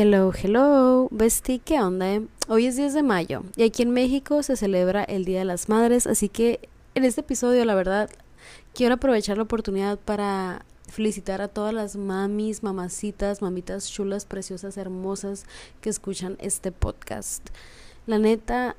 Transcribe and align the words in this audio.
Hello, 0.00 0.32
hello, 0.32 1.08
bestie, 1.10 1.58
¿qué 1.58 1.80
onda? 1.80 2.22
Hoy 2.46 2.66
es 2.66 2.76
10 2.76 2.94
de 2.94 3.02
mayo 3.02 3.42
y 3.56 3.64
aquí 3.64 3.82
en 3.82 3.90
México 3.90 4.44
se 4.44 4.54
celebra 4.54 5.02
el 5.02 5.24
Día 5.24 5.40
de 5.40 5.44
las 5.44 5.68
Madres, 5.68 6.06
así 6.06 6.28
que 6.28 6.68
en 6.94 7.04
este 7.04 7.22
episodio, 7.22 7.64
la 7.64 7.74
verdad, 7.74 8.08
quiero 8.74 8.94
aprovechar 8.94 9.38
la 9.38 9.42
oportunidad 9.42 9.98
para 9.98 10.64
felicitar 10.88 11.42
a 11.42 11.48
todas 11.48 11.74
las 11.74 11.96
mamis, 11.96 12.62
mamacitas, 12.62 13.42
mamitas 13.42 13.90
chulas, 13.90 14.24
preciosas, 14.24 14.76
hermosas 14.76 15.46
que 15.80 15.90
escuchan 15.90 16.36
este 16.38 16.70
podcast. 16.70 17.48
La 18.06 18.20
neta, 18.20 18.76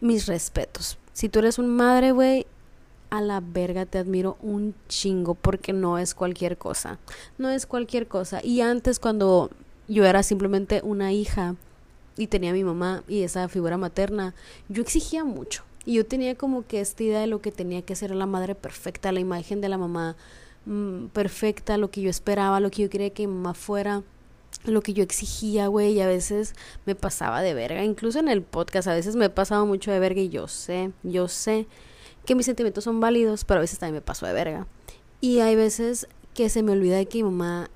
mis 0.00 0.24
respetos. 0.24 0.96
Si 1.12 1.28
tú 1.28 1.40
eres 1.40 1.58
un 1.58 1.68
madre, 1.68 2.12
güey, 2.12 2.46
a 3.10 3.20
la 3.20 3.40
verga 3.40 3.84
te 3.84 3.98
admiro 3.98 4.38
un 4.40 4.74
chingo 4.88 5.34
porque 5.34 5.74
no 5.74 5.98
es 5.98 6.14
cualquier 6.14 6.56
cosa. 6.56 6.98
No 7.36 7.50
es 7.50 7.66
cualquier 7.66 8.08
cosa. 8.08 8.40
Y 8.42 8.62
antes 8.62 8.98
cuando 8.98 9.50
yo 9.88 10.04
era 10.04 10.22
simplemente 10.22 10.80
una 10.84 11.12
hija 11.12 11.56
y 12.16 12.28
tenía 12.28 12.52
mi 12.52 12.64
mamá 12.64 13.02
y 13.08 13.22
esa 13.22 13.48
figura 13.48 13.76
materna, 13.76 14.34
yo 14.68 14.82
exigía 14.82 15.24
mucho. 15.24 15.64
Y 15.84 15.94
yo 15.94 16.06
tenía 16.06 16.34
como 16.34 16.66
que 16.66 16.80
esta 16.80 17.02
idea 17.02 17.20
de 17.20 17.26
lo 17.26 17.40
que 17.40 17.52
tenía 17.52 17.82
que 17.82 17.94
ser 17.94 18.14
la 18.14 18.26
madre 18.26 18.54
perfecta, 18.54 19.12
la 19.12 19.20
imagen 19.20 19.60
de 19.60 19.68
la 19.68 19.76
mamá 19.76 20.16
mm, 20.64 21.06
perfecta, 21.06 21.76
lo 21.76 21.90
que 21.90 22.00
yo 22.00 22.08
esperaba, 22.08 22.60
lo 22.60 22.70
que 22.70 22.82
yo 22.82 22.90
quería 22.90 23.10
que 23.10 23.26
mi 23.26 23.34
mamá 23.34 23.54
fuera 23.54 24.02
lo 24.64 24.82
que 24.82 24.94
yo 24.94 25.02
exigía, 25.02 25.66
güey, 25.66 25.92
y 25.92 26.00
a 26.00 26.06
veces 26.06 26.54
me 26.86 26.94
pasaba 26.94 27.42
de 27.42 27.54
verga, 27.54 27.84
incluso 27.84 28.18
en 28.18 28.28
el 28.28 28.42
podcast 28.42 28.88
a 28.88 28.94
veces 28.94 29.16
me 29.16 29.26
he 29.26 29.30
pasado 29.30 29.66
mucho 29.66 29.90
de 29.90 29.98
verga 29.98 30.20
y 30.20 30.28
yo 30.28 30.48
sé, 30.48 30.92
yo 31.02 31.28
sé 31.28 31.66
que 32.24 32.34
mis 32.34 32.46
sentimientos 32.46 32.84
son 32.84 33.00
válidos, 33.00 33.44
pero 33.44 33.58
a 33.58 33.60
veces 33.60 33.78
también 33.78 33.96
me 33.96 34.00
paso 34.00 34.26
de 34.26 34.32
verga. 34.32 34.66
Y 35.20 35.40
hay 35.40 35.56
veces 35.56 36.06
que 36.32 36.48
se 36.48 36.62
me 36.62 36.72
olvida 36.72 36.96
de 36.96 37.06
que 37.06 37.18
mi 37.18 37.24
mamá 37.24 37.70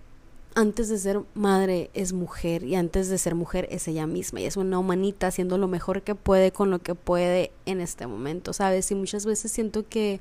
antes 0.59 0.89
de 0.89 0.99
ser 0.99 1.21
madre 1.35 1.89
es 1.95 2.13
mujer 2.13 2.65
y 2.65 2.75
antes 2.75 3.09
de 3.09 3.19
ser 3.19 3.37
mujer 3.37 3.69
es 3.71 3.87
ella 3.87 4.09
misma 4.09 4.41
y 4.41 4.45
es 4.45 4.57
una 4.57 4.81
humanita 4.81 5.29
haciendo 5.29 5.57
lo 5.57 5.69
mejor 5.69 6.03
que 6.03 6.17
puede 6.17 6.51
con 6.51 6.69
lo 6.73 6.81
que 6.81 6.97
puede 6.97 7.53
en 7.65 7.81
este 7.81 8.09
momento, 8.09 8.53
¿sabes? 8.53 8.91
Y 8.91 8.97
muchas 8.97 9.25
veces 9.25 9.53
siento 9.53 9.87
que 9.89 10.21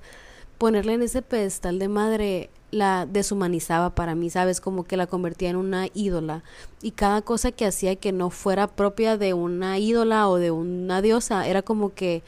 ponerle 0.59 0.94
en 0.94 1.02
ese 1.02 1.23
pedestal 1.23 1.79
de 1.79 1.88
madre 1.88 2.52
la 2.69 3.07
deshumanizaba 3.07 3.95
para 3.95 4.13
mí, 4.13 4.29
¿sabes? 4.29 4.61
Como 4.61 4.83
que 4.83 4.95
la 4.95 5.07
convertía 5.07 5.49
en 5.49 5.55
una 5.55 5.88
ídola. 5.95 6.44
Y 6.83 6.91
cada 6.91 7.23
cosa 7.23 7.51
que 7.51 7.66
hacía 7.66 7.95
que 7.95 8.11
no 8.11 8.29
fuera 8.29 8.67
propia 8.67 9.17
de 9.17 9.33
una 9.33 9.79
ídola 9.79 10.29
o 10.29 10.35
de 10.35 10.51
una 10.51 11.01
diosa, 11.01 11.47
era 11.47 11.63
como 11.63 11.95
que, 11.95 12.22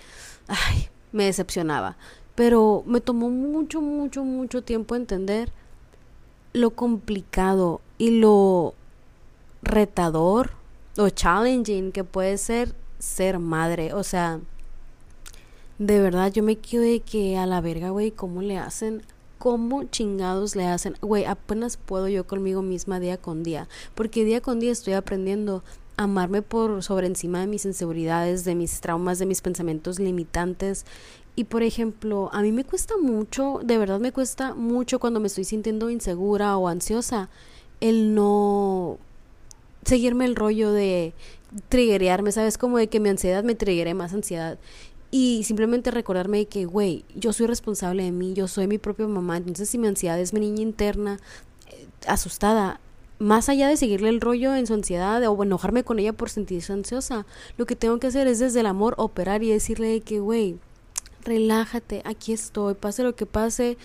ay, 0.47 0.89
me 1.11 1.25
decepcionaba. 1.25 1.95
Pero 2.33 2.81
me 2.87 3.01
tomó 3.01 3.29
mucho, 3.29 3.81
mucho, 3.81 4.23
mucho 4.23 4.63
tiempo 4.63 4.95
entender 4.95 5.51
lo 6.53 6.71
complicado 6.71 7.81
y 7.99 8.09
lo 8.09 8.73
retador 9.61 10.51
o 10.97 11.09
challenging 11.09 11.91
que 11.91 12.03
puede 12.03 12.39
ser 12.39 12.73
ser 12.97 13.39
madre. 13.39 13.93
O 13.93 14.03
sea, 14.03 14.39
de 15.77 16.01
verdad 16.01 16.31
yo 16.31 16.41
me 16.41 16.55
quedo 16.55 16.81
de 16.81 17.01
que 17.01 17.37
a 17.37 17.45
la 17.45 17.61
verga, 17.61 17.89
güey, 17.91 18.11
¿cómo 18.11 18.41
le 18.41 18.57
hacen? 18.57 19.03
¿Cómo 19.37 19.83
chingados 19.85 20.55
le 20.55 20.65
hacen? 20.65 20.95
Güey, 21.01 21.25
apenas 21.25 21.77
puedo 21.77 22.07
yo 22.07 22.27
conmigo 22.27 22.61
misma 22.61 22.99
día 22.99 23.17
con 23.17 23.43
día. 23.43 23.69
Porque 23.95 24.25
día 24.25 24.41
con 24.41 24.59
día 24.59 24.71
estoy 24.71 24.93
aprendiendo 24.93 25.63
a 25.95 26.03
amarme 26.03 26.41
por 26.41 26.83
sobre 26.83 27.07
encima 27.07 27.39
de 27.39 27.47
mis 27.47 27.65
inseguridades, 27.65 28.43
de 28.43 28.55
mis 28.55 28.81
traumas, 28.81 29.19
de 29.19 29.25
mis 29.25 29.41
pensamientos 29.41 29.99
limitantes. 29.99 30.85
Y 31.37 31.45
por 31.45 31.63
ejemplo, 31.63 32.29
a 32.33 32.41
mí 32.41 32.51
me 32.51 32.65
cuesta 32.65 32.97
mucho, 32.97 33.61
de 33.63 33.77
verdad 33.77 34.01
me 34.01 34.11
cuesta 34.11 34.53
mucho 34.55 34.99
cuando 34.99 35.21
me 35.21 35.27
estoy 35.27 35.45
sintiendo 35.45 35.89
insegura 35.89 36.57
o 36.57 36.67
ansiosa, 36.67 37.29
el 37.81 38.13
no 38.13 38.97
seguirme 39.85 40.25
el 40.25 40.35
rollo 40.35 40.71
de 40.71 41.13
triggerearme, 41.69 42.31
¿sabes? 42.31 42.57
Como 42.57 42.77
de 42.77 42.87
que 42.87 42.99
mi 42.99 43.09
ansiedad 43.09 43.43
me 43.43 43.55
triggere 43.55 43.93
más 43.93 44.13
ansiedad. 44.13 44.59
Y 45.11 45.43
simplemente 45.43 45.89
recordarme 45.89 46.39
de 46.39 46.45
que, 46.47 46.65
güey, 46.65 47.03
yo 47.15 47.33
soy 47.33 47.47
responsable 47.47 48.03
de 48.03 48.11
mí, 48.11 48.33
yo 48.33 48.47
soy 48.47 48.67
mi 48.67 48.77
propia 48.77 49.07
mamá. 49.07 49.37
Entonces, 49.37 49.69
si 49.69 49.77
mi 49.77 49.87
ansiedad 49.87 50.19
es 50.19 50.33
mi 50.33 50.39
niña 50.39 50.61
interna, 50.61 51.19
eh, 51.71 51.87
asustada, 52.07 52.79
más 53.17 53.49
allá 53.49 53.67
de 53.67 53.75
seguirle 53.75 54.09
el 54.09 54.21
rollo 54.21 54.55
en 54.55 54.67
su 54.67 54.73
ansiedad 54.73 55.21
o 55.27 55.43
enojarme 55.43 55.83
con 55.83 55.99
ella 55.99 56.13
por 56.13 56.29
sentirse 56.29 56.71
ansiosa, 56.71 57.25
lo 57.57 57.65
que 57.65 57.75
tengo 57.75 57.99
que 57.99 58.07
hacer 58.07 58.27
es 58.27 58.39
desde 58.39 58.61
el 58.61 58.65
amor 58.65 58.93
operar 58.97 59.43
y 59.43 59.49
decirle 59.49 59.87
de 59.87 60.01
que, 60.01 60.19
güey, 60.19 60.57
relájate, 61.23 62.01
aquí 62.05 62.31
estoy, 62.31 62.75
pase 62.75 63.03
lo 63.03 63.15
que 63.15 63.25
pase, 63.25 63.77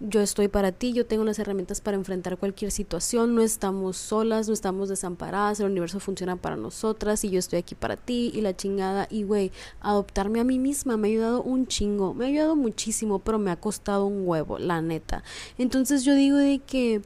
yo 0.00 0.20
estoy 0.20 0.48
para 0.48 0.72
ti, 0.72 0.92
yo 0.92 1.06
tengo 1.06 1.24
las 1.24 1.38
herramientas 1.38 1.80
para 1.80 1.96
enfrentar 1.96 2.38
cualquier 2.38 2.70
situación, 2.70 3.34
no 3.34 3.42
estamos 3.42 3.96
solas, 3.96 4.48
no 4.48 4.54
estamos 4.54 4.88
desamparadas, 4.88 5.60
el 5.60 5.66
universo 5.66 6.00
funciona 6.00 6.36
para 6.36 6.56
nosotras 6.56 7.22
y 7.24 7.30
yo 7.30 7.38
estoy 7.38 7.58
aquí 7.58 7.74
para 7.74 7.96
ti 7.96 8.30
y 8.34 8.40
la 8.40 8.56
chingada 8.56 9.06
y 9.10 9.24
güey, 9.24 9.52
adoptarme 9.80 10.40
a 10.40 10.44
mí 10.44 10.58
misma 10.58 10.96
me 10.96 11.08
ha 11.08 11.10
ayudado 11.10 11.42
un 11.42 11.66
chingo, 11.66 12.14
me 12.14 12.24
ha 12.24 12.28
ayudado 12.28 12.56
muchísimo, 12.56 13.18
pero 13.18 13.38
me 13.38 13.50
ha 13.50 13.56
costado 13.56 14.06
un 14.06 14.26
huevo, 14.26 14.58
la 14.58 14.80
neta. 14.80 15.22
Entonces 15.58 16.04
yo 16.04 16.14
digo 16.14 16.36
de 16.38 16.60
que 16.60 17.02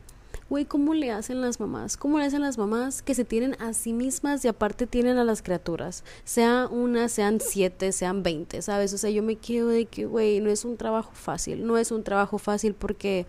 güey, 0.51 0.65
¿cómo 0.65 0.95
le 0.95 1.11
hacen 1.11 1.41
las 1.41 1.59
mamás? 1.59 1.97
¿Cómo 1.97 2.19
le 2.19 2.27
hacen 2.27 2.43
las 2.43 2.59
mamás 2.59 3.03
que 3.03 3.15
se 3.15 3.25
tienen 3.25 3.57
a 3.61 3.73
sí 3.73 3.93
mismas 3.93 4.45
y 4.45 4.49
aparte 4.49 4.87
tienen 4.87 5.19
a 5.19 5.25
las 5.25 5.43
criaturas? 5.43 6.05
Sea 6.25 6.69
una, 6.71 7.09
sean 7.09 7.41
siete, 7.41 7.93
sean 7.93 8.23
veinte, 8.23 8.63
¿sabes? 8.63 8.93
O 8.93 8.99
sea, 8.99 9.11
yo 9.11 9.23
me 9.23 9.37
quedo 9.37 9.69
de 9.69 9.87
que, 9.87 10.07
güey, 10.07 10.41
no 10.41 10.51
es 10.51 10.65
un 10.65 10.77
trabajo 10.77 11.13
fácil, 11.15 11.67
no 11.67 11.79
es 11.79 11.91
un 11.91 12.05
trabajo 12.05 12.39
fácil 12.39 12.75
porque 12.75 13.27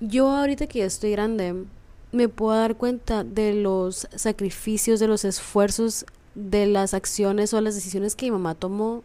yo 0.00 0.30
ahorita 0.30 0.66
que 0.66 0.80
ya 0.80 0.86
estoy 0.86 1.12
grande, 1.12 1.64
me 2.12 2.28
puedo 2.28 2.56
dar 2.56 2.76
cuenta 2.76 3.24
de 3.24 3.54
los 3.54 4.08
sacrificios, 4.14 5.00
de 5.00 5.08
los 5.08 5.24
esfuerzos, 5.24 6.04
de 6.34 6.66
las 6.66 6.94
acciones 6.94 7.52
o 7.54 7.60
las 7.60 7.74
decisiones 7.74 8.16
que 8.16 8.26
mi 8.26 8.32
mamá 8.32 8.54
tomó 8.54 9.02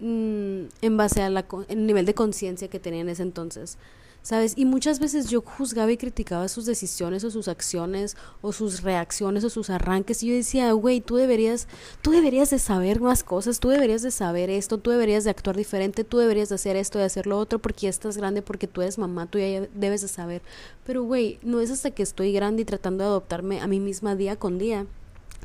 mmm, 0.00 0.64
en 0.82 0.96
base 0.96 1.22
al 1.22 1.44
nivel 1.76 2.06
de 2.06 2.14
conciencia 2.14 2.68
que 2.68 2.78
tenía 2.78 3.00
en 3.00 3.08
ese 3.08 3.22
entonces. 3.22 3.78
¿Sabes? 4.22 4.54
Y 4.56 4.64
muchas 4.64 5.00
veces 5.00 5.28
yo 5.28 5.40
juzgaba 5.40 5.90
y 5.92 5.96
criticaba 5.96 6.48
sus 6.48 6.66
decisiones 6.66 7.24
o 7.24 7.30
sus 7.30 7.48
acciones 7.48 8.16
o 8.42 8.52
sus 8.52 8.82
reacciones 8.82 9.44
o 9.44 9.50
sus 9.50 9.70
arranques 9.70 10.22
y 10.22 10.28
yo 10.28 10.34
decía, 10.34 10.72
güey, 10.72 11.00
tú 11.00 11.16
deberías, 11.16 11.68
tú 12.02 12.10
deberías 12.10 12.50
de 12.50 12.58
saber 12.58 13.00
más 13.00 13.22
cosas, 13.22 13.60
tú 13.60 13.68
deberías 13.68 14.02
de 14.02 14.10
saber 14.10 14.50
esto, 14.50 14.78
tú 14.78 14.90
deberías 14.90 15.24
de 15.24 15.30
actuar 15.30 15.56
diferente, 15.56 16.04
tú 16.04 16.18
deberías 16.18 16.48
de 16.48 16.56
hacer 16.56 16.76
esto 16.76 16.98
y 16.98 17.02
hacer 17.02 17.26
lo 17.26 17.38
otro 17.38 17.58
porque 17.58 17.82
ya 17.82 17.90
estás 17.90 18.16
grande, 18.16 18.42
porque 18.42 18.66
tú 18.66 18.82
eres 18.82 18.98
mamá, 18.98 19.26
tú 19.26 19.38
ya 19.38 19.66
debes 19.74 20.02
de 20.02 20.08
saber. 20.08 20.42
Pero, 20.84 21.02
güey, 21.04 21.38
no 21.42 21.60
es 21.60 21.70
hasta 21.70 21.90
que 21.90 22.02
estoy 22.02 22.32
grande 22.32 22.62
y 22.62 22.64
tratando 22.64 23.04
de 23.04 23.10
adoptarme 23.10 23.60
a 23.60 23.66
mí 23.66 23.80
misma 23.80 24.14
día 24.16 24.36
con 24.36 24.58
día 24.58 24.86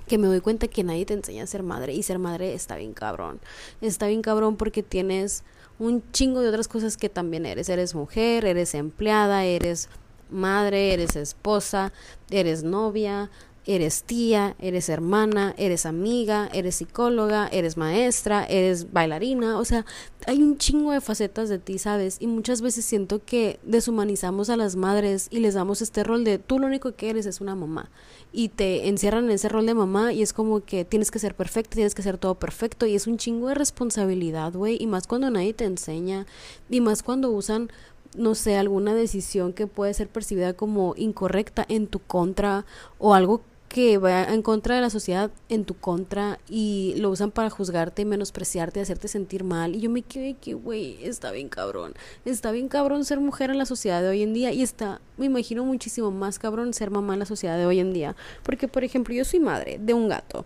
que 0.08 0.18
me 0.18 0.28
doy 0.28 0.42
cuenta 0.42 0.68
que 0.68 0.84
nadie 0.84 1.06
te 1.06 1.14
enseña 1.14 1.44
a 1.44 1.48
ser 1.48 1.64
madre 1.64 1.94
y 1.94 2.04
ser 2.04 2.20
madre 2.20 2.54
está 2.54 2.76
bien 2.76 2.94
cabrón. 2.94 3.40
Está 3.82 4.08
bien 4.08 4.22
cabrón 4.22 4.58
porque 4.58 4.84
tienes 4.84 5.44
un 5.84 6.04
chingo 6.12 6.42
de 6.42 6.50
otras 6.50 6.68
cosas 6.68 6.98
que 6.98 7.10
también 7.10 7.46
eres. 7.46 7.70
Eres 7.70 7.94
mujer, 7.94 8.46
eres 8.46 8.74
empleada, 8.74 9.44
eres 9.44 9.90
madre, 10.30 10.94
eres 10.94 11.16
esposa, 11.16 11.92
eres 12.30 12.64
novia, 12.64 13.30
eres 13.66 14.04
tía, 14.04 14.56
eres 14.60 14.90
hermana, 14.90 15.54
eres 15.58 15.86
amiga, 15.86 16.50
eres 16.54 16.76
psicóloga, 16.76 17.48
eres 17.52 17.78
maestra, 17.78 18.46
eres 18.46 18.92
bailarina, 18.92 19.58
o 19.58 19.66
sea, 19.66 19.86
hay 20.28 20.42
un 20.42 20.58
chingo 20.58 20.92
de 20.92 21.02
facetas 21.02 21.50
de 21.50 21.60
ti, 21.60 21.78
¿sabes? 21.78 22.18
Y 22.20 22.28
muchas 22.28 22.62
veces 22.62 22.86
siento 22.86 23.24
que 23.24 23.60
deshumanizamos 23.64 24.50
a 24.50 24.58
las 24.58 24.76
madres 24.76 25.28
y 25.32 25.40
les 25.40 25.54
damos 25.54 25.82
este 25.82 26.04
rol 26.04 26.24
de 26.24 26.40
tú 26.40 26.60
lo 26.60 26.68
único 26.68 26.96
que 26.96 27.10
eres 27.10 27.26
es 27.26 27.42
una 27.42 27.56
mamá. 27.56 27.90
Y 28.32 28.50
te 28.50 28.88
encierran 28.88 29.26
en 29.26 29.32
ese 29.32 29.50
rol 29.50 29.66
de 29.66 29.74
mamá 29.74 30.14
y 30.14 30.22
es 30.22 30.34
como 30.34 30.64
que 30.64 30.86
tienes 30.86 31.12
que 31.12 31.20
ser 31.20 31.36
perfecta, 31.36 31.76
tienes 31.76 31.96
que 31.96 32.02
ser 32.02 32.18
todo 32.18 32.36
perfecto. 32.36 32.86
Y 32.86 32.96
es 32.96 33.06
un 33.06 33.18
chingo 33.18 33.50
de 33.50 33.56
responsabilidad, 33.56 34.54
güey, 34.54 34.78
y 34.82 34.88
más 34.88 35.08
cuando 35.08 35.30
nadie 35.30 35.54
te 35.54 35.66
enseña. 35.66 36.26
Y 36.70 36.82
más 36.82 37.04
cuando 37.04 37.30
usan 37.30 37.70
no 38.16 38.36
sé, 38.36 38.58
alguna 38.58 38.94
decisión 38.94 39.54
que 39.54 39.66
puede 39.66 39.94
ser 39.96 40.08
percibida 40.08 40.54
como 40.54 40.94
incorrecta 40.98 41.66
en 41.68 41.88
tu 41.88 41.98
contra 42.00 42.64
o 43.00 43.16
algo 43.16 43.42
que 43.74 43.98
va 43.98 44.26
en 44.26 44.44
contra 44.44 44.76
de 44.76 44.82
la 44.82 44.92
sociedad 44.92 45.32
en 45.50 45.66
tu 45.66 45.74
contra 45.74 46.38
y 46.48 46.94
lo 46.98 47.10
usan 47.10 47.32
para 47.32 47.50
juzgarte 47.50 48.06
menospreciarte, 48.06 48.80
hacerte 48.80 49.08
sentir 49.08 49.44
mal. 49.44 49.76
Y 49.76 49.80
yo 49.80 49.90
me 49.90 50.04
quedé 50.04 50.36
que, 50.36 50.54
güey, 50.54 51.04
está 51.04 51.32
bien 51.32 51.50
cabrón. 51.50 51.96
Está 52.24 52.52
bien 52.52 52.68
cabrón 52.68 53.04
ser 53.04 53.20
mujer 53.20 53.50
en 53.50 53.58
la 53.58 53.66
sociedad 53.66 54.04
de 54.04 54.10
hoy 54.10 54.22
en 54.22 54.32
día 54.36 54.52
y 54.52 54.62
está, 54.62 55.02
me 55.18 55.26
imagino 55.26 55.66
muchísimo 55.66 56.12
más 56.12 56.38
cabrón 56.38 56.72
ser 56.76 56.92
mamá 56.92 57.14
en 57.14 57.20
la 57.22 57.26
sociedad 57.26 57.58
de 57.58 57.66
hoy 57.66 57.80
en 57.80 57.94
día. 57.94 58.16
Porque, 58.44 58.68
por 58.68 58.84
ejemplo, 58.84 59.16
yo 59.16 59.26
soy 59.26 59.40
madre 59.40 59.80
de 59.82 59.96
un 59.96 60.08
gato. 60.08 60.46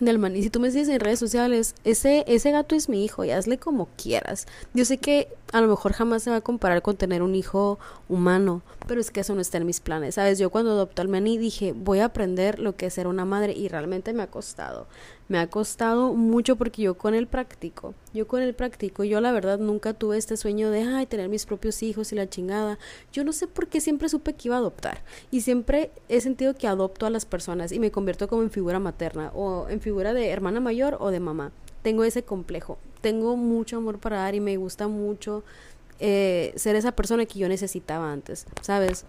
Del 0.00 0.18
maní. 0.18 0.42
Si 0.42 0.50
tú 0.50 0.60
me 0.60 0.68
dices 0.68 0.88
en 0.88 1.00
redes 1.00 1.18
sociales, 1.18 1.74
ese, 1.84 2.24
ese 2.26 2.50
gato 2.50 2.74
es 2.74 2.88
mi 2.88 3.04
hijo 3.04 3.24
y 3.24 3.30
hazle 3.30 3.58
como 3.58 3.88
quieras. 3.96 4.46
Yo 4.72 4.84
sé 4.84 4.98
que 4.98 5.28
a 5.52 5.60
lo 5.60 5.68
mejor 5.68 5.92
jamás 5.92 6.22
se 6.22 6.30
va 6.30 6.36
a 6.36 6.40
comparar 6.40 6.82
con 6.82 6.96
tener 6.96 7.22
un 7.22 7.34
hijo 7.34 7.78
humano, 8.08 8.62
pero 8.88 9.00
es 9.00 9.10
que 9.10 9.20
eso 9.20 9.34
no 9.34 9.40
está 9.40 9.58
en 9.58 9.66
mis 9.66 9.80
planes, 9.80 10.16
¿sabes? 10.16 10.38
Yo 10.38 10.50
cuando 10.50 10.72
adopté 10.72 11.02
al 11.02 11.08
maní 11.08 11.38
dije, 11.38 11.72
voy 11.72 12.00
a 12.00 12.06
aprender 12.06 12.58
lo 12.58 12.76
que 12.76 12.86
es 12.86 12.94
ser 12.94 13.06
una 13.06 13.24
madre 13.24 13.52
y 13.52 13.68
realmente 13.68 14.12
me 14.12 14.22
ha 14.22 14.26
costado. 14.26 14.86
Me 15.26 15.38
ha 15.38 15.48
costado 15.48 16.12
mucho 16.12 16.56
porque 16.56 16.82
yo 16.82 16.98
con 16.98 17.14
él 17.14 17.26
practico. 17.26 17.94
Yo 18.12 18.26
con 18.28 18.42
él 18.42 18.54
practico. 18.54 19.04
Yo 19.04 19.22
la 19.22 19.32
verdad 19.32 19.58
nunca 19.58 19.94
tuve 19.94 20.18
este 20.18 20.36
sueño 20.36 20.70
de, 20.70 20.82
ay, 20.82 21.06
tener 21.06 21.30
mis 21.30 21.46
propios 21.46 21.82
hijos 21.82 22.12
y 22.12 22.16
la 22.16 22.28
chingada. 22.28 22.78
Yo 23.10 23.24
no 23.24 23.32
sé 23.32 23.46
por 23.46 23.68
qué 23.68 23.80
siempre 23.80 24.10
supe 24.10 24.34
que 24.34 24.48
iba 24.48 24.56
a 24.56 24.58
adoptar. 24.58 25.02
Y 25.30 25.40
siempre 25.40 25.92
he 26.10 26.20
sentido 26.20 26.54
que 26.54 26.66
adopto 26.66 27.06
a 27.06 27.10
las 27.10 27.24
personas 27.24 27.72
y 27.72 27.78
me 27.78 27.90
convierto 27.90 28.28
como 28.28 28.42
en 28.42 28.50
figura 28.50 28.78
materna 28.80 29.30
o 29.34 29.66
en 29.70 29.80
figura 29.84 30.14
de 30.14 30.30
hermana 30.30 30.60
mayor 30.60 30.96
o 30.98 31.10
de 31.10 31.20
mamá. 31.20 31.52
Tengo 31.82 32.04
ese 32.04 32.24
complejo. 32.24 32.78
Tengo 33.02 33.36
mucho 33.36 33.76
amor 33.76 33.98
para 33.98 34.16
dar 34.16 34.34
y 34.34 34.40
me 34.40 34.56
gusta 34.56 34.88
mucho 34.88 35.44
eh, 36.00 36.54
ser 36.56 36.74
esa 36.74 36.92
persona 36.92 37.26
que 37.26 37.38
yo 37.38 37.48
necesitaba 37.48 38.10
antes, 38.10 38.46
¿sabes? 38.62 39.04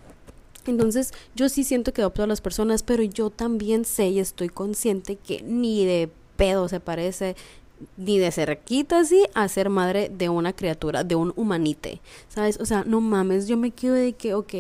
Entonces 0.68 1.14
yo 1.34 1.48
sí 1.48 1.64
siento 1.64 1.94
que 1.94 2.02
adopto 2.02 2.24
a 2.24 2.28
las 2.28 2.42
personas, 2.42 2.84
pero 2.84 3.04
yo 3.04 3.30
también 3.30 3.86
sé 3.86 4.10
y 4.10 4.20
estoy 4.20 4.50
consciente 4.50 5.16
que 5.16 5.42
ni 5.44 5.86
de 5.86 6.10
pedo 6.36 6.68
se 6.68 6.82
parece 6.82 7.36
ni 7.98 8.20
de 8.20 8.32
cerquita 8.32 9.00
así 9.00 9.26
a 9.34 9.48
ser 9.48 9.70
madre 9.70 10.10
de 10.10 10.28
una 10.28 10.54
criatura, 10.54 11.04
de 11.04 11.16
un 11.16 11.32
humanite, 11.36 12.02
¿sabes? 12.28 12.60
O 12.60 12.66
sea, 12.66 12.84
no 12.86 13.00
mames, 13.00 13.48
yo 13.48 13.58
me 13.58 13.72
quedo 13.72 13.94
de 13.94 14.14
que, 14.14 14.34
ok, 14.34 14.54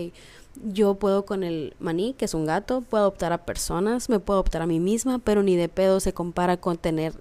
yo 0.63 0.95
puedo 0.95 1.25
con 1.25 1.43
el 1.43 1.75
maní, 1.79 2.13
que 2.13 2.25
es 2.25 2.33
un 2.33 2.45
gato, 2.45 2.81
puedo 2.81 3.03
adoptar 3.03 3.33
a 3.33 3.45
personas, 3.45 4.09
me 4.09 4.19
puedo 4.19 4.39
adoptar 4.39 4.61
a 4.61 4.67
mí 4.67 4.79
misma, 4.79 5.19
pero 5.19 5.43
ni 5.43 5.55
de 5.55 5.69
pedo 5.69 5.99
se 5.99 6.13
compara 6.13 6.57
con 6.57 6.77
tener 6.77 7.13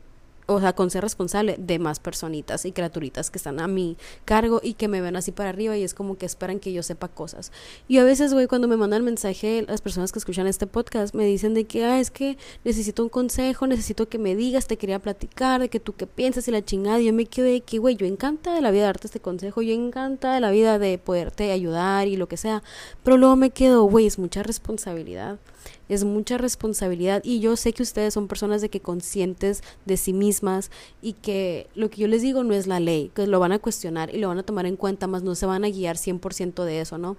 o 0.46 0.60
sea, 0.60 0.74
con 0.74 0.90
ser 0.90 1.02
responsable 1.02 1.56
de 1.58 1.78
más 1.78 2.00
personitas 2.00 2.64
y 2.64 2.72
criaturitas 2.72 3.30
que 3.30 3.38
están 3.38 3.60
a 3.60 3.68
mi 3.68 3.96
cargo 4.24 4.60
y 4.62 4.74
que 4.74 4.88
me 4.88 5.00
ven 5.00 5.16
así 5.16 5.32
para 5.32 5.48
arriba 5.50 5.76
y 5.76 5.82
es 5.82 5.94
como 5.94 6.18
que 6.18 6.26
esperan 6.26 6.60
que 6.60 6.72
yo 6.72 6.82
sepa 6.82 7.08
cosas. 7.08 7.52
Y 7.88 7.98
a 7.98 8.04
veces, 8.04 8.34
güey, 8.34 8.46
cuando 8.46 8.68
me 8.68 8.76
mandan 8.76 9.04
mensaje, 9.04 9.64
las 9.66 9.80
personas 9.80 10.12
que 10.12 10.18
escuchan 10.18 10.46
este 10.46 10.66
podcast 10.66 11.14
me 11.14 11.24
dicen 11.24 11.54
de 11.54 11.64
que, 11.64 11.84
ah, 11.84 12.00
es 12.00 12.10
que 12.10 12.36
necesito 12.64 13.02
un 13.02 13.08
consejo, 13.08 13.66
necesito 13.66 14.08
que 14.08 14.18
me 14.18 14.36
digas, 14.36 14.66
te 14.66 14.76
quería 14.76 14.98
platicar, 14.98 15.60
de 15.60 15.68
que 15.68 15.80
tú 15.80 15.94
qué 15.94 16.06
piensas 16.06 16.46
y 16.48 16.50
la 16.50 16.64
chingada. 16.64 17.00
Y 17.00 17.06
yo 17.06 17.12
me 17.12 17.26
quedo 17.26 17.46
de 17.46 17.60
que, 17.60 17.78
güey, 17.78 17.96
yo 17.96 18.06
encanta 18.06 18.54
de 18.54 18.60
la 18.60 18.70
vida 18.70 18.84
darte 18.84 19.06
este 19.06 19.20
consejo, 19.20 19.62
yo 19.62 19.72
encanta 19.72 20.34
de 20.34 20.40
la 20.40 20.50
vida 20.50 20.78
de 20.78 20.98
poderte 20.98 21.52
ayudar 21.52 22.08
y 22.08 22.16
lo 22.16 22.28
que 22.28 22.36
sea. 22.36 22.62
Pero 23.02 23.16
luego 23.16 23.36
me 23.36 23.50
quedo, 23.50 23.84
güey, 23.84 24.06
es 24.06 24.18
mucha 24.18 24.42
responsabilidad 24.42 25.38
es 25.88 26.04
mucha 26.04 26.38
responsabilidad 26.38 27.22
y 27.24 27.40
yo 27.40 27.56
sé 27.56 27.72
que 27.72 27.82
ustedes 27.82 28.14
son 28.14 28.28
personas 28.28 28.60
de 28.60 28.68
que 28.68 28.80
conscientes 28.80 29.62
de 29.84 29.96
sí 29.96 30.12
mismas 30.12 30.70
y 31.02 31.14
que 31.14 31.68
lo 31.74 31.90
que 31.90 32.02
yo 32.02 32.08
les 32.08 32.22
digo 32.22 32.44
no 32.44 32.54
es 32.54 32.66
la 32.66 32.80
ley, 32.80 33.10
que 33.14 33.26
lo 33.26 33.40
van 33.40 33.52
a 33.52 33.58
cuestionar 33.58 34.14
y 34.14 34.18
lo 34.18 34.28
van 34.28 34.38
a 34.38 34.42
tomar 34.42 34.66
en 34.66 34.76
cuenta, 34.76 35.06
más 35.06 35.22
no 35.22 35.34
se 35.34 35.46
van 35.46 35.64
a 35.64 35.70
guiar 35.70 35.96
100% 35.96 36.64
de 36.64 36.80
eso, 36.80 36.98
¿no? 36.98 37.16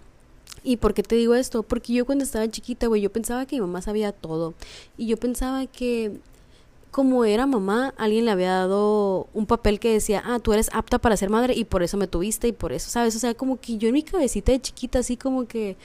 ¿Y 0.64 0.78
por 0.78 0.94
qué 0.94 1.04
te 1.04 1.16
digo 1.16 1.36
esto? 1.36 1.64
Porque 1.64 1.94
yo 1.94 2.06
cuando 2.06 2.24
estaba 2.24 2.50
chiquita, 2.50 2.88
güey, 2.88 3.02
yo 3.02 3.12
pensaba 3.12 3.46
que 3.46 3.56
mi 3.58 3.62
mamá 3.62 3.84
sabía 3.84 4.12
todo. 4.12 4.56
Y 4.98 5.06
yo 5.06 5.18
pensaba 5.18 5.68
que 5.68 6.20
como 6.96 7.26
era 7.26 7.46
mamá, 7.46 7.94
alguien 7.98 8.24
le 8.24 8.32
había 8.32 8.52
dado 8.54 9.28
un 9.34 9.48
papel 9.48 9.82
que 9.82 9.92
decía, 9.92 10.24
ah, 10.26 10.40
tú 10.40 10.54
eres 10.54 10.70
apta 10.72 10.98
para 10.98 11.18
ser 11.18 11.30
madre 11.30 11.54
y 11.54 11.66
por 11.66 11.84
eso 11.84 11.98
me 11.98 12.08
tuviste 12.08 12.48
y 12.48 12.54
por 12.54 12.72
eso, 12.72 12.90
¿sabes? 12.90 13.14
O 13.18 13.20
sea, 13.20 13.34
como 13.34 13.60
que 13.60 13.78
yo 13.78 13.90
en 13.90 13.96
mi 13.96 14.02
cabecita 14.02 14.54
de 14.54 14.62
chiquita, 14.62 15.00
así 15.00 15.18
como 15.18 15.46
que 15.46 15.76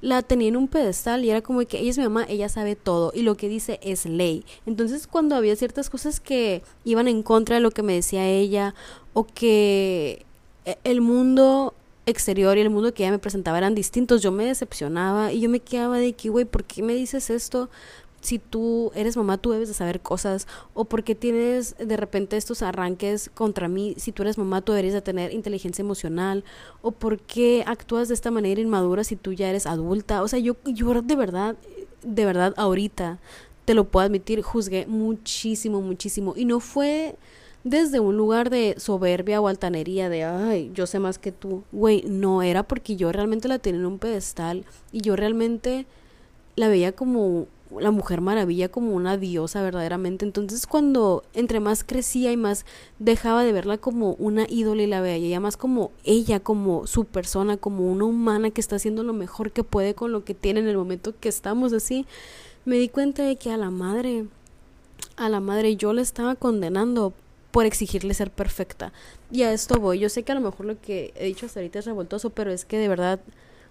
la 0.00 0.22
tenía 0.22 0.46
en 0.46 0.56
un 0.56 0.68
pedestal 0.68 1.24
y 1.24 1.30
era 1.30 1.40
como 1.42 1.58
que 1.66 1.80
ella 1.80 1.90
es 1.90 1.98
mi 1.98 2.04
mamá, 2.04 2.24
ella 2.28 2.48
sabe 2.48 2.76
todo 2.76 3.10
y 3.12 3.22
lo 3.22 3.36
que 3.36 3.48
dice 3.48 3.80
es 3.82 4.06
ley. 4.06 4.44
Entonces 4.64 5.08
cuando 5.08 5.34
había 5.34 5.56
ciertas 5.56 5.90
cosas 5.90 6.20
que 6.20 6.62
iban 6.84 7.08
en 7.08 7.24
contra 7.24 7.56
de 7.56 7.62
lo 7.62 7.72
que 7.72 7.82
me 7.82 7.94
decía 7.94 8.28
ella 8.28 8.76
o 9.12 9.24
que 9.24 10.24
e, 10.66 10.78
el 10.84 11.00
mundo 11.00 11.74
exterior 12.06 12.56
y 12.56 12.60
el 12.60 12.70
mundo 12.70 12.94
que 12.94 13.02
ella 13.02 13.10
me 13.10 13.18
presentaba 13.18 13.58
eran 13.58 13.74
distintos, 13.74 14.22
yo 14.22 14.30
me 14.30 14.44
decepcionaba 14.44 15.32
y 15.32 15.40
yo 15.40 15.50
me 15.50 15.58
quedaba 15.58 15.98
de 15.98 16.12
que, 16.12 16.28
güey, 16.28 16.44
¿por 16.44 16.62
qué 16.62 16.84
me 16.84 16.94
dices 16.94 17.28
esto? 17.28 17.70
Si 18.20 18.38
tú 18.38 18.92
eres 18.94 19.16
mamá, 19.16 19.38
tú 19.38 19.50
debes 19.50 19.68
de 19.68 19.74
saber 19.74 20.00
cosas, 20.00 20.46
o 20.74 20.84
porque 20.84 21.14
tienes 21.14 21.76
de 21.78 21.96
repente 21.96 22.36
estos 22.36 22.62
arranques 22.62 23.30
contra 23.34 23.68
mí, 23.68 23.94
si 23.96 24.12
tú 24.12 24.22
eres 24.22 24.38
mamá, 24.38 24.60
tú 24.60 24.72
deberías 24.72 24.94
de 24.94 25.02
tener 25.02 25.32
inteligencia 25.32 25.82
emocional, 25.82 26.44
o 26.82 26.90
por 26.90 27.18
qué 27.18 27.64
actúas 27.66 28.08
de 28.08 28.14
esta 28.14 28.30
manera 28.30 28.60
inmadura 28.60 29.04
si 29.04 29.16
tú 29.16 29.32
ya 29.32 29.48
eres 29.48 29.66
adulta. 29.66 30.22
O 30.22 30.28
sea, 30.28 30.38
yo, 30.38 30.56
yo 30.64 31.02
de 31.02 31.16
verdad, 31.16 31.56
de 32.02 32.24
verdad, 32.24 32.54
ahorita, 32.56 33.18
te 33.64 33.74
lo 33.74 33.84
puedo 33.84 34.06
admitir, 34.06 34.42
juzgué 34.42 34.86
muchísimo, 34.86 35.80
muchísimo. 35.80 36.34
Y 36.36 36.44
no 36.44 36.60
fue 36.60 37.16
desde 37.64 38.00
un 38.00 38.16
lugar 38.16 38.50
de 38.50 38.74
soberbia 38.78 39.40
o 39.40 39.48
altanería, 39.48 40.08
de, 40.08 40.24
ay, 40.24 40.70
yo 40.74 40.86
sé 40.86 40.98
más 40.98 41.18
que 41.18 41.32
tú. 41.32 41.62
Güey, 41.72 42.04
no, 42.06 42.42
era 42.42 42.62
porque 42.62 42.96
yo 42.96 43.12
realmente 43.12 43.48
la 43.48 43.58
tenía 43.58 43.80
en 43.80 43.86
un 43.86 43.98
pedestal 43.98 44.64
y 44.92 45.02
yo 45.02 45.16
realmente 45.16 45.86
la 46.56 46.68
veía 46.68 46.92
como 46.92 47.46
la 47.78 47.90
mujer 47.90 48.20
maravilla 48.20 48.68
como 48.68 48.94
una 48.94 49.16
diosa 49.16 49.62
verdaderamente. 49.62 50.24
Entonces 50.24 50.66
cuando 50.66 51.24
entre 51.34 51.60
más 51.60 51.84
crecía 51.84 52.32
y 52.32 52.36
más 52.36 52.64
dejaba 52.98 53.44
de 53.44 53.52
verla 53.52 53.78
como 53.78 54.14
una 54.14 54.46
ídola 54.48 54.82
y 54.82 54.86
la 54.86 55.00
veía 55.00 55.40
más 55.40 55.56
como 55.56 55.92
ella, 56.04 56.40
como 56.40 56.86
su 56.86 57.04
persona, 57.04 57.56
como 57.56 57.90
una 57.90 58.04
humana 58.04 58.50
que 58.50 58.60
está 58.60 58.76
haciendo 58.76 59.02
lo 59.02 59.12
mejor 59.12 59.52
que 59.52 59.64
puede 59.64 59.94
con 59.94 60.12
lo 60.12 60.24
que 60.24 60.34
tiene 60.34 60.60
en 60.60 60.68
el 60.68 60.76
momento 60.76 61.14
que 61.18 61.28
estamos 61.28 61.72
así, 61.72 62.06
me 62.64 62.76
di 62.76 62.88
cuenta 62.88 63.22
de 63.22 63.36
que 63.36 63.50
a 63.50 63.56
la 63.56 63.70
madre, 63.70 64.26
a 65.16 65.28
la 65.28 65.40
madre 65.40 65.76
yo 65.76 65.92
le 65.92 66.02
estaba 66.02 66.34
condenando 66.34 67.12
por 67.50 67.66
exigirle 67.66 68.14
ser 68.14 68.30
perfecta. 68.30 68.92
Y 69.30 69.42
a 69.42 69.52
esto 69.52 69.80
voy. 69.80 69.98
Yo 69.98 70.08
sé 70.08 70.22
que 70.22 70.32
a 70.32 70.34
lo 70.34 70.40
mejor 70.40 70.66
lo 70.66 70.80
que 70.80 71.12
he 71.16 71.26
dicho 71.26 71.46
hasta 71.46 71.60
ahorita 71.60 71.80
es 71.80 71.84
revoltoso, 71.84 72.30
pero 72.30 72.52
es 72.52 72.64
que 72.64 72.78
de 72.78 72.88
verdad 72.88 73.20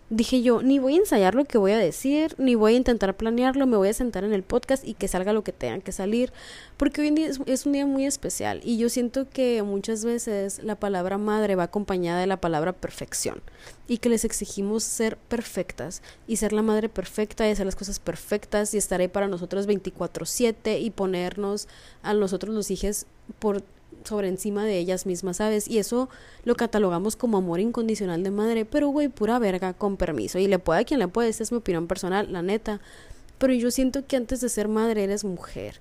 dije 0.10 0.42
yo, 0.42 0.62
ni 0.62 0.80
voy 0.80 0.96
a 0.96 0.98
ensayar 0.98 1.36
lo 1.36 1.46
que 1.46 1.58
voy 1.58 1.72
a 1.72 1.78
decir, 1.78 2.34
ni 2.38 2.56
voy 2.56 2.74
a 2.74 2.78
intentar 2.78 3.16
planearlo, 3.16 3.68
me 3.68 3.78
voy 3.78 3.90
a 3.90 3.94
sentar 3.94 4.24
en 4.24 4.34
el 4.34 4.44
podcast 4.44 4.86
y 4.86 4.96
que 4.96 5.08
salga 5.08 5.34
lo 5.34 5.44
que 5.44 5.52
tenga 5.52 5.80
que 5.80 5.92
salir, 5.92 6.34
porque 6.78 7.02
hoy 7.02 7.08
en 7.08 7.16
día 7.16 7.30
es, 7.46 7.66
un 7.66 7.74
día 7.74 7.86
muy 7.86 8.06
especial 8.06 8.62
y 8.64 8.78
yo 8.78 8.90
siento 8.90 9.30
que 9.30 9.62
muchas 9.62 10.04
veces 10.04 10.64
la 10.64 10.76
palabra 10.76 11.18
madre 11.18 11.56
va 11.56 11.64
acompañada 11.64 12.20
de 12.20 12.28
la 12.28 12.42
palabra 12.42 12.74
perfección 12.74 13.42
y 13.88 14.00
que 14.00 14.10
les 14.10 14.26
exigimos 14.26 14.84
ser 14.84 15.18
perfectas 15.18 16.02
y 16.28 16.38
ser 16.38 16.54
la 16.54 16.64
madre 16.64 16.90
perfecta 16.90 17.48
y 17.48 17.52
hacer 17.52 17.66
las 17.66 17.76
cosas 17.76 18.00
perfectas 18.00 18.74
y 18.74 18.78
estar 18.78 19.02
ahí 19.02 19.08
para 19.08 19.28
nosotros 19.28 19.68
24/7 19.68 20.80
y 20.80 20.90
ponernos 20.90 21.68
a 22.02 22.14
nosotros 22.14 22.56
los 22.56 22.72
hijos 22.72 23.06
por 23.38 23.64
sobre 24.04 24.28
encima 24.28 24.66
de 24.66 24.78
ellas 24.78 25.06
mismas, 25.06 25.38
¿sabes? 25.38 25.68
Y 25.68 25.78
eso 25.78 26.10
lo 26.44 26.56
catalogamos 26.56 27.16
como 27.16 27.38
amor 27.38 27.60
incondicional 27.60 28.24
de 28.24 28.32
madre, 28.32 28.66
pero 28.66 28.90
güey, 28.90 29.10
pura 29.10 29.40
verga, 29.40 29.74
con 29.74 29.98
permiso. 29.98 30.40
Y 30.40 30.48
le 30.48 30.60
puede 30.60 30.82
a 30.82 30.84
quien 30.84 31.00
le 31.00 31.08
puede, 31.08 31.30
esta 31.30 31.44
es 31.44 31.52
mi 31.52 31.58
opinión 31.58 31.88
personal, 31.88 32.32
la 32.32 32.42
neta. 32.42 32.82
Pero 33.38 33.54
yo 33.54 33.72
siento 33.72 34.06
que 34.06 34.16
antes 34.16 34.42
de 34.42 34.50
ser 34.50 34.68
madre 34.68 35.04
eres 35.04 35.24
mujer. 35.24 35.80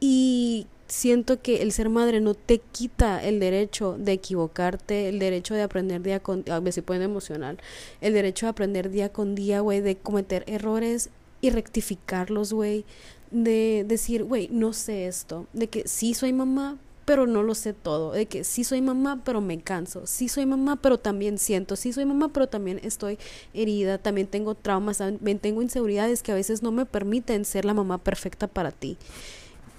Y 0.00 0.66
siento 0.86 1.40
que 1.40 1.62
el 1.62 1.72
ser 1.72 1.88
madre 1.88 2.20
no 2.20 2.34
te 2.34 2.58
quita 2.58 3.22
el 3.22 3.40
derecho 3.40 3.96
de 3.98 4.12
equivocarte, 4.12 5.08
el 5.08 5.18
derecho 5.18 5.54
de 5.54 5.62
aprender 5.62 6.02
día 6.02 6.20
con 6.20 6.44
día, 6.44 6.56
a 6.56 6.60
veces 6.60 6.84
puede 6.84 7.04
emocional, 7.04 7.58
el 8.00 8.12
derecho 8.12 8.46
de 8.46 8.50
aprender 8.50 8.90
día 8.90 9.08
con 9.10 9.34
día, 9.34 9.60
güey, 9.60 9.80
de 9.80 9.96
cometer 9.96 10.44
errores 10.46 11.10
y 11.40 11.50
rectificarlos, 11.50 12.52
güey, 12.52 12.84
de 13.30 13.84
decir, 13.86 14.24
güey, 14.24 14.48
no 14.52 14.72
sé 14.72 15.06
esto, 15.06 15.46
de 15.52 15.68
que 15.68 15.88
sí 15.88 16.14
soy 16.14 16.32
mamá, 16.32 16.78
pero 17.04 17.26
no 17.26 17.42
lo 17.42 17.54
sé 17.54 17.72
todo, 17.72 18.12
de 18.12 18.26
que 18.26 18.44
sí 18.44 18.64
soy 18.64 18.80
mamá, 18.80 19.20
pero 19.24 19.40
me 19.40 19.60
canso, 19.60 20.06
sí 20.06 20.28
soy 20.28 20.46
mamá, 20.46 20.76
pero 20.76 20.98
también 20.98 21.38
siento, 21.38 21.76
sí 21.76 21.92
soy 21.92 22.04
mamá, 22.04 22.30
pero 22.32 22.48
también 22.48 22.80
estoy 22.82 23.18
herida, 23.52 23.98
también 23.98 24.26
tengo 24.26 24.54
traumas, 24.54 24.98
también 24.98 25.38
tengo 25.38 25.62
inseguridades 25.62 26.22
que 26.22 26.32
a 26.32 26.34
veces 26.34 26.62
no 26.62 26.72
me 26.72 26.86
permiten 26.86 27.44
ser 27.44 27.64
la 27.64 27.74
mamá 27.74 27.98
perfecta 27.98 28.46
para 28.46 28.70
ti. 28.70 28.96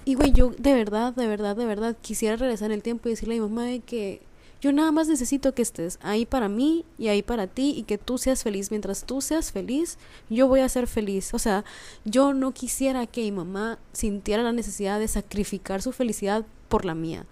Y 0.04 0.14
güey, 0.14 0.32
yo 0.32 0.52
de 0.56 0.72
verdad, 0.72 1.12
de 1.14 1.26
verdad, 1.26 1.56
de 1.56 1.66
verdad 1.66 1.96
quisiera 2.00 2.36
regresar 2.36 2.70
en 2.70 2.76
el 2.76 2.82
tiempo 2.82 3.08
y 3.08 3.12
decirle 3.12 3.34
a 3.34 3.38
mi 3.38 3.48
mamá 3.48 3.64
de 3.64 3.80
que 3.80 4.22
yo 4.66 4.72
nada 4.72 4.90
más 4.90 5.06
necesito 5.06 5.54
que 5.54 5.62
estés 5.62 6.00
ahí 6.02 6.26
para 6.26 6.48
mí 6.48 6.84
y 6.98 7.06
ahí 7.06 7.22
para 7.22 7.46
ti 7.46 7.72
y 7.76 7.84
que 7.84 7.98
tú 7.98 8.18
seas 8.18 8.42
feliz. 8.42 8.72
Mientras 8.72 9.04
tú 9.04 9.20
seas 9.20 9.52
feliz, 9.52 9.96
yo 10.28 10.48
voy 10.48 10.58
a 10.58 10.68
ser 10.68 10.88
feliz. 10.88 11.32
O 11.34 11.38
sea, 11.38 11.64
yo 12.04 12.34
no 12.34 12.50
quisiera 12.50 13.06
que 13.06 13.20
mi 13.20 13.30
mamá 13.30 13.78
sintiera 13.92 14.42
la 14.42 14.50
necesidad 14.50 14.98
de 14.98 15.06
sacrificar 15.06 15.82
su 15.82 15.92
felicidad 15.92 16.44
por 16.68 16.84
la 16.84 16.96
mía. 16.96 17.26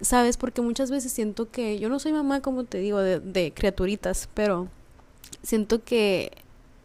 ¿Sabes? 0.00 0.36
Porque 0.36 0.62
muchas 0.62 0.90
veces 0.90 1.12
siento 1.12 1.48
que 1.48 1.78
yo 1.78 1.88
no 1.88 2.00
soy 2.00 2.12
mamá, 2.12 2.40
como 2.40 2.64
te 2.64 2.78
digo, 2.78 2.98
de, 2.98 3.20
de 3.20 3.52
criaturitas, 3.52 4.28
pero 4.34 4.66
siento 5.44 5.84
que 5.84 6.32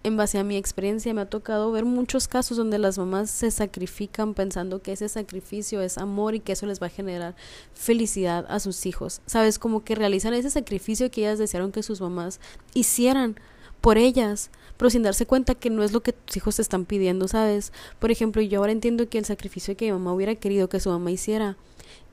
en 0.06 0.18
base 0.18 0.38
a 0.38 0.44
mi 0.44 0.56
experiencia 0.56 1.14
me 1.16 1.22
ha 1.22 1.26
tocado 1.26 1.72
ver 1.72 1.84
muchos 1.84 2.28
casos 2.28 2.58
donde 2.58 2.78
las 2.78 3.00
mamás 3.00 3.32
se 3.32 3.50
sacrifican 3.50 4.36
pensando 4.36 4.82
que 4.82 4.92
ese 4.92 5.10
sacrificio 5.10 5.82
es 5.82 5.98
amor 5.98 6.36
y 6.36 6.42
que 6.42 6.52
eso 6.52 6.68
les 6.68 6.80
va 6.80 6.88
a 6.88 6.92
generar 6.92 7.36
felicidad 7.74 8.46
a 8.48 8.60
sus 8.60 8.86
hijos. 8.86 9.22
¿Sabes? 9.26 9.58
Como 9.58 9.84
que 9.84 9.96
realizan 9.96 10.36
ese 10.36 10.52
sacrificio 10.52 11.10
que 11.10 11.22
ellas 11.22 11.40
desearon 11.40 11.72
que 11.72 11.82
sus 11.82 12.02
mamás 12.02 12.40
hicieran 12.76 13.36
por 13.82 13.98
ellas, 13.98 14.52
pero 14.78 14.92
sin 14.92 15.02
darse 15.02 15.26
cuenta 15.26 15.56
que 15.56 15.72
no 15.72 15.84
es 15.84 15.92
lo 15.92 16.04
que 16.04 16.14
tus 16.14 16.38
hijos 16.38 16.58
te 16.58 16.62
están 16.62 16.86
pidiendo, 16.86 17.28
¿sabes? 17.28 17.74
Por 17.98 18.12
ejemplo, 18.12 18.44
yo 18.44 18.60
ahora 18.60 18.72
entiendo 18.72 19.10
que 19.10 19.18
el 19.18 19.26
sacrificio 19.26 19.76
que 19.76 19.86
mi 19.86 19.92
mamá 19.94 20.14
hubiera 20.14 20.36
querido 20.36 20.70
que 20.70 20.80
su 20.80 20.90
mamá 20.90 21.10
hiciera 21.10 21.58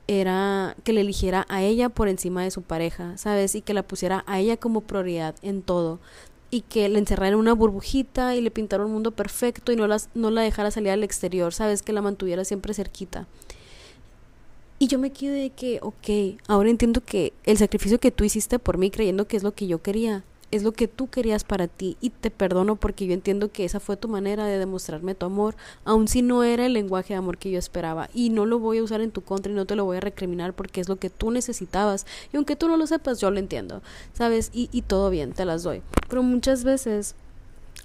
era 0.07 0.75
que 0.83 0.93
le 0.93 1.01
eligiera 1.01 1.45
a 1.47 1.61
ella 1.61 1.89
por 1.89 2.07
encima 2.07 2.43
de 2.43 2.51
su 2.51 2.63
pareja, 2.63 3.17
¿sabes? 3.17 3.53
Y 3.55 3.61
que 3.61 3.73
la 3.73 3.83
pusiera 3.83 4.23
a 4.27 4.39
ella 4.39 4.57
como 4.57 4.81
prioridad 4.81 5.35
en 5.43 5.61
todo. 5.61 5.99
Y 6.53 6.61
que 6.61 6.87
le 6.87 6.99
encerrara 6.99 7.29
en 7.29 7.35
una 7.35 7.53
burbujita 7.53 8.35
y 8.35 8.41
le 8.41 8.51
pintara 8.51 8.85
un 8.85 8.91
mundo 8.91 9.09
perfecto 9.09 9.71
y 9.71 9.75
no, 9.75 9.87
las, 9.87 10.09
no 10.13 10.29
la 10.29 10.41
dejara 10.41 10.69
salir 10.69 10.91
al 10.91 11.03
exterior, 11.03 11.51
¿sabes? 11.51 11.81
Que 11.81 11.93
la 11.93 12.03
mantuviera 12.03 12.45
siempre 12.45 12.75
cerquita. 12.75 13.25
Y 14.77 14.87
yo 14.87 14.99
me 14.99 15.11
quedé 15.11 15.41
de 15.41 15.49
que, 15.49 15.79
ok, 15.81 16.39
ahora 16.47 16.69
entiendo 16.69 17.01
que 17.03 17.33
el 17.45 17.57
sacrificio 17.57 17.99
que 17.99 18.11
tú 18.11 18.23
hiciste 18.23 18.59
por 18.59 18.77
mí 18.77 18.91
creyendo 18.91 19.27
que 19.27 19.35
es 19.35 19.41
lo 19.41 19.53
que 19.55 19.65
yo 19.65 19.81
quería, 19.81 20.23
es 20.55 20.61
lo 20.61 20.71
que 20.71 20.87
tú 20.87 21.09
querías 21.09 21.43
para 21.43 21.67
ti 21.67 21.97
y 21.99 22.11
te 22.11 22.29
perdono 22.29 22.75
porque 22.75 23.07
yo 23.07 23.13
entiendo 23.13 23.51
que 23.51 23.65
esa 23.65 23.79
fue 23.79 23.97
tu 23.97 24.07
manera 24.07 24.45
de 24.45 24.59
demostrarme 24.59 25.15
tu 25.15 25.25
amor, 25.25 25.55
aun 25.83 26.07
si 26.07 26.21
no 26.21 26.43
era 26.43 26.67
el 26.67 26.73
lenguaje 26.73 27.15
de 27.15 27.17
amor 27.17 27.39
que 27.39 27.49
yo 27.49 27.57
esperaba 27.57 28.07
y 28.13 28.29
no 28.29 28.45
lo 28.45 28.59
voy 28.59 28.77
a 28.77 28.83
usar 28.83 29.01
en 29.01 29.09
tu 29.09 29.21
contra 29.21 29.51
y 29.51 29.55
no 29.55 29.65
te 29.65 29.75
lo 29.75 29.85
voy 29.85 29.97
a 29.97 30.01
recriminar 30.01 30.53
porque 30.53 30.79
es 30.79 30.89
lo 30.89 30.97
que 30.97 31.09
tú 31.09 31.31
necesitabas 31.31 32.05
y 32.31 32.37
aunque 32.37 32.55
tú 32.55 32.67
no 32.67 32.77
lo 32.77 32.85
sepas 32.85 33.19
yo 33.19 33.31
lo 33.31 33.39
entiendo, 33.39 33.81
¿sabes? 34.13 34.51
Y, 34.53 34.69
y 34.71 34.83
todo 34.83 35.09
bien, 35.09 35.33
te 35.33 35.43
las 35.45 35.63
doy. 35.63 35.81
Pero 36.07 36.21
muchas 36.21 36.63
veces 36.63 37.15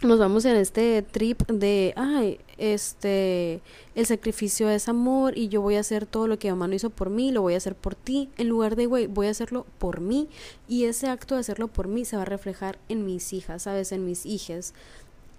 nos 0.02 0.18
vamos 0.18 0.44
en 0.44 0.56
este 0.56 1.02
trip 1.02 1.42
de, 1.48 1.92
ay, 1.96 2.38
este, 2.56 3.60
el 3.94 4.06
sacrificio 4.06 4.68
es 4.70 4.88
amor 4.88 5.36
y 5.36 5.48
yo 5.48 5.60
voy 5.60 5.74
a 5.74 5.80
hacer 5.80 6.06
todo 6.06 6.28
lo 6.28 6.38
que 6.38 6.50
mamá 6.50 6.68
no 6.68 6.74
hizo 6.74 6.90
por 6.90 7.10
mí, 7.10 7.32
lo 7.32 7.42
voy 7.42 7.54
a 7.54 7.56
hacer 7.56 7.74
por 7.74 7.96
ti, 7.96 8.28
en 8.36 8.48
lugar 8.48 8.76
de, 8.76 8.86
güey, 8.86 9.06
voy 9.06 9.26
a 9.26 9.30
hacerlo 9.30 9.66
por 9.78 10.00
mí 10.00 10.28
y 10.68 10.84
ese 10.84 11.08
acto 11.08 11.34
de 11.34 11.40
hacerlo 11.40 11.68
por 11.68 11.88
mí 11.88 12.04
se 12.04 12.16
va 12.16 12.22
a 12.22 12.26
reflejar 12.26 12.78
en 12.88 13.06
mis 13.06 13.32
hijas, 13.32 13.62
¿sabes? 13.62 13.90
En 13.90 14.04
mis 14.04 14.24
hijas. 14.24 14.72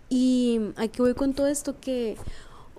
Y 0.10 0.60
aquí 0.75 1.01
voy 1.01 1.13
con 1.13 1.34
todo 1.34 1.48
esto 1.48 1.80
que 1.80 2.18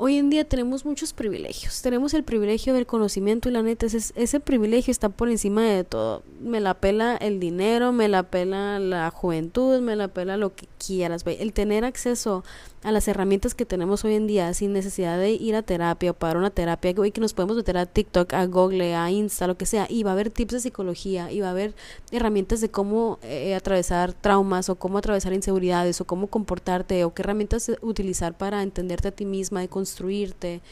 hoy 0.03 0.17
en 0.17 0.31
día 0.31 0.47
tenemos 0.47 0.87
muchos 0.87 1.13
privilegios. 1.13 1.83
Tenemos 1.83 2.15
el 2.15 2.25
privilegio 2.25 2.73
del 2.73 2.87
conocimiento 2.87 3.51
y 3.51 3.53
la 3.53 3.63
neta, 3.63 3.85
ese, 3.85 4.15
ese 4.17 4.41
privilegio 4.41 4.91
está 4.91 5.11
por 5.11 5.29
encima 5.29 5.63
de 5.63 5.85
todo. 5.85 6.23
Me 6.41 6.59
la 6.59 6.73
pela 6.73 7.17
el 7.17 7.39
dinero, 7.39 7.93
me 7.93 8.09
la 8.09 8.23
pela 8.23 8.79
la 8.79 9.11
juventud, 9.11 9.79
me 9.81 9.97
la 9.97 10.09
pela 10.09 10.39
lo 10.39 10.55
que 10.55 10.67
quieras. 10.85 11.23
El 11.27 11.53
tener 11.53 11.85
acceso 11.85 12.45
a 12.83 12.93
las 12.93 13.07
herramientas 13.09 13.55
que 13.55 13.67
tenemos 13.67 14.05
hoy 14.05 14.15
en 14.15 14.27
día 14.27 14.55
sin 14.55 14.73
necesidad 14.73 15.19
de 15.19 15.33
ir 15.33 15.55
a 15.55 15.63
terapia 15.63 16.13
o 16.13 16.15
pagar 16.15 16.39
una 16.39 16.51
terapia, 16.51 16.95
hoy 16.97 17.11
que 17.11 17.21
nos 17.21 17.35
podemos 17.35 17.57
meter 17.57 17.77
a 17.77 17.85
TikTok, 17.85 18.33
a 18.33 18.47
Google, 18.47 18.95
a 18.95 19.11
Insta, 19.11 19.47
lo 19.47 19.59
que 19.59 19.67
sea, 19.67 19.87
y 19.91 20.03
va 20.03 20.11
a 20.11 20.15
haber 20.15 20.31
tips 20.31 20.55
de 20.55 20.61
psicología, 20.61 21.31
y 21.31 21.41
va 21.41 21.49
a 21.49 21.51
haber 21.51 21.75
herramientas 22.11 22.63
de 22.63 22.71
cómo 22.71 23.19
eh, 23.23 23.55
atravesar 23.55 24.15
traumas 24.15 24.71
o 24.71 24.77
cómo 24.77 24.97
atravesar 24.97 25.35
inseguridades 25.35 26.01
o 26.01 26.07
cómo 26.07 26.29
comportarte 26.29 27.05
o 27.05 27.13
qué 27.13 27.23
herramientas 27.23 27.71
utilizar 27.83 28.37
para 28.37 28.63
entenderte 28.63 29.09
a 29.09 29.13
ti 29.13 29.27
misma, 29.27 29.61
de 29.61 29.69
construirte, 29.69 30.63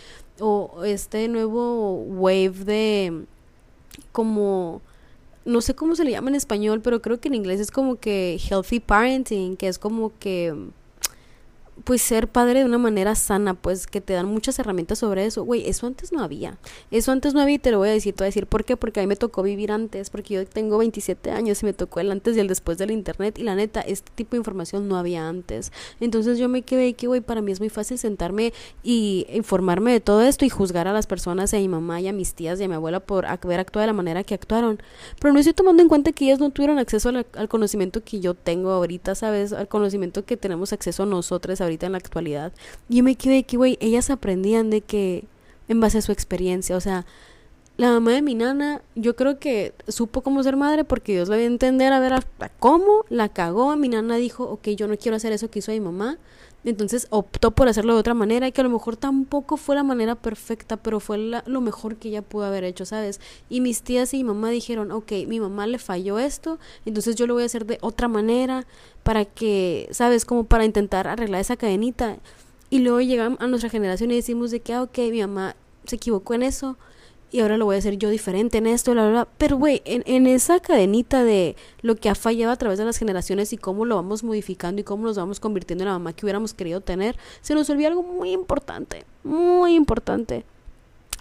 o 0.41 0.85
este 0.85 1.29
nuevo 1.29 1.93
wave 2.05 2.65
de 2.65 3.25
como 4.13 4.81
no 5.45 5.63
sé 5.63 5.75
cómo 5.75 5.97
se 5.97 6.05
le 6.05 6.11
llama 6.11 6.29
en 6.29 6.37
español, 6.37 6.81
pero 6.83 7.01
creo 7.01 7.21
que 7.21 7.29
en 7.29 7.35
inglés 7.35 7.59
es 7.59 7.71
como 7.71 7.97
que 7.97 8.39
healthy 8.39 8.81
parenting, 8.81 9.57
que 9.57 9.69
es 9.69 9.79
como 9.79 10.13
que 10.19 10.55
pues 11.85 12.03
ser 12.03 12.29
padre 12.29 12.61
de 12.61 12.65
una 12.65 12.79
manera 12.79 13.15
sana, 13.15 13.55
pues 13.55 13.87
que 13.87 14.01
te 14.01 14.13
dan 14.13 14.27
muchas 14.27 14.59
herramientas 14.59 14.99
sobre 14.99 15.27
eso. 15.27 15.45
Güey, 15.45 15.69
eso 15.69 15.87
antes 15.87 16.13
no 16.13 16.23
había. 16.23 16.59
Eso 16.91 17.13
antes 17.13 17.35
no 17.35 17.41
había 17.41 17.57
y 17.57 17.59
te 17.59 17.71
lo 17.71 17.79
voy 17.79 17.89
a 17.89 17.93
decir, 17.93 18.15
te 18.15 18.23
voy 18.23 18.27
a 18.27 18.29
decir 18.31 18.47
por 18.47 18.65
qué, 18.65 18.77
porque 18.77 19.01
a 19.01 19.03
mí 19.03 19.07
me 19.07 19.17
tocó 19.17 19.43
vivir 19.43 19.73
antes, 19.73 20.11
porque 20.11 20.35
yo 20.35 20.47
tengo 20.47 20.79
27 20.79 21.31
años 21.31 21.63
y 21.63 21.67
me 21.67 21.73
tocó 21.73 22.01
el 22.01 22.11
antes 22.11 22.37
y 22.37 22.41
el 22.41 22.49
después 22.49 22.79
del 22.79 22.91
internet 22.91 23.39
y 23.39 23.43
la 23.43 23.55
neta, 23.55 23.81
este 23.81 24.11
tipo 24.15 24.33
de 24.33 24.39
información 24.39 24.89
no 24.89 24.97
había 24.97 25.29
antes. 25.29 25.73
Entonces 26.01 26.39
yo 26.39 26.49
me 26.49 26.63
quedé 26.63 26.95
que, 26.95 27.07
güey, 27.07 27.21
para 27.21 27.41
mí 27.43 27.53
es 27.53 27.61
muy 27.61 27.69
fácil 27.69 27.99
sentarme 27.99 28.53
y 28.83 29.27
informarme 29.33 29.93
de 29.93 30.01
todo 30.01 30.23
esto 30.23 30.45
y 30.45 30.49
juzgar 30.49 30.89
a 30.89 30.93
las 30.93 31.07
personas, 31.07 31.55
a 31.55 31.59
mi 31.59 31.69
mamá 31.69 32.01
y 32.01 32.09
a 32.09 32.13
mis 32.13 32.35
tías 32.35 32.61
y 32.61 32.65
a 32.65 32.69
mi 32.69 32.75
abuela 32.75 33.01
por 33.01 33.27
haber 33.27 33.61
actuado 33.61 33.83
de 33.83 33.87
la 33.89 33.93
manera 33.93 34.25
que 34.25 34.35
actuaron. 34.35 34.81
Pero 35.21 35.33
no 35.33 35.41
estoy 35.41 35.55
tomando 35.55 35.83
en 35.83 35.89
cuenta 35.89 36.13
que 36.13 36.25
ellas 36.25 36.41
no 36.41 36.51
tuvieron 36.51 36.79
acceso 36.79 37.09
al, 37.11 37.27
al 37.35 37.49
conocimiento 37.49 38.03
que 38.03 38.21
yo 38.21 38.35
tengo 38.35 38.71
ahorita, 38.71 39.15
¿sabes? 39.15 39.53
Al 39.53 39.69
conocimiento 39.69 40.25
que 40.25 40.37
tenemos 40.37 40.73
acceso 40.73 41.07
nosotros 41.07 41.61
ahorita 41.69 41.87
en 41.87 41.93
la 41.93 41.99
actualidad. 41.99 42.53
Y 42.89 42.97
yo 42.97 43.05
me 43.05 43.15
quedé 43.15 43.45
que, 43.45 43.57
güey, 43.57 43.79
ellas 43.81 44.11
aprendían 44.11 44.71
de 44.71 44.81
que, 44.81 45.25
en 45.69 45.81
base 45.81 45.99
a 45.99 46.03
su 46.03 46.13
experiencia, 46.13 46.77
o 46.77 46.81
sea, 46.81 47.07
la 47.79 47.93
mamá 47.93 48.11
de 48.13 48.23
mi 48.23 48.35
nana, 48.35 48.83
yo 48.97 49.15
creo 49.15 49.39
que 49.39 49.73
supo 49.87 50.23
cómo 50.23 50.43
ser 50.43 50.57
madre 50.57 50.83
porque 50.83 51.13
Dios 51.13 51.29
la 51.29 51.37
dio 51.37 51.45
a 51.45 51.47
entender 51.47 51.93
a 51.93 52.01
ver 52.01 52.13
hasta 52.13 52.49
cómo 52.49 53.05
la 53.09 53.29
cagó. 53.29 53.77
Mi 53.77 53.89
nana 53.89 54.17
dijo, 54.17 54.45
ok, 54.45 54.71
yo 54.71 54.89
no 54.89 54.97
quiero 54.97 55.17
hacer 55.17 55.33
eso 55.33 55.49
que 55.49 55.61
hizo 55.61 55.71
mi 55.71 55.79
mamá. 55.79 56.19
Entonces 56.69 57.07
optó 57.09 57.53
por 57.53 57.67
hacerlo 57.67 57.95
de 57.95 58.01
otra 58.01 58.13
manera 58.13 58.47
y 58.47 58.53
que 58.53 58.61
a 58.61 58.65
lo 58.65 58.71
mejor 58.71 58.97
tampoco 58.97 59.57
fue 59.57 59.75
la 59.75 59.83
manera 59.83 60.17
perfecta, 60.17 60.77
pero 60.77 61.01
fue 61.01 61.17
lo 61.19 61.61
mejor 61.63 61.97
que 61.97 62.09
ella 62.09 62.21
pudo 62.21 62.45
haber 62.45 62.65
hecho, 62.65 62.85
¿sabes? 62.85 63.21
Y 63.49 63.63
mis 63.63 63.81
tías 63.81 64.13
y 64.13 64.19
mi 64.19 64.25
mamá 64.25 64.51
dijeron, 64.51 64.93
ok, 64.93 65.13
mi 65.27 65.41
mamá 65.41 65.67
le 65.67 65.79
falló 65.79 66.19
esto, 66.19 66.59
entonces 66.85 67.17
yo 67.17 67.27
lo 67.27 67.35
voy 67.35 67.45
a 67.45 67.47
hacer 67.47 67.65
de 67.65 67.79
otra 67.81 68.07
manera 68.07 68.67
para 69.03 69.25
que, 69.25 69.89
¿sabes? 69.93 70.27
Como 70.27 70.45
para 70.45 70.67
intentar 70.67 71.09
arreglar 71.09 71.41
esa 71.41 71.57
cadenita. 71.57 72.19
Y 72.69 72.81
luego 72.81 73.01
llegamos 73.01 73.41
a 73.41 73.47
nuestra 73.47 73.71
generación 73.71 74.11
y 74.11 74.17
decimos 74.17 74.51
de 74.51 74.61
que, 74.61 74.75
ah, 74.75 74.83
ok, 74.83 74.99
mi 75.11 75.21
mamá 75.23 75.57
se 75.85 75.97
equivocó 75.97 76.35
en 76.35 76.43
eso, 76.43 76.77
y 77.31 77.41
ahora 77.41 77.57
lo 77.57 77.67
voy 77.67 77.77
a 77.77 77.79
hacer 77.79 77.99
yo 77.99 78.09
diferente 78.11 78.59
en 78.59 78.67
esto, 78.67 78.95
la 78.95 79.05
verdad. 79.05 79.29
Pero, 79.39 79.57
güey, 79.57 79.83
en, 79.85 80.03
en, 80.07 80.27
esa 80.27 80.61
cadenita 80.61 81.25
de 81.25 81.57
lo 81.83 81.97
que 81.97 82.09
ha 82.09 82.15
fallado 82.15 82.53
a 82.53 82.57
través 82.57 82.79
de 82.79 82.85
las 82.85 82.97
generaciones 82.97 83.53
y 83.53 83.59
cómo 83.59 83.85
lo 83.85 83.97
vamos 83.97 84.25
modificando 84.25 84.81
y 84.81 84.85
cómo 84.85 85.05
nos 85.05 85.17
vamos 85.17 85.41
convirtiendo 85.41 85.85
en 85.85 85.89
la 85.89 85.95
mamá 85.95 86.13
que 86.13 86.25
hubiéramos 86.25 86.55
querido 86.55 86.81
tener, 86.81 87.17
se 87.41 87.55
nos 87.55 87.69
olvidó 87.71 87.89
algo 87.89 88.03
muy 88.03 88.33
importante, 88.33 89.05
muy 89.25 89.75
importante 89.75 90.45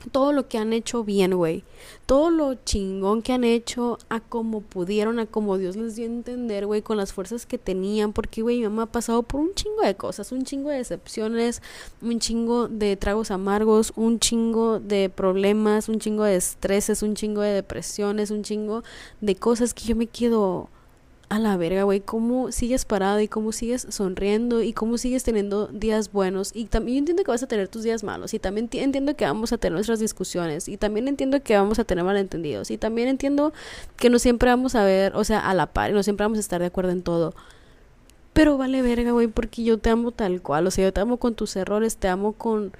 todo 0.10 0.34
lo 0.34 0.48
que 0.48 0.58
han 0.58 0.74
hecho 0.74 1.04
bien, 1.04 1.36
güey. 1.36 1.64
Todo 2.06 2.30
lo 2.30 2.56
chingón 2.56 3.22
que 3.22 3.34
han 3.34 3.44
hecho 3.44 3.98
a 4.10 4.20
como 4.20 4.62
pudieron, 4.62 5.20
a 5.20 5.26
como 5.26 5.58
Dios 5.58 5.76
les 5.76 5.96
dio 5.96 6.06
a 6.06 6.10
entender, 6.10 6.66
güey, 6.66 6.82
con 6.82 6.98
las 6.98 7.14
fuerzas 7.14 7.46
que 7.46 7.58
tenían. 7.58 8.14
Porque, 8.14 8.42
güey, 8.42 8.58
mi 8.58 8.64
mamá 8.64 8.84
ha 8.84 8.92
pasado 8.92 9.24
por 9.24 9.42
un 9.42 9.54
chingo 9.54 9.82
de 9.82 9.96
cosas, 9.96 10.32
un 10.32 10.44
chingo 10.44 10.70
de 10.70 10.78
decepciones, 10.78 11.62
un 12.02 12.20
chingo 12.20 12.68
de 12.68 12.96
tragos 12.98 13.32
amargos, 13.32 13.94
un 13.96 14.20
chingo 14.20 14.80
de 14.80 15.10
problemas, 15.10 15.90
un 15.90 16.00
chingo 16.00 16.24
de 16.24 16.36
estreses, 16.36 17.04
un 17.04 17.16
chingo 17.16 17.42
de 17.42 17.52
depresiones, 17.52 18.32
un 18.32 18.44
chingo 18.44 18.84
de 19.22 19.36
cosas 19.36 19.74
que 19.74 19.86
yo 19.86 19.96
me 19.96 20.08
quedo 20.08 20.70
a 21.30 21.40
la 21.40 21.58
verga, 21.58 21.84
güey, 21.84 22.00
cómo 22.00 22.52
sigues 22.52 22.86
parado 22.86 23.20
y 23.20 23.28
cómo 23.28 23.52
sigues 23.52 23.86
sonriendo 23.90 24.62
y 24.62 24.72
cómo 24.72 24.98
sigues 24.98 25.24
teniendo 25.24 25.68
días 25.68 26.12
buenos. 26.12 26.52
Y 26.54 26.66
también 26.66 27.00
entiendo 27.00 27.24
que 27.24 27.32
vas 27.32 27.44
a 27.44 27.48
tener 27.48 27.68
tus 27.68 27.84
días 27.84 28.04
malos 28.04 28.34
y 28.34 28.40
también 28.40 28.70
entiendo 28.78 29.16
que 29.16 29.26
vamos 29.26 29.52
a 29.52 29.58
tener 29.58 29.74
nuestras 29.74 30.00
discusiones 30.00 30.70
y 30.70 30.78
también 30.78 31.08
entiendo 31.08 31.42
que 31.42 31.58
vamos 31.58 31.80
a 31.80 31.84
tener 31.84 32.06
malentendidos 32.06 32.72
y 32.72 32.78
también 32.78 33.10
entiendo 33.10 33.52
que 33.98 34.10
no 34.10 34.20
siempre 34.20 34.50
vamos 34.50 34.76
a 34.76 34.86
ver, 34.86 35.16
o 35.16 35.24
sea, 35.26 35.40
a 35.40 35.54
la 35.54 35.68
par 35.68 35.92
y 35.92 35.94
no 35.94 36.04
siempre 36.04 36.24
vamos 36.24 36.38
a 36.38 36.42
estar 36.42 36.62
de 36.62 36.68
acuerdo 36.68 36.92
en 36.92 37.02
todo. 37.02 37.34
Pero 38.32 38.58
vale 38.58 38.82
verga, 38.82 39.12
güey, 39.12 39.28
porque 39.28 39.64
yo 39.64 39.80
te 39.80 39.90
amo 39.90 40.12
tal 40.12 40.42
cual, 40.42 40.68
o 40.68 40.72
sea, 40.72 40.86
yo 40.86 40.94
te 40.94 41.02
amo 41.02 41.18
con 41.18 41.36
tus 41.36 41.56
errores, 41.56 41.98
te 41.98 42.08
amo 42.08 42.34
con 42.34 42.72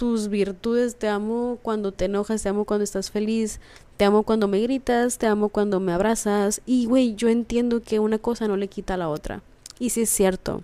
tus 0.00 0.28
virtudes, 0.28 0.96
te 0.96 1.08
amo 1.08 1.58
cuando 1.60 1.92
te 1.92 2.06
enojas, 2.06 2.42
te 2.42 2.48
amo 2.48 2.64
cuando 2.64 2.84
estás 2.84 3.10
feliz, 3.10 3.60
te 3.98 4.06
amo 4.06 4.22
cuando 4.22 4.48
me 4.48 4.58
gritas, 4.62 5.18
te 5.18 5.26
amo 5.26 5.50
cuando 5.50 5.78
me 5.78 5.92
abrazas 5.92 6.62
y 6.64 6.86
güey, 6.86 7.14
yo 7.16 7.28
entiendo 7.28 7.82
que 7.82 7.98
una 7.98 8.16
cosa 8.16 8.48
no 8.48 8.56
le 8.56 8.68
quita 8.68 8.94
a 8.94 8.96
la 8.96 9.10
otra. 9.10 9.42
Y 9.78 9.90
sí 9.90 10.00
es 10.00 10.08
cierto. 10.08 10.62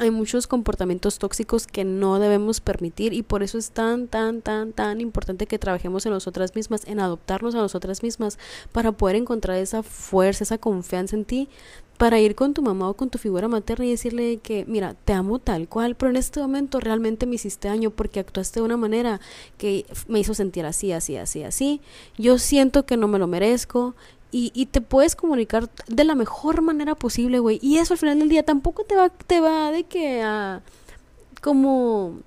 Hay 0.00 0.10
muchos 0.10 0.48
comportamientos 0.48 1.20
tóxicos 1.20 1.68
que 1.68 1.84
no 1.84 2.18
debemos 2.18 2.60
permitir 2.60 3.12
y 3.12 3.22
por 3.22 3.44
eso 3.44 3.58
es 3.58 3.70
tan, 3.70 4.08
tan, 4.08 4.42
tan, 4.42 4.72
tan 4.72 5.00
importante 5.00 5.46
que 5.46 5.56
trabajemos 5.56 6.04
en 6.04 6.10
nosotras 6.10 6.56
mismas, 6.56 6.82
en 6.86 6.98
adoptarnos 6.98 7.54
a 7.54 7.58
nosotras 7.58 8.02
mismas 8.02 8.36
para 8.72 8.90
poder 8.90 9.14
encontrar 9.14 9.56
esa 9.56 9.84
fuerza, 9.84 10.42
esa 10.42 10.58
confianza 10.58 11.14
en 11.14 11.24
ti 11.24 11.48
para 11.96 12.18
ir 12.18 12.34
con 12.34 12.54
tu 12.54 12.62
mamá 12.62 12.88
o 12.88 12.94
con 12.94 13.08
tu 13.08 13.18
figura 13.18 13.46
materna 13.46 13.84
y 13.84 13.90
decirle 13.90 14.38
que, 14.38 14.64
mira, 14.66 14.94
te 15.04 15.12
amo 15.12 15.38
tal 15.38 15.68
cual, 15.68 15.94
pero 15.94 16.10
en 16.10 16.16
este 16.16 16.40
momento 16.40 16.80
realmente 16.80 17.24
me 17.24 17.36
hiciste 17.36 17.68
daño 17.68 17.90
porque 17.90 18.18
actuaste 18.18 18.58
de 18.58 18.66
una 18.66 18.76
manera 18.76 19.20
que 19.58 19.86
me 20.08 20.18
hizo 20.18 20.34
sentir 20.34 20.66
así, 20.66 20.90
así, 20.90 21.16
así, 21.16 21.44
así. 21.44 21.80
Yo 22.18 22.38
siento 22.38 22.84
que 22.84 22.96
no 22.96 23.06
me 23.06 23.20
lo 23.20 23.28
merezco 23.28 23.94
y, 24.34 24.50
y 24.52 24.66
te 24.66 24.80
puedes 24.80 25.14
comunicar 25.14 25.70
de 25.86 26.02
la 26.02 26.16
mejor 26.16 26.60
manera 26.60 26.96
posible, 26.96 27.38
güey. 27.38 27.60
Y 27.62 27.78
eso 27.78 27.94
al 27.94 27.98
final 27.98 28.18
del 28.18 28.28
día 28.28 28.42
tampoco 28.42 28.82
te 28.82 28.96
va, 28.96 29.08
te 29.08 29.38
va 29.38 29.70
de 29.70 29.84
que 29.84 30.22
a 30.22 30.60
como 31.40 32.18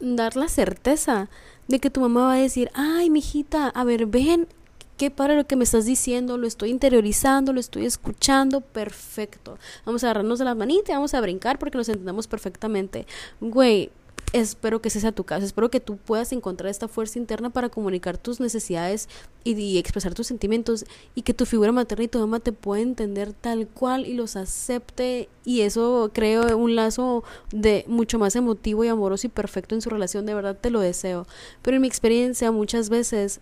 dar 0.00 0.34
la 0.34 0.48
certeza 0.48 1.28
de 1.68 1.78
que 1.78 1.90
tu 1.90 2.00
mamá 2.00 2.28
va 2.28 2.32
a 2.32 2.38
decir, 2.38 2.70
ay, 2.72 3.10
mijita, 3.10 3.68
a 3.68 3.84
ver, 3.84 4.06
ven, 4.06 4.48
qué 4.96 5.10
para 5.10 5.34
lo 5.34 5.46
que 5.46 5.56
me 5.56 5.64
estás 5.64 5.84
diciendo, 5.84 6.38
lo 6.38 6.46
estoy 6.46 6.70
interiorizando, 6.70 7.52
lo 7.52 7.60
estoy 7.60 7.84
escuchando, 7.84 8.62
perfecto. 8.62 9.58
Vamos 9.84 10.04
a 10.04 10.06
agarrarnos 10.06 10.38
de 10.38 10.46
las 10.46 10.56
manitas 10.56 10.96
vamos 10.96 11.12
a 11.12 11.20
brincar 11.20 11.58
porque 11.58 11.76
nos 11.76 11.90
entendemos 11.90 12.28
perfectamente. 12.28 13.06
Güey, 13.42 13.90
espero 14.34 14.82
que 14.82 14.88
ese 14.88 14.98
sea 14.98 15.12
tu 15.12 15.22
caso, 15.22 15.46
espero 15.46 15.70
que 15.70 15.78
tú 15.78 15.96
puedas 15.96 16.32
encontrar 16.32 16.68
esta 16.68 16.88
fuerza 16.88 17.20
interna 17.20 17.50
para 17.50 17.68
comunicar 17.68 18.18
tus 18.18 18.40
necesidades 18.40 19.08
y, 19.44 19.78
expresar 19.78 20.12
tus 20.12 20.26
sentimientos 20.26 20.84
y 21.14 21.22
que 21.22 21.34
tu 21.34 21.46
figura 21.46 21.70
materna 21.70 22.04
y 22.04 22.08
tu 22.08 22.18
mamá 22.18 22.40
te 22.40 22.50
pueda 22.50 22.82
entender 22.82 23.32
tal 23.32 23.68
cual 23.68 24.06
y 24.06 24.14
los 24.14 24.34
acepte 24.34 25.28
y 25.44 25.60
eso 25.60 26.10
creo 26.12 26.58
un 26.58 26.74
lazo 26.74 27.22
de 27.52 27.84
mucho 27.86 28.18
más 28.18 28.34
emotivo 28.34 28.84
y 28.84 28.88
amoroso 28.88 29.28
y 29.28 29.30
perfecto 29.30 29.76
en 29.76 29.82
su 29.82 29.88
relación, 29.88 30.26
de 30.26 30.34
verdad 30.34 30.58
te 30.60 30.70
lo 30.70 30.80
deseo. 30.80 31.28
Pero 31.62 31.76
en 31.76 31.82
mi 31.82 31.88
experiencia 31.88 32.50
muchas 32.50 32.88
veces 32.88 33.40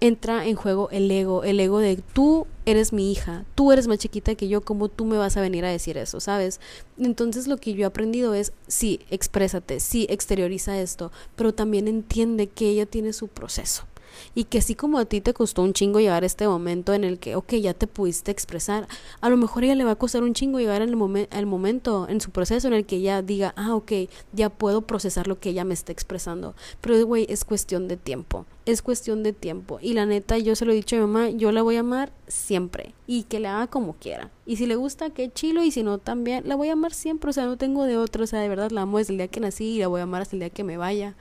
entra 0.00 0.46
en 0.46 0.56
juego 0.56 0.88
el 0.90 1.10
ego, 1.10 1.44
el 1.44 1.60
ego 1.60 1.78
de 1.78 1.96
tú 2.12 2.46
eres 2.66 2.92
mi 2.92 3.12
hija, 3.12 3.44
tú 3.54 3.72
eres 3.72 3.86
más 3.86 3.98
chiquita 3.98 4.34
que 4.34 4.48
yo, 4.48 4.60
¿cómo 4.62 4.88
tú 4.88 5.04
me 5.04 5.16
vas 5.16 5.36
a 5.36 5.40
venir 5.40 5.64
a 5.64 5.70
decir 5.70 5.98
eso, 5.98 6.20
sabes? 6.20 6.60
Entonces 6.98 7.46
lo 7.46 7.56
que 7.56 7.74
yo 7.74 7.82
he 7.82 7.84
aprendido 7.84 8.34
es, 8.34 8.52
sí, 8.66 9.00
exprésate, 9.10 9.80
sí, 9.80 10.06
exterioriza 10.10 10.78
esto, 10.78 11.12
pero 11.36 11.54
también 11.54 11.88
entiende 11.88 12.48
que 12.48 12.68
ella 12.68 12.86
tiene 12.86 13.12
su 13.12 13.28
proceso 13.28 13.84
y 14.34 14.44
que 14.44 14.58
así 14.58 14.74
como 14.74 14.98
a 14.98 15.04
ti 15.04 15.20
te 15.20 15.34
costó 15.34 15.62
un 15.62 15.72
chingo 15.72 16.00
llegar 16.00 16.22
a 16.22 16.26
este 16.26 16.46
momento 16.46 16.94
en 16.94 17.04
el 17.04 17.18
que, 17.18 17.36
ok, 17.36 17.54
ya 17.54 17.74
te 17.74 17.86
pudiste 17.86 18.30
expresar, 18.30 18.88
a 19.20 19.28
lo 19.28 19.36
mejor 19.36 19.64
ella 19.64 19.74
le 19.74 19.84
va 19.84 19.92
a 19.92 19.96
costar 19.96 20.22
un 20.22 20.34
chingo 20.34 20.58
llegar 20.58 20.82
el, 20.82 20.96
momento, 20.96 22.06
en 22.08 22.20
su 22.20 22.30
proceso 22.30 22.68
en 22.68 22.74
el 22.74 22.86
que 22.86 22.96
ella 22.96 23.22
diga, 23.22 23.54
ah, 23.56 23.74
ok, 23.74 23.92
ya 24.32 24.50
puedo 24.50 24.82
procesar 24.82 25.28
lo 25.28 25.38
que 25.38 25.50
ella 25.50 25.64
me 25.64 25.74
está 25.74 25.92
expresando. 25.92 26.54
Pero, 26.80 27.04
güey, 27.06 27.26
es 27.28 27.44
cuestión 27.44 27.88
de 27.88 27.96
tiempo, 27.96 28.46
es 28.66 28.82
cuestión 28.82 29.22
de 29.22 29.32
tiempo. 29.32 29.78
Y 29.80 29.94
la 29.94 30.06
neta, 30.06 30.38
yo 30.38 30.56
se 30.56 30.64
lo 30.64 30.72
he 30.72 30.76
dicho 30.76 30.96
a 30.96 31.00
mi 31.00 31.06
mamá, 31.06 31.30
yo 31.30 31.52
la 31.52 31.62
voy 31.62 31.76
a 31.76 31.80
amar 31.80 32.12
siempre 32.26 32.94
y 33.06 33.24
que 33.24 33.40
la 33.40 33.56
haga 33.56 33.66
como 33.68 33.94
quiera. 33.94 34.30
Y 34.46 34.56
si 34.56 34.66
le 34.66 34.76
gusta, 34.76 35.10
qué 35.10 35.30
chilo, 35.30 35.62
y 35.62 35.70
si 35.70 35.82
no, 35.82 35.98
también 35.98 36.46
la 36.46 36.56
voy 36.56 36.68
a 36.68 36.72
amar 36.72 36.92
siempre, 36.92 37.30
o 37.30 37.32
sea, 37.32 37.46
no 37.46 37.56
tengo 37.56 37.84
de 37.84 37.96
otro, 37.96 38.24
o 38.24 38.26
sea, 38.26 38.40
de 38.40 38.48
verdad 38.48 38.70
la 38.70 38.82
amo 38.82 38.98
desde 38.98 39.12
el 39.12 39.18
día 39.18 39.28
que 39.28 39.40
nací 39.40 39.64
y 39.64 39.78
la 39.78 39.88
voy 39.88 40.00
a 40.00 40.04
amar 40.04 40.22
hasta 40.22 40.36
el 40.36 40.40
día 40.40 40.50
que 40.50 40.64
me 40.64 40.76
vaya 40.76 41.14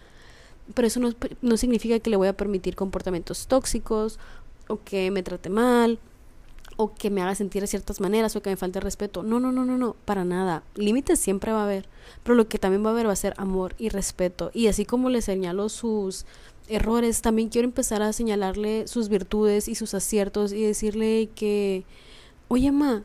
pero 0.74 0.88
eso 0.88 1.00
no, 1.00 1.12
no 1.42 1.58
significa 1.58 2.00
que 2.00 2.10
le 2.10 2.18
voy 2.18 2.28
a 2.28 2.38
permitir 2.38 2.76
comportamientos 2.76 3.48
tóxicos 3.48 4.20
o 4.68 4.80
que 4.84 5.12
me 5.12 5.24
trate 5.24 5.50
mal 5.50 6.00
o 6.78 6.94
que 6.94 7.10
me 7.10 7.22
haga 7.22 7.36
sentir 7.36 7.62
de 7.62 7.68
ciertas 7.68 8.02
maneras 8.02 8.36
o 8.36 8.42
que 8.42 8.50
me 8.50 8.58
falte 8.58 8.80
respeto. 8.80 9.24
No, 9.24 9.40
no, 9.40 9.52
no, 9.52 9.66
no, 9.66 9.78
no, 9.78 9.96
para 10.06 10.26
nada. 10.26 10.64
Límites 10.76 11.20
siempre 11.20 11.52
va 11.52 11.62
a 11.62 11.66
haber, 11.66 11.88
pero 12.24 12.36
lo 12.36 12.48
que 12.48 12.58
también 12.58 12.84
va 12.84 12.90
a 12.90 12.94
haber 12.94 13.08
va 13.08 13.14
a 13.14 13.18
ser 13.18 13.34
amor 13.38 13.76
y 13.78 13.90
respeto. 13.90 14.52
Y 14.54 14.68
así 14.68 14.86
como 14.86 15.10
le 15.10 15.22
señalo 15.22 15.70
sus 15.70 16.26
errores, 16.68 17.22
también 17.22 17.50
quiero 17.50 17.68
empezar 17.68 18.02
a 18.02 18.14
señalarle 18.14 18.88
sus 18.88 19.10
virtudes 19.10 19.68
y 19.68 19.76
sus 19.76 19.94
aciertos 19.94 20.54
y 20.54 20.64
decirle 20.64 21.30
que, 21.36 21.86
oye, 22.48 22.72
ma, 22.72 23.04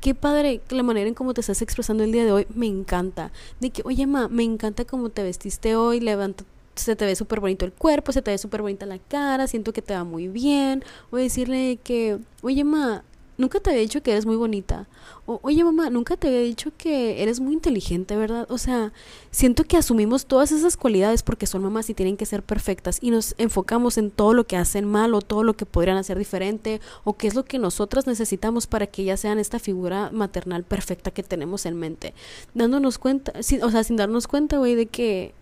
qué 0.00 0.14
padre 0.14 0.60
la 0.70 0.82
manera 0.82 1.08
en 1.08 1.14
cómo 1.14 1.34
te 1.34 1.40
estás 1.40 1.62
expresando 1.62 2.04
el 2.04 2.12
día 2.12 2.24
de 2.24 2.32
hoy, 2.32 2.46
me 2.54 2.66
encanta. 2.66 3.32
De 3.60 3.70
que, 3.70 3.82
oye, 3.84 4.06
ma, 4.06 4.28
me 4.28 4.44
encanta 4.44 4.84
cómo 4.84 5.08
te 5.08 5.22
vestiste 5.22 5.74
hoy, 5.74 6.00
levanta 6.00 6.44
se 6.74 6.96
te 6.96 7.06
ve 7.06 7.16
súper 7.16 7.40
bonito 7.40 7.64
el 7.64 7.72
cuerpo, 7.72 8.12
se 8.12 8.22
te 8.22 8.30
ve 8.30 8.38
súper 8.38 8.62
bonita 8.62 8.86
la 8.86 8.98
cara, 8.98 9.46
siento 9.46 9.72
que 9.72 9.82
te 9.82 9.94
va 9.94 10.04
muy 10.04 10.28
bien. 10.28 10.84
O 11.10 11.16
decirle 11.16 11.78
que, 11.82 12.18
oye, 12.42 12.64
ma, 12.64 13.04
nunca 13.38 13.60
te 13.60 13.70
había 13.70 13.82
dicho 13.82 14.02
que 14.02 14.12
eres 14.12 14.26
muy 14.26 14.36
bonita. 14.36 14.88
O, 15.26 15.40
oye, 15.42 15.62
mamá, 15.64 15.90
nunca 15.90 16.16
te 16.16 16.28
había 16.28 16.40
dicho 16.40 16.72
que 16.76 17.22
eres 17.22 17.40
muy 17.40 17.54
inteligente, 17.54 18.16
¿verdad? 18.16 18.46
O 18.50 18.58
sea, 18.58 18.92
siento 19.30 19.64
que 19.64 19.76
asumimos 19.76 20.26
todas 20.26 20.52
esas 20.52 20.76
cualidades 20.76 21.22
porque 21.22 21.46
son 21.46 21.62
mamás 21.62 21.90
y 21.90 21.94
tienen 21.94 22.16
que 22.16 22.26
ser 22.26 22.42
perfectas 22.42 22.98
y 23.00 23.10
nos 23.10 23.34
enfocamos 23.38 23.98
en 23.98 24.10
todo 24.10 24.34
lo 24.34 24.46
que 24.46 24.56
hacen 24.56 24.84
mal 24.84 25.14
o 25.14 25.20
todo 25.20 25.42
lo 25.44 25.54
que 25.54 25.66
podrían 25.66 25.96
hacer 25.96 26.18
diferente 26.18 26.80
o 27.04 27.16
qué 27.16 27.26
es 27.26 27.34
lo 27.34 27.44
que 27.44 27.58
nosotras 27.58 28.06
necesitamos 28.06 28.66
para 28.66 28.86
que 28.86 29.02
ellas 29.02 29.20
sean 29.20 29.38
esta 29.38 29.58
figura 29.58 30.10
maternal 30.12 30.64
perfecta 30.64 31.10
que 31.10 31.22
tenemos 31.22 31.66
en 31.66 31.76
mente. 31.76 32.14
Dándonos 32.54 32.98
cuenta, 32.98 33.32
o 33.62 33.70
sea, 33.70 33.84
sin 33.84 33.96
darnos 33.96 34.26
cuenta, 34.26 34.58
güey, 34.58 34.74
de 34.74 34.86
que 34.86 35.34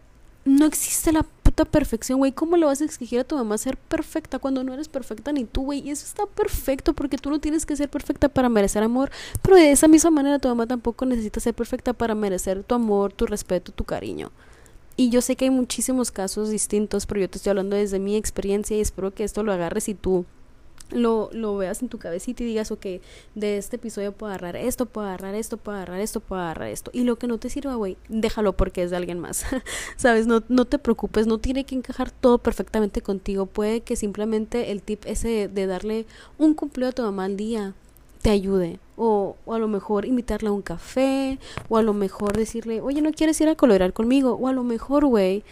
no 0.45 0.67
existe 0.67 1.13
la 1.13 1.23
puta 1.23 1.65
perfección, 1.65 2.19
güey. 2.19 2.33
¿Cómo 2.33 2.57
le 2.57 2.67
vas 2.67 2.81
a 2.81 2.85
exigir 2.85 3.21
a 3.21 3.25
tu 3.25 3.37
mamá 3.37 3.59
ser 3.59 3.77
perfecta 3.77 4.39
cuando 4.39 4.65
no 4.65 4.73
eres 4.73 4.89
perfecta 4.89 5.33
ni 5.33 5.45
tú, 5.45 5.65
güey? 5.65 5.81
Y 5.81 5.91
eso 5.91 6.07
está 6.07 6.27
perfecto 6.27 6.95
porque 6.95 7.19
tú 7.19 7.31
no 7.31 7.41
tienes 7.41 7.67
que 7.67 7.77
ser 7.77 7.89
perfecta 7.89 8.29
para 8.29 8.49
merecer 8.49 8.83
amor. 8.83 9.11
Pero 9.43 9.57
de 9.57 9.73
esa 9.73 9.89
misma 9.89 10.11
manera 10.11 10.39
tu 10.39 10.49
mamá 10.49 10.67
tampoco 10.67 11.05
necesita 11.05 11.41
ser 11.41 11.55
perfecta 11.55 11.93
para 11.93 12.15
merecer 12.15 12.65
tu 12.65 12.75
amor, 12.75 13.13
tu 13.13 13.27
respeto, 13.27 13.73
tu 13.73 13.85
cariño. 13.85 14.31
Y 14.97 15.11
yo 15.11 15.23
sé 15.23 15.37
que 15.37 15.47
hay 15.47 15.51
muchísimos 15.51 16.11
casos 16.11 16.51
distintos, 16.51 17.07
pero 17.07 17.21
yo 17.21 17.31
te 17.31 17.39
estoy 17.39 17.51
hablando 17.51 17.77
desde 17.77 17.99
mi 17.99 18.17
experiencia 18.17 18.77
y 18.77 18.81
espero 18.81 19.15
que 19.15 19.25
esto 19.25 19.43
lo 19.43 19.53
agarres 19.53 19.89
y 19.89 19.95
tú 19.95 20.27
lo, 20.91 21.31
lo 21.33 21.57
veas 21.57 21.83
en 21.83 21.89
tu 21.89 21.99
cabecita 21.99 22.43
y 22.43 22.47
digas, 22.47 22.71
ok, 22.71 22.87
de 23.35 23.57
este 23.57 23.77
episodio 23.77 24.13
puedo 24.13 24.33
agarrar 24.33 24.57
esto, 24.57 24.87
puedo 24.87 25.07
agarrar 25.07 25.35
esto, 25.35 25.57
puedo 25.57 25.77
agarrar 25.77 26.01
esto, 26.01 26.21
puedo 26.21 26.43
agarrar 26.43 26.69
esto. 26.69 26.91
Y 26.95 27.05
lo 27.05 27.17
que 27.17 27.27
no 27.27 27.39
te 27.39 27.51
sirva, 27.51 27.75
güey, 27.75 27.97
déjalo 28.09 28.57
porque 28.57 28.83
es 28.83 28.91
de 28.91 28.97
alguien 28.97 29.19
más. 29.19 29.45
¿Sabes? 29.97 30.27
No, 30.27 30.43
no 30.49 30.65
te 30.65 30.79
preocupes, 30.79 31.27
no 31.27 31.39
tiene 31.39 31.65
que 31.65 31.75
encajar 31.75 32.11
todo 32.11 32.39
perfectamente 32.39 33.03
contigo. 33.03 33.47
Puede 33.47 33.81
que 33.81 33.97
simplemente 33.97 34.71
el 34.73 34.83
tip 34.83 35.05
ese 35.07 35.49
de 35.49 35.67
darle 35.67 36.07
un 36.39 36.55
cumpleaños 36.55 36.93
a 36.93 36.97
tu 36.97 37.03
mamá 37.03 37.25
al 37.25 37.37
día 37.37 37.75
te 38.23 38.31
ayude. 38.31 38.79
O, 38.97 39.37
o, 39.47 39.55
a 39.55 39.59
lo 39.59 39.67
mejor 39.67 40.05
invitarle 40.05 40.51
a 40.51 40.53
un 40.53 40.61
café, 40.61 41.39
o 41.71 41.79
a 41.79 41.83
lo 41.83 41.95
mejor 41.95 42.37
decirle, 42.37 42.83
oye, 42.83 43.01
¿no 43.01 43.13
quieres 43.13 43.41
ir 43.41 43.49
a 43.49 43.55
colorar 43.55 43.95
conmigo? 43.95 44.35
O 44.35 44.47
a 44.47 44.53
lo 44.53 44.63
mejor, 44.63 45.07
güey, 45.07 45.43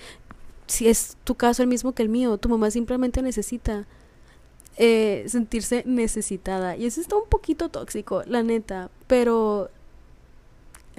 si 0.67 0.89
es 0.89 1.17
tu 1.25 1.35
caso 1.35 1.63
el 1.63 1.69
mismo 1.69 1.93
que 1.93 2.03
el 2.03 2.09
mío, 2.11 2.37
tu 2.37 2.49
mamá 2.49 2.71
simplemente 2.71 3.23
necesita 3.23 3.87
eh, 4.81 5.25
sentirse 5.27 5.83
necesitada. 5.87 6.77
Y 6.77 6.87
eso 6.87 7.01
está 7.01 7.17
un 7.17 7.29
poquito 7.29 7.69
tóxico, 7.69 8.23
la 8.27 8.45
neta, 8.45 8.91
pero 9.09 9.71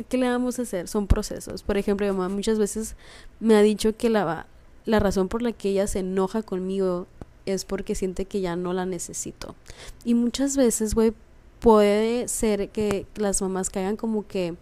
¿qué 0.10 0.18
le 0.18 0.30
vamos 0.30 0.60
a 0.60 0.64
hacer? 0.64 0.90
Son 0.90 1.08
procesos. 1.08 1.64
Por 1.64 1.78
ejemplo, 1.78 2.06
mi 2.06 2.12
mamá 2.12 2.28
muchas 2.28 2.60
veces 2.60 2.96
me 3.40 3.56
ha 3.56 3.62
dicho 3.62 3.96
que 3.96 4.10
la, 4.10 4.48
la 4.86 5.00
razón 5.00 5.30
por 5.30 5.42
la 5.42 5.54
que 5.54 5.70
ella 5.70 5.88
se 5.88 6.00
enoja 6.00 6.44
conmigo 6.44 7.08
es 7.46 7.64
porque 7.64 7.96
siente 7.96 8.26
que 8.26 8.42
ya 8.42 8.58
no 8.58 8.74
la 8.74 8.86
necesito. 8.86 9.56
Y 10.04 10.14
muchas 10.14 10.58
veces, 10.58 10.94
güey, 10.94 11.14
puede 11.62 12.28
ser 12.28 12.70
que 12.72 13.06
las 13.16 13.42
mamás 13.42 13.70
caigan 13.70 13.96
como 13.96 14.28
que 14.28 14.56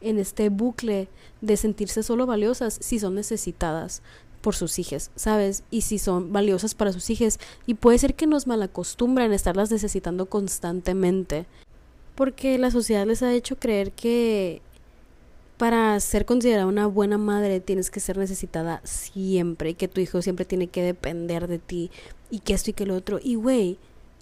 en 0.00 0.18
este 0.18 0.48
bucle 0.48 1.08
de 1.42 1.58
sentirse 1.58 2.02
solo 2.02 2.24
valiosas 2.24 2.78
si 2.80 2.98
son 2.98 3.14
necesitadas 3.16 4.02
por 4.42 4.54
sus 4.54 4.78
hijas, 4.78 5.10
¿sabes? 5.16 5.62
Y 5.70 5.82
si 5.82 5.98
son 5.98 6.32
valiosas 6.32 6.74
para 6.74 6.92
sus 6.92 7.08
hijas. 7.08 7.38
Y 7.64 7.74
puede 7.74 7.98
ser 7.98 8.14
que 8.14 8.26
nos 8.26 8.46
malacostumbran 8.46 9.32
estarlas 9.32 9.70
necesitando 9.70 10.26
constantemente. 10.26 11.46
Porque 12.14 12.58
la 12.58 12.70
sociedad 12.70 13.06
les 13.06 13.22
ha 13.22 13.32
hecho 13.32 13.56
creer 13.56 13.92
que 13.92 14.60
para 15.56 15.98
ser 16.00 16.26
considerada 16.26 16.66
una 16.66 16.86
buena 16.88 17.18
madre 17.18 17.60
tienes 17.60 17.90
que 17.90 18.00
ser 18.00 18.18
necesitada 18.18 18.80
siempre, 18.84 19.74
que 19.74 19.88
tu 19.88 20.00
hijo 20.00 20.20
siempre 20.20 20.44
tiene 20.44 20.66
que 20.66 20.82
depender 20.82 21.46
de 21.46 21.58
ti 21.58 21.90
y 22.30 22.40
que 22.40 22.52
esto 22.52 22.70
y 22.70 22.72
que 22.74 22.84
lo 22.84 22.96
otro. 22.96 23.20
Y 23.22 23.36
güey, 23.36 23.78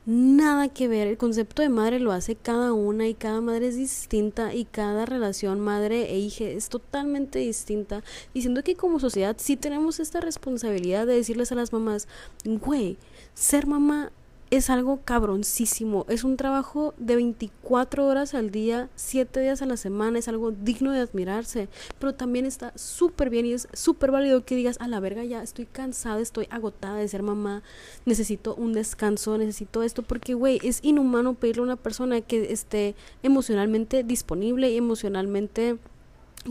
nada 0.07 0.69
que 0.69 0.89
ver. 0.89 1.07
El 1.07 1.19
concepto 1.19 1.63
de 1.63 1.69
madre 1.69 2.01
lo 2.01 2.13
hace 2.13 2.37
cada 2.37 2.73
una 2.73 3.07
y 3.09 3.15
cada 3.15 3.41
madre 3.41 3.69
es 3.69 3.77
distinta 3.77 4.55
y 4.55 4.65
cada 4.65 5.07
relación 5.07 5.61
madre 5.61 6.11
e 6.11 6.19
hija 6.19 6.45
es 6.45 6.69
totalmente 6.69 7.39
distinta. 7.39 8.03
Diciendo 8.35 8.63
que 8.63 8.77
como 8.77 9.01
sociedad 9.01 9.37
sí 9.39 9.57
tenemos 9.57 10.01
esta 10.01 10.21
responsabilidad 10.21 11.07
de 11.07 11.15
decirles 11.15 11.53
a 11.53 11.57
las 11.57 11.73
mamás, 11.73 12.09
güey, 12.45 12.97
ser 13.35 13.67
mamá 13.67 14.13
es 14.51 14.69
algo 14.69 15.01
cabroncísimo. 15.05 16.05
Es 16.09 16.25
un 16.25 16.37
trabajo 16.37 16.93
de 16.99 17.15
24 17.15 18.07
horas 18.07 18.35
al 18.35 18.51
día, 18.51 18.89
7 18.97 19.41
días 19.41 19.63
a 19.63 19.67
la 19.67 19.77
semana. 19.77 20.19
Es 20.19 20.27
algo 20.27 20.51
digno 20.51 20.91
de 20.91 21.01
admirarse. 21.01 21.69
Pero 21.99 22.15
también 22.15 22.47
está 22.47 22.73
súper 22.77 23.31
bien 23.31 23.47
y 23.47 23.53
es 23.53 23.69
súper 23.73 24.11
válido 24.11 24.45
que 24.45 24.57
digas, 24.57 24.77
a 24.81 24.89
la 24.89 24.99
verga 24.99 25.25
ya, 25.25 25.43
estoy 25.43 25.67
cansada, 25.67 26.21
estoy 26.21 26.49
agotada 26.51 26.97
de 26.97 27.07
ser 27.07 27.23
mamá. 27.23 27.63
Necesito 28.07 28.57
un 28.57 28.73
descanso, 28.73 29.39
necesito 29.39 29.85
esto. 29.85 30.03
Porque, 30.03 30.35
güey, 30.35 30.59
es 30.65 30.81
inhumano 30.83 31.35
pedirle 31.35 31.61
a 31.61 31.65
una 31.65 31.77
persona 31.77 32.21
que 32.21 32.53
esté 32.53 32.97
emocionalmente 33.23 34.03
disponible 34.03 34.71
y 34.71 34.77
emocionalmente 34.77 35.79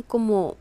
como 0.07 0.55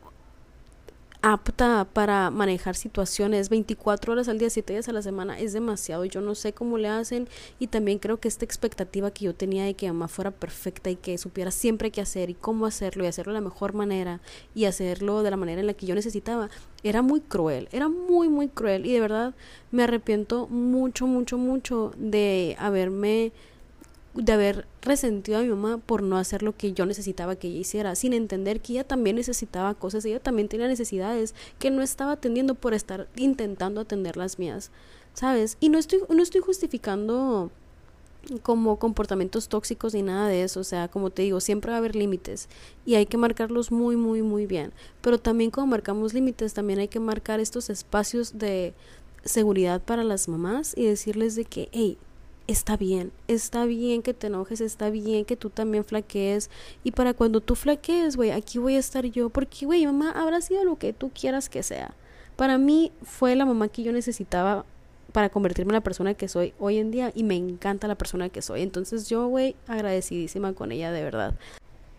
apta 1.21 1.85
para 1.91 2.29
manejar 2.29 2.75
situaciones 2.75 3.49
24 3.49 4.13
horas 4.13 4.29
al 4.29 4.37
día, 4.37 4.49
7 4.49 4.73
días 4.73 4.87
a 4.87 4.93
la 4.93 5.01
semana 5.01 5.37
es 5.37 5.51
demasiado. 5.51 6.05
Yo 6.05 6.21
no 6.21 6.33
sé 6.33 6.53
cómo 6.53 6.77
le 6.77 6.87
hacen 6.87 7.27
y 7.59 7.67
también 7.67 7.99
creo 7.99 8.19
que 8.19 8.27
esta 8.27 8.45
expectativa 8.45 9.11
que 9.11 9.25
yo 9.25 9.35
tenía 9.35 9.65
de 9.65 9.73
que 9.73 9.87
mamá 9.87 10.07
fuera 10.07 10.31
perfecta 10.31 10.89
y 10.89 10.95
que 10.95 11.17
supiera 11.17 11.51
siempre 11.51 11.91
qué 11.91 12.01
hacer 12.01 12.29
y 12.29 12.35
cómo 12.35 12.65
hacerlo 12.65 13.03
y 13.03 13.07
hacerlo 13.07 13.33
de 13.33 13.39
la 13.39 13.49
mejor 13.49 13.73
manera 13.73 14.21
y 14.55 14.65
hacerlo 14.65 15.21
de 15.23 15.31
la 15.31 15.37
manera 15.37 15.59
en 15.59 15.67
la 15.67 15.73
que 15.73 15.85
yo 15.85 15.95
necesitaba 15.95 16.49
era 16.83 17.01
muy 17.01 17.19
cruel, 17.19 17.67
era 17.71 17.89
muy 17.89 18.29
muy 18.29 18.47
cruel 18.47 18.85
y 18.85 18.93
de 18.93 19.01
verdad 19.01 19.35
me 19.71 19.83
arrepiento 19.83 20.47
mucho 20.47 21.05
mucho 21.05 21.37
mucho 21.37 21.91
de 21.97 22.55
haberme 22.59 23.33
de 24.13 24.33
haber 24.33 24.65
resentido 24.81 25.37
a 25.37 25.41
mi 25.41 25.49
mamá 25.49 25.77
por 25.77 26.01
no 26.01 26.17
hacer 26.17 26.41
lo 26.43 26.55
que 26.55 26.73
yo 26.73 26.85
necesitaba 26.85 27.35
que 27.35 27.47
ella 27.47 27.59
hiciera, 27.59 27.95
sin 27.95 28.13
entender 28.13 28.59
que 28.59 28.73
ella 28.73 28.83
también 28.83 29.15
necesitaba 29.15 29.73
cosas, 29.75 30.03
ella 30.05 30.19
también 30.19 30.47
tenía 30.47 30.67
necesidades 30.67 31.35
que 31.59 31.69
no 31.69 31.81
estaba 31.81 32.13
atendiendo 32.13 32.55
por 32.55 32.73
estar 32.73 33.07
intentando 33.15 33.81
atender 33.81 34.17
las 34.17 34.39
mías, 34.39 34.71
¿sabes? 35.13 35.57
Y 35.59 35.69
no 35.69 35.77
estoy, 35.77 36.01
no 36.09 36.23
estoy 36.23 36.41
justificando 36.41 37.51
como 38.41 38.77
comportamientos 38.77 39.47
tóxicos 39.47 39.93
ni 39.93 40.01
nada 40.01 40.27
de 40.27 40.43
eso, 40.43 40.59
o 40.59 40.63
sea, 40.63 40.87
como 40.87 41.09
te 41.09 41.21
digo, 41.21 41.39
siempre 41.39 41.71
va 41.71 41.77
a 41.77 41.79
haber 41.79 41.95
límites 41.95 42.49
y 42.85 42.95
hay 42.95 43.05
que 43.05 43.17
marcarlos 43.17 43.71
muy, 43.71 43.95
muy, 43.95 44.21
muy 44.21 44.45
bien, 44.45 44.73
pero 45.01 45.19
también 45.19 45.51
como 45.51 45.67
marcamos 45.67 46.13
límites, 46.13 46.53
también 46.53 46.79
hay 46.79 46.87
que 46.87 46.99
marcar 46.99 47.39
estos 47.39 47.69
espacios 47.69 48.37
de 48.37 48.73
seguridad 49.23 49.81
para 49.81 50.03
las 50.03 50.27
mamás 50.27 50.73
y 50.77 50.85
decirles 50.85 51.35
de 51.35 51.45
que, 51.45 51.69
hey, 51.71 51.97
está 52.49 52.77
bien, 52.77 53.11
está 53.27 53.65
bien 53.65 54.01
que 54.01 54.15
te 54.15 54.27
enojes, 54.27 54.59
está 54.59 54.89
bien 54.89 55.23
que 55.23 55.35
tú 55.35 55.51
también 55.51 55.85
flaquees 55.85 56.49
y 56.83 56.91
para 56.91 57.13
cuando 57.13 57.41
tú 57.41 57.53
flaquees, 57.53 58.15
güey, 58.15 58.31
aquí 58.31 58.57
voy 58.57 58.75
a 58.75 58.79
estar 58.79 59.05
yo, 59.05 59.29
porque, 59.29 59.67
güey, 59.67 59.85
mamá, 59.85 60.11
habrá 60.11 60.41
sido 60.41 60.63
lo 60.63 60.75
que 60.77 60.91
tú 60.91 61.11
quieras 61.13 61.47
que 61.47 61.61
sea. 61.61 61.93
Para 62.35 62.57
mí 62.57 62.91
fue 63.03 63.35
la 63.35 63.45
mamá 63.45 63.67
que 63.67 63.83
yo 63.83 63.91
necesitaba 63.91 64.65
para 65.13 65.29
convertirme 65.29 65.71
en 65.71 65.75
la 65.75 65.83
persona 65.83 66.15
que 66.15 66.27
soy 66.27 66.53
hoy 66.57 66.79
en 66.79 66.89
día 66.89 67.11
y 67.13 67.23
me 67.23 67.35
encanta 67.35 67.87
la 67.87 67.95
persona 67.95 68.29
que 68.29 68.41
soy. 68.41 68.63
Entonces 68.63 69.07
yo, 69.09 69.27
güey, 69.27 69.55
agradecidísima 69.67 70.53
con 70.53 70.71
ella 70.71 70.91
de 70.91 71.03
verdad. 71.03 71.35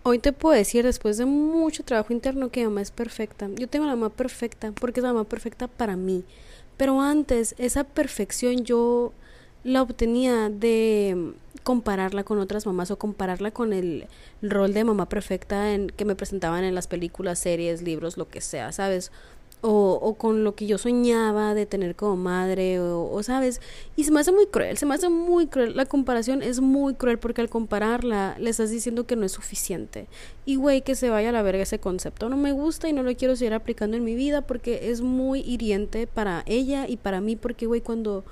Hoy 0.02 0.18
te 0.18 0.32
puedo 0.32 0.56
decir, 0.56 0.84
después 0.84 1.16
de 1.16 1.26
mucho 1.26 1.84
trabajo 1.84 2.12
interno, 2.12 2.50
que 2.50 2.64
mamá 2.64 2.80
es 2.80 2.90
perfecta. 2.90 3.48
Yo 3.54 3.68
tengo 3.68 3.86
la 3.86 3.94
mamá 3.94 4.08
perfecta 4.10 4.72
porque 4.72 4.98
es 4.98 5.04
la 5.04 5.12
mamá 5.12 5.28
perfecta 5.28 5.68
para 5.68 5.96
mí. 5.96 6.24
Pero 6.76 7.00
antes, 7.00 7.54
esa 7.58 7.84
perfección 7.84 8.64
yo 8.64 9.12
la 9.64 9.82
obtenía 9.82 10.48
de 10.48 11.32
compararla 11.62 12.24
con 12.24 12.38
otras 12.38 12.66
mamás 12.66 12.90
o 12.90 12.98
compararla 12.98 13.50
con 13.50 13.72
el 13.72 14.06
rol 14.42 14.72
de 14.72 14.84
mamá 14.84 15.08
perfecta 15.08 15.74
en 15.74 15.88
que 15.88 16.04
me 16.04 16.14
presentaban 16.14 16.64
en 16.64 16.74
las 16.74 16.86
películas, 16.86 17.38
series, 17.38 17.82
libros, 17.82 18.16
lo 18.16 18.28
que 18.28 18.40
sea, 18.40 18.72
¿sabes? 18.72 19.10
o, 19.62 19.98
o, 20.00 20.14
con 20.14 20.42
lo 20.44 20.54
que 20.54 20.66
yo 20.66 20.78
soñaba 20.78 21.54
de 21.54 21.66
tener 21.66 21.94
como 21.94 22.16
madre, 22.16 22.80
o, 22.80 23.22
sabes, 23.22 23.60
y 23.96 24.04
se 24.04 24.10
me 24.10 24.20
hace 24.20 24.32
muy 24.32 24.46
cruel, 24.46 24.78
se 24.78 24.86
me 24.86 24.94
hace 24.94 25.08
muy 25.08 25.46
cruel, 25.46 25.76
la 25.76 25.84
comparación 25.84 26.42
es 26.42 26.60
muy 26.60 26.94
cruel 26.94 27.18
porque 27.18 27.42
al 27.42 27.50
compararla 27.50 28.36
le 28.38 28.50
estás 28.50 28.70
diciendo 28.70 29.06
que 29.06 29.16
no 29.16 29.26
es 29.26 29.32
suficiente. 29.32 30.06
Y 30.46 30.56
güey, 30.56 30.82
que 30.82 30.94
se 30.94 31.10
vaya 31.10 31.28
a 31.28 31.32
la 31.32 31.42
verga 31.42 31.62
ese 31.62 31.78
concepto, 31.78 32.28
no 32.28 32.36
me 32.36 32.52
gusta 32.52 32.88
y 32.88 32.92
no 32.92 33.02
lo 33.02 33.14
quiero 33.14 33.36
seguir 33.36 33.54
aplicando 33.54 33.96
en 33.96 34.04
mi 34.04 34.14
vida 34.14 34.42
porque 34.42 34.90
es 34.90 35.02
muy 35.02 35.40
hiriente 35.40 36.06
para 36.06 36.42
ella 36.46 36.88
y 36.88 36.96
para 36.96 37.20
mí, 37.20 37.36
porque 37.36 37.66
güey, 37.66 37.80
cuando 37.82 38.24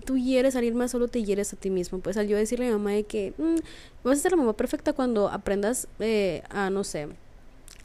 tú 0.00 0.16
hieres 0.16 0.54
a 0.54 0.58
alguien 0.58 0.76
más, 0.76 0.90
solo 0.90 1.08
te 1.08 1.22
hieres 1.22 1.52
a 1.52 1.56
ti 1.56 1.70
mismo. 1.70 2.00
Pues 2.00 2.16
al 2.16 2.28
yo 2.28 2.36
decirle 2.36 2.66
a 2.66 2.68
mi 2.68 2.74
mamá 2.74 2.92
de 2.92 3.04
que 3.04 3.34
mm, 3.38 3.56
vas 4.04 4.18
a 4.18 4.22
ser 4.22 4.32
la 4.32 4.38
mamá 4.38 4.52
perfecta 4.54 4.92
cuando 4.92 5.28
aprendas 5.28 5.88
eh, 5.98 6.42
a, 6.50 6.70
no 6.70 6.84
sé, 6.84 7.08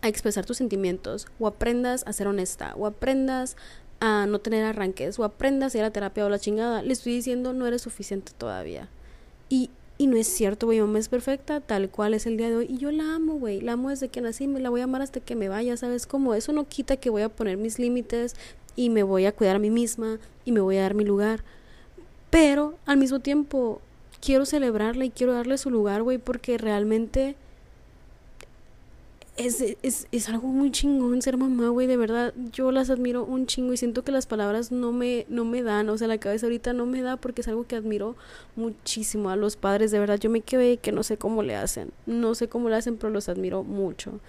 a 0.02 0.08
expresar 0.08 0.46
tus 0.46 0.58
sentimientos, 0.58 1.28
o 1.40 1.48
aprendas 1.48 2.04
a 2.06 2.14
ser 2.14 2.28
honesta, 2.28 2.74
o 2.78 2.86
aprendas 2.86 3.58
a 4.00 4.26
no 4.28 4.40
tener 4.40 4.64
arranques, 4.64 5.18
o 5.20 5.24
aprendas 5.24 5.74
a 5.74 5.78
ir 5.80 5.84
a 5.84 5.92
terapia 5.92 6.26
o 6.26 6.30
la 6.30 6.40
chingada, 6.40 6.82
le 6.82 6.94
estoy 6.94 7.14
diciendo 7.14 7.54
no 7.54 7.66
eres 7.66 7.82
suficiente 7.82 8.32
todavía. 8.38 8.90
Y, 9.50 9.70
y 9.98 10.08
no 10.08 10.18
es 10.18 10.28
cierto, 10.28 10.68
güey, 10.68 10.80
mamá 10.80 11.00
es 11.00 11.10
perfecta 11.10 11.62
tal 11.62 11.90
cual 11.90 12.14
es 12.14 12.26
el 12.26 12.38
día 12.38 12.50
de 12.50 12.58
hoy. 12.58 12.68
Y 12.70 12.78
yo 12.78 12.92
la 12.92 13.16
amo, 13.16 13.36
güey, 13.36 13.62
la 13.62 13.74
amo 13.74 13.90
desde 13.90 14.10
que 14.10 14.22
nací, 14.22 14.48
me 14.48 14.60
la 14.60 14.70
voy 14.70 14.82
a 14.82 14.86
amar 14.86 15.02
hasta 15.02 15.20
que 15.20 15.36
me 15.36 15.50
vaya, 15.50 15.78
¿sabes 15.78 16.06
cómo? 16.06 16.36
Eso 16.36 16.52
no 16.52 16.68
quita 16.68 16.98
que 16.98 17.10
voy 17.10 17.22
a 17.22 17.30
poner 17.30 17.58
mis 17.58 17.80
límites 17.80 18.36
y 18.76 18.90
me 18.90 19.04
voy 19.04 19.26
a 19.26 19.32
cuidar 19.32 19.56
a 19.56 19.60
mí 19.60 19.70
misma 19.70 20.20
y 20.44 20.52
me 20.52 20.60
voy 20.60 20.78
a 20.78 20.82
dar 20.82 20.94
mi 20.94 21.06
lugar. 21.06 21.44
Pero 22.36 22.74
al 22.86 22.98
mismo 22.98 23.22
tiempo 23.22 23.80
quiero 24.20 24.46
celebrarla 24.46 25.06
y 25.06 25.10
quiero 25.10 25.32
darle 25.32 25.58
su 25.58 25.70
lugar, 25.70 26.04
güey, 26.04 26.18
porque 26.18 26.58
realmente 26.58 27.38
es, 29.38 29.62
es, 29.62 30.10
es, 30.12 30.28
algo 30.28 30.50
muy 30.50 30.70
chingón 30.70 31.22
ser 31.22 31.38
mamá, 31.38 31.70
güey, 31.70 31.88
de 31.88 31.96
verdad, 31.96 32.34
yo 32.52 32.74
las 32.74 32.90
admiro 32.90 33.24
un 33.24 33.48
chingo 33.48 33.72
y 33.72 33.78
siento 33.78 34.04
que 34.04 34.12
las 34.12 34.28
palabras 34.28 34.74
no 34.74 34.92
me, 34.92 35.26
no 35.30 35.46
me 35.46 35.64
dan, 35.64 35.88
o 35.88 35.98
sea, 35.98 36.10
la 36.10 36.18
cabeza 36.18 36.48
ahorita 36.48 36.74
no 36.74 36.86
me 36.86 37.02
da 37.02 37.16
porque 37.16 37.40
es 37.40 37.48
algo 37.48 37.66
que 37.68 37.78
admiro 37.78 38.18
muchísimo 38.58 39.30
a 39.30 39.38
los 39.38 39.56
padres, 39.56 39.92
de 39.92 40.00
verdad, 40.00 40.20
yo 40.20 40.30
me 40.30 40.42
quedé 40.42 40.76
que 40.76 40.92
no 40.92 41.04
sé 41.04 41.16
cómo 41.16 41.42
le 41.42 41.56
hacen, 41.56 41.94
no 42.06 42.36
sé 42.36 42.50
cómo 42.50 42.68
le 42.68 42.76
hacen, 42.76 42.98
pero 42.98 43.12
los 43.12 43.30
admiro 43.30 43.64
mucho. 43.64 44.20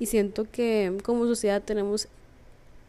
Y 0.00 0.06
siento 0.06 0.48
que 0.50 0.98
como 1.04 1.26
sociedad 1.26 1.62
tenemos 1.62 2.08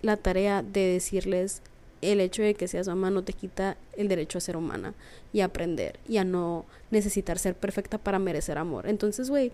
la 0.01 0.17
tarea 0.17 0.63
de 0.63 0.93
decirles 0.93 1.62
el 2.04 2.20
hecho 2.20 2.42
de 2.42 2.54
que 2.54 2.68
seas 2.68 2.88
mamá 2.88 3.10
no 3.10 3.24
te 3.24 3.34
quita 3.34 3.78
el 3.98 4.08
derecho 4.08 4.38
a 4.38 4.42
ser 4.42 4.58
humana 4.58 4.94
y 5.32 5.42
a 5.42 5.46
aprender 5.46 6.00
y 6.08 6.18
a 6.18 6.24
no 6.24 6.66
necesitar 6.92 7.39
ser 7.39 7.56
perfecta 7.56 7.98
para 7.98 8.20
merecer 8.20 8.58
amor, 8.58 8.88
entonces, 8.88 9.30
güey, 9.30 9.52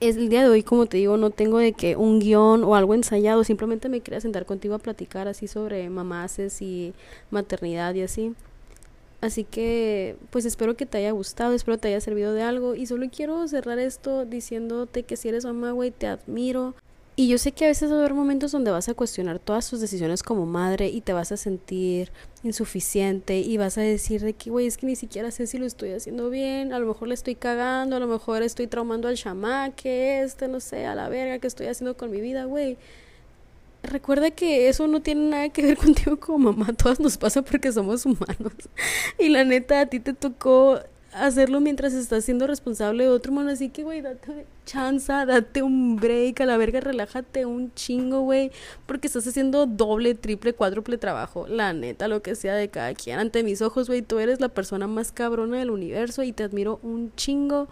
es 0.00 0.16
el 0.16 0.28
día 0.28 0.42
de 0.42 0.48
hoy, 0.48 0.62
como 0.62 0.86
te 0.86 0.96
digo, 0.96 1.16
no 1.16 1.30
tengo 1.30 1.58
de 1.58 1.72
que 1.72 1.96
un 1.96 2.20
guion 2.20 2.64
o 2.64 2.74
algo 2.74 2.94
ensayado, 2.94 3.44
simplemente 3.44 3.88
me 3.88 4.00
quería 4.00 4.20
sentar 4.20 4.44
contigo 4.46 4.74
a 4.74 4.78
platicar 4.78 5.28
así 5.28 5.46
sobre 5.46 5.88
mamaces 5.88 6.60
y 6.62 6.92
maternidad 7.30 7.94
y 7.94 8.02
así. 8.02 8.34
Así 9.20 9.44
que, 9.44 10.16
pues 10.30 10.44
espero 10.44 10.76
que 10.76 10.84
te 10.84 10.98
haya 10.98 11.12
gustado, 11.12 11.54
espero 11.54 11.78
te 11.78 11.88
haya 11.88 12.00
servido 12.00 12.34
de 12.34 12.42
algo 12.42 12.74
y 12.74 12.86
solo 12.86 13.06
quiero 13.10 13.48
cerrar 13.48 13.78
esto 13.78 14.26
diciéndote 14.26 15.04
que 15.04 15.16
si 15.16 15.30
eres 15.30 15.46
mamá, 15.46 15.70
güey, 15.70 15.90
te 15.90 16.06
admiro, 16.06 16.74
y 17.16 17.28
yo 17.28 17.38
sé 17.38 17.52
que 17.52 17.64
a 17.64 17.68
veces 17.68 17.90
va 17.90 17.96
a 17.96 17.98
haber 18.00 18.14
momentos 18.14 18.50
donde 18.50 18.72
vas 18.72 18.88
a 18.88 18.94
cuestionar 18.94 19.38
todas 19.38 19.70
tus 19.70 19.80
decisiones 19.80 20.24
como 20.24 20.46
madre 20.46 20.88
y 20.88 21.00
te 21.00 21.12
vas 21.12 21.30
a 21.30 21.36
sentir 21.36 22.10
insuficiente 22.42 23.38
y 23.38 23.56
vas 23.56 23.78
a 23.78 23.82
decir 23.82 24.20
de 24.20 24.32
que, 24.32 24.50
güey, 24.50 24.66
es 24.66 24.76
que 24.76 24.86
ni 24.86 24.96
siquiera 24.96 25.30
sé 25.30 25.46
si 25.46 25.58
lo 25.58 25.64
estoy 25.64 25.92
haciendo 25.92 26.28
bien, 26.28 26.72
a 26.72 26.80
lo 26.80 26.86
mejor 26.86 27.06
le 27.06 27.14
estoy 27.14 27.36
cagando, 27.36 27.94
a 27.96 28.00
lo 28.00 28.08
mejor 28.08 28.42
estoy 28.42 28.66
traumando 28.66 29.06
al 29.06 29.16
chamaque, 29.16 30.22
este, 30.22 30.48
no 30.48 30.58
sé, 30.58 30.86
a 30.86 30.96
la 30.96 31.08
verga 31.08 31.38
que 31.38 31.46
estoy 31.46 31.68
haciendo 31.68 31.96
con 31.96 32.10
mi 32.10 32.20
vida, 32.20 32.46
güey. 32.46 32.78
Recuerda 33.84 34.30
que 34.32 34.68
eso 34.68 34.88
no 34.88 35.00
tiene 35.00 35.28
nada 35.28 35.48
que 35.50 35.62
ver 35.62 35.76
contigo 35.78 36.18
como 36.18 36.52
mamá, 36.52 36.72
todas 36.72 36.98
nos 36.98 37.16
pasa 37.16 37.42
porque 37.42 37.70
somos 37.70 38.04
humanos. 38.06 38.54
Y 39.20 39.28
la 39.28 39.44
neta, 39.44 39.82
a 39.82 39.86
ti 39.86 40.00
te 40.00 40.14
tocó 40.14 40.80
hacerlo 41.14 41.60
mientras 41.60 41.94
estás 41.94 42.24
siendo 42.24 42.46
responsable 42.46 43.04
de 43.04 43.10
otro 43.10 43.32
humano. 43.32 43.50
Así 43.50 43.70
que, 43.70 43.82
güey, 43.82 44.00
date 44.00 44.46
chance, 44.66 45.12
date 45.12 45.62
un 45.62 45.96
break, 45.96 46.40
a 46.40 46.46
la 46.46 46.56
verga, 46.56 46.80
relájate 46.80 47.46
un 47.46 47.72
chingo, 47.74 48.20
güey. 48.20 48.50
Porque 48.86 49.06
estás 49.06 49.26
haciendo 49.26 49.66
doble, 49.66 50.14
triple, 50.14 50.52
cuádruple 50.52 50.98
trabajo. 50.98 51.46
La 51.48 51.72
neta, 51.72 52.08
lo 52.08 52.22
que 52.22 52.34
sea 52.34 52.54
de 52.54 52.68
cada 52.68 52.94
quien. 52.94 53.18
Ante 53.18 53.42
mis 53.42 53.62
ojos, 53.62 53.88
güey, 53.88 54.02
tú 54.02 54.18
eres 54.18 54.40
la 54.40 54.48
persona 54.48 54.86
más 54.86 55.12
cabrona 55.12 55.58
del 55.58 55.70
universo 55.70 56.22
y 56.22 56.32
te 56.32 56.42
admiro 56.42 56.80
un 56.82 57.14
chingo. 57.14 57.68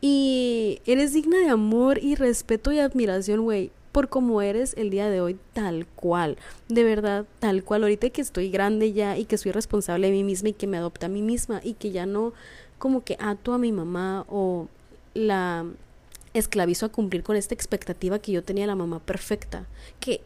Y 0.00 0.80
eres 0.86 1.12
digna 1.12 1.38
de 1.38 1.50
amor 1.50 1.98
y 2.02 2.14
respeto 2.14 2.72
y 2.72 2.78
admiración, 2.78 3.42
güey 3.42 3.70
por 3.92 4.08
como 4.08 4.40
eres 4.40 4.74
el 4.76 4.90
día 4.90 5.10
de 5.10 5.20
hoy, 5.20 5.36
tal 5.52 5.86
cual, 5.86 6.36
de 6.68 6.84
verdad, 6.84 7.26
tal 7.38 7.64
cual. 7.64 7.82
Ahorita 7.82 8.10
que 8.10 8.20
estoy 8.20 8.50
grande 8.50 8.92
ya 8.92 9.18
y 9.18 9.24
que 9.24 9.38
soy 9.38 9.52
responsable 9.52 10.06
de 10.06 10.12
mí 10.12 10.24
misma 10.24 10.50
y 10.50 10.52
que 10.52 10.66
me 10.66 10.76
adopta 10.76 11.06
a 11.06 11.08
mí 11.08 11.22
misma 11.22 11.60
y 11.62 11.74
que 11.74 11.90
ya 11.90 12.06
no 12.06 12.32
como 12.80 13.04
que 13.04 13.16
ato 13.20 13.52
a 13.52 13.58
mi 13.58 13.72
mamá 13.72 14.24
o 14.26 14.66
la 15.12 15.66
esclavizo 16.32 16.86
a 16.86 16.88
cumplir 16.88 17.22
con 17.22 17.36
esta 17.36 17.54
expectativa 17.54 18.18
que 18.18 18.32
yo 18.32 18.42
tenía 18.42 18.64
de 18.64 18.68
la 18.68 18.74
mamá 18.74 19.00
perfecta. 19.00 19.66
Que, 20.00 20.22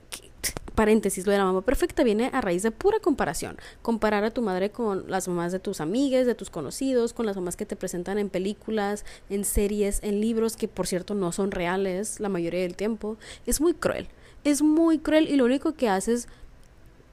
paréntesis, 0.76 1.26
lo 1.26 1.32
de 1.32 1.38
la 1.38 1.46
mamá 1.46 1.62
perfecta 1.62 2.04
viene 2.04 2.30
a 2.32 2.40
raíz 2.40 2.62
de 2.62 2.70
pura 2.70 3.00
comparación. 3.00 3.56
Comparar 3.82 4.22
a 4.22 4.30
tu 4.30 4.40
madre 4.40 4.70
con 4.70 5.10
las 5.10 5.26
mamás 5.26 5.50
de 5.50 5.58
tus 5.58 5.80
amigas, 5.80 6.26
de 6.26 6.36
tus 6.36 6.48
conocidos, 6.48 7.12
con 7.12 7.26
las 7.26 7.34
mamás 7.34 7.56
que 7.56 7.66
te 7.66 7.74
presentan 7.74 8.18
en 8.18 8.30
películas, 8.30 9.04
en 9.30 9.44
series, 9.44 10.00
en 10.04 10.20
libros, 10.20 10.56
que 10.56 10.68
por 10.68 10.86
cierto 10.86 11.14
no 11.14 11.32
son 11.32 11.50
reales 11.50 12.20
la 12.20 12.28
mayoría 12.28 12.60
del 12.60 12.76
tiempo. 12.76 13.16
Es 13.46 13.60
muy 13.60 13.74
cruel. 13.74 14.06
Es 14.44 14.62
muy 14.62 15.00
cruel 15.00 15.28
y 15.28 15.34
lo 15.34 15.44
único 15.44 15.72
que 15.72 15.88
haces 15.88 16.28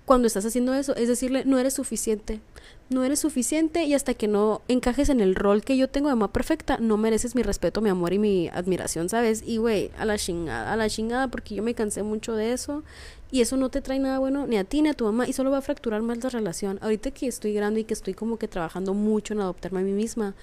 cuando 0.05 0.27
estás 0.27 0.45
haciendo 0.45 0.73
eso 0.73 0.95
es 0.95 1.07
decirle, 1.07 1.43
no 1.45 1.59
eres 1.59 1.73
suficiente, 1.73 2.41
no 2.89 3.03
eres 3.03 3.19
suficiente 3.19 3.83
y 3.83 3.93
hasta 3.93 4.13
que 4.13 4.27
no 4.27 4.61
encajes 4.67 5.09
en 5.09 5.21
el 5.21 5.35
rol 5.35 5.63
que 5.63 5.77
yo 5.77 5.89
tengo 5.89 6.09
de 6.09 6.15
mamá 6.15 6.33
perfecta, 6.33 6.77
no 6.79 6.97
mereces 6.97 7.35
mi 7.35 7.43
respeto, 7.43 7.81
mi 7.81 7.89
amor 7.89 8.13
y 8.13 8.19
mi 8.19 8.47
admiración, 8.49 9.09
¿sabes? 9.09 9.43
Y 9.45 9.57
güey, 9.57 9.91
a 9.97 10.05
la 10.05 10.17
chingada, 10.17 10.73
a 10.73 10.75
la 10.75 10.89
chingada 10.89 11.27
porque 11.29 11.55
yo 11.55 11.63
me 11.63 11.73
cansé 11.73 12.03
mucho 12.03 12.35
de 12.35 12.51
eso 12.51 12.83
y 13.31 13.41
eso 13.41 13.55
no 13.55 13.69
te 13.69 13.81
trae 13.81 13.99
nada 13.99 14.19
bueno 14.19 14.45
ni 14.47 14.57
a 14.57 14.63
ti 14.63 14.81
ni 14.81 14.89
a 14.89 14.93
tu 14.93 15.05
mamá 15.05 15.27
y 15.27 15.33
solo 15.33 15.51
va 15.51 15.59
a 15.59 15.61
fracturar 15.61 16.01
más 16.01 16.21
la 16.23 16.29
relación. 16.29 16.79
Ahorita 16.81 17.11
que 17.11 17.27
estoy 17.27 17.53
grande 17.53 17.81
y 17.81 17.83
que 17.85 17.93
estoy 17.93 18.13
como 18.13 18.37
que 18.37 18.47
trabajando 18.47 18.93
mucho 18.93 19.33
en 19.33 19.41
adoptarme 19.41 19.79
a 19.79 19.83
mí 19.83 19.93
misma, 19.93 20.35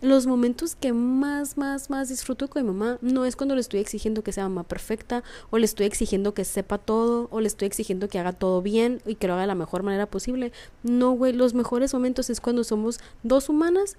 los 0.00 0.26
momentos 0.26 0.76
que 0.76 0.92
más, 0.92 1.56
más, 1.56 1.90
más 1.90 2.08
disfruto 2.08 2.48
con 2.48 2.62
mi 2.62 2.72
mamá 2.72 2.98
no 3.00 3.24
es 3.24 3.34
cuando 3.34 3.54
le 3.54 3.60
estoy 3.60 3.80
exigiendo 3.80 4.22
que 4.22 4.32
sea 4.32 4.44
mamá 4.44 4.62
perfecta, 4.62 5.24
o 5.50 5.58
le 5.58 5.64
estoy 5.64 5.86
exigiendo 5.86 6.34
que 6.34 6.44
sepa 6.44 6.78
todo, 6.78 7.28
o 7.30 7.40
le 7.40 7.48
estoy 7.48 7.66
exigiendo 7.66 8.08
que 8.08 8.18
haga 8.18 8.32
todo 8.32 8.62
bien 8.62 9.02
y 9.06 9.16
que 9.16 9.26
lo 9.26 9.32
haga 9.34 9.42
de 9.42 9.48
la 9.48 9.54
mejor 9.54 9.82
manera 9.82 10.06
posible. 10.06 10.52
No, 10.82 11.12
güey, 11.12 11.32
los 11.32 11.54
mejores 11.54 11.92
momentos 11.94 12.30
es 12.30 12.40
cuando 12.40 12.62
somos 12.62 13.00
dos 13.24 13.48
humanas 13.48 13.96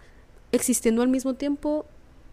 existiendo 0.52 1.02
al 1.02 1.10
mismo 1.10 1.34
tiempo, 1.34 1.86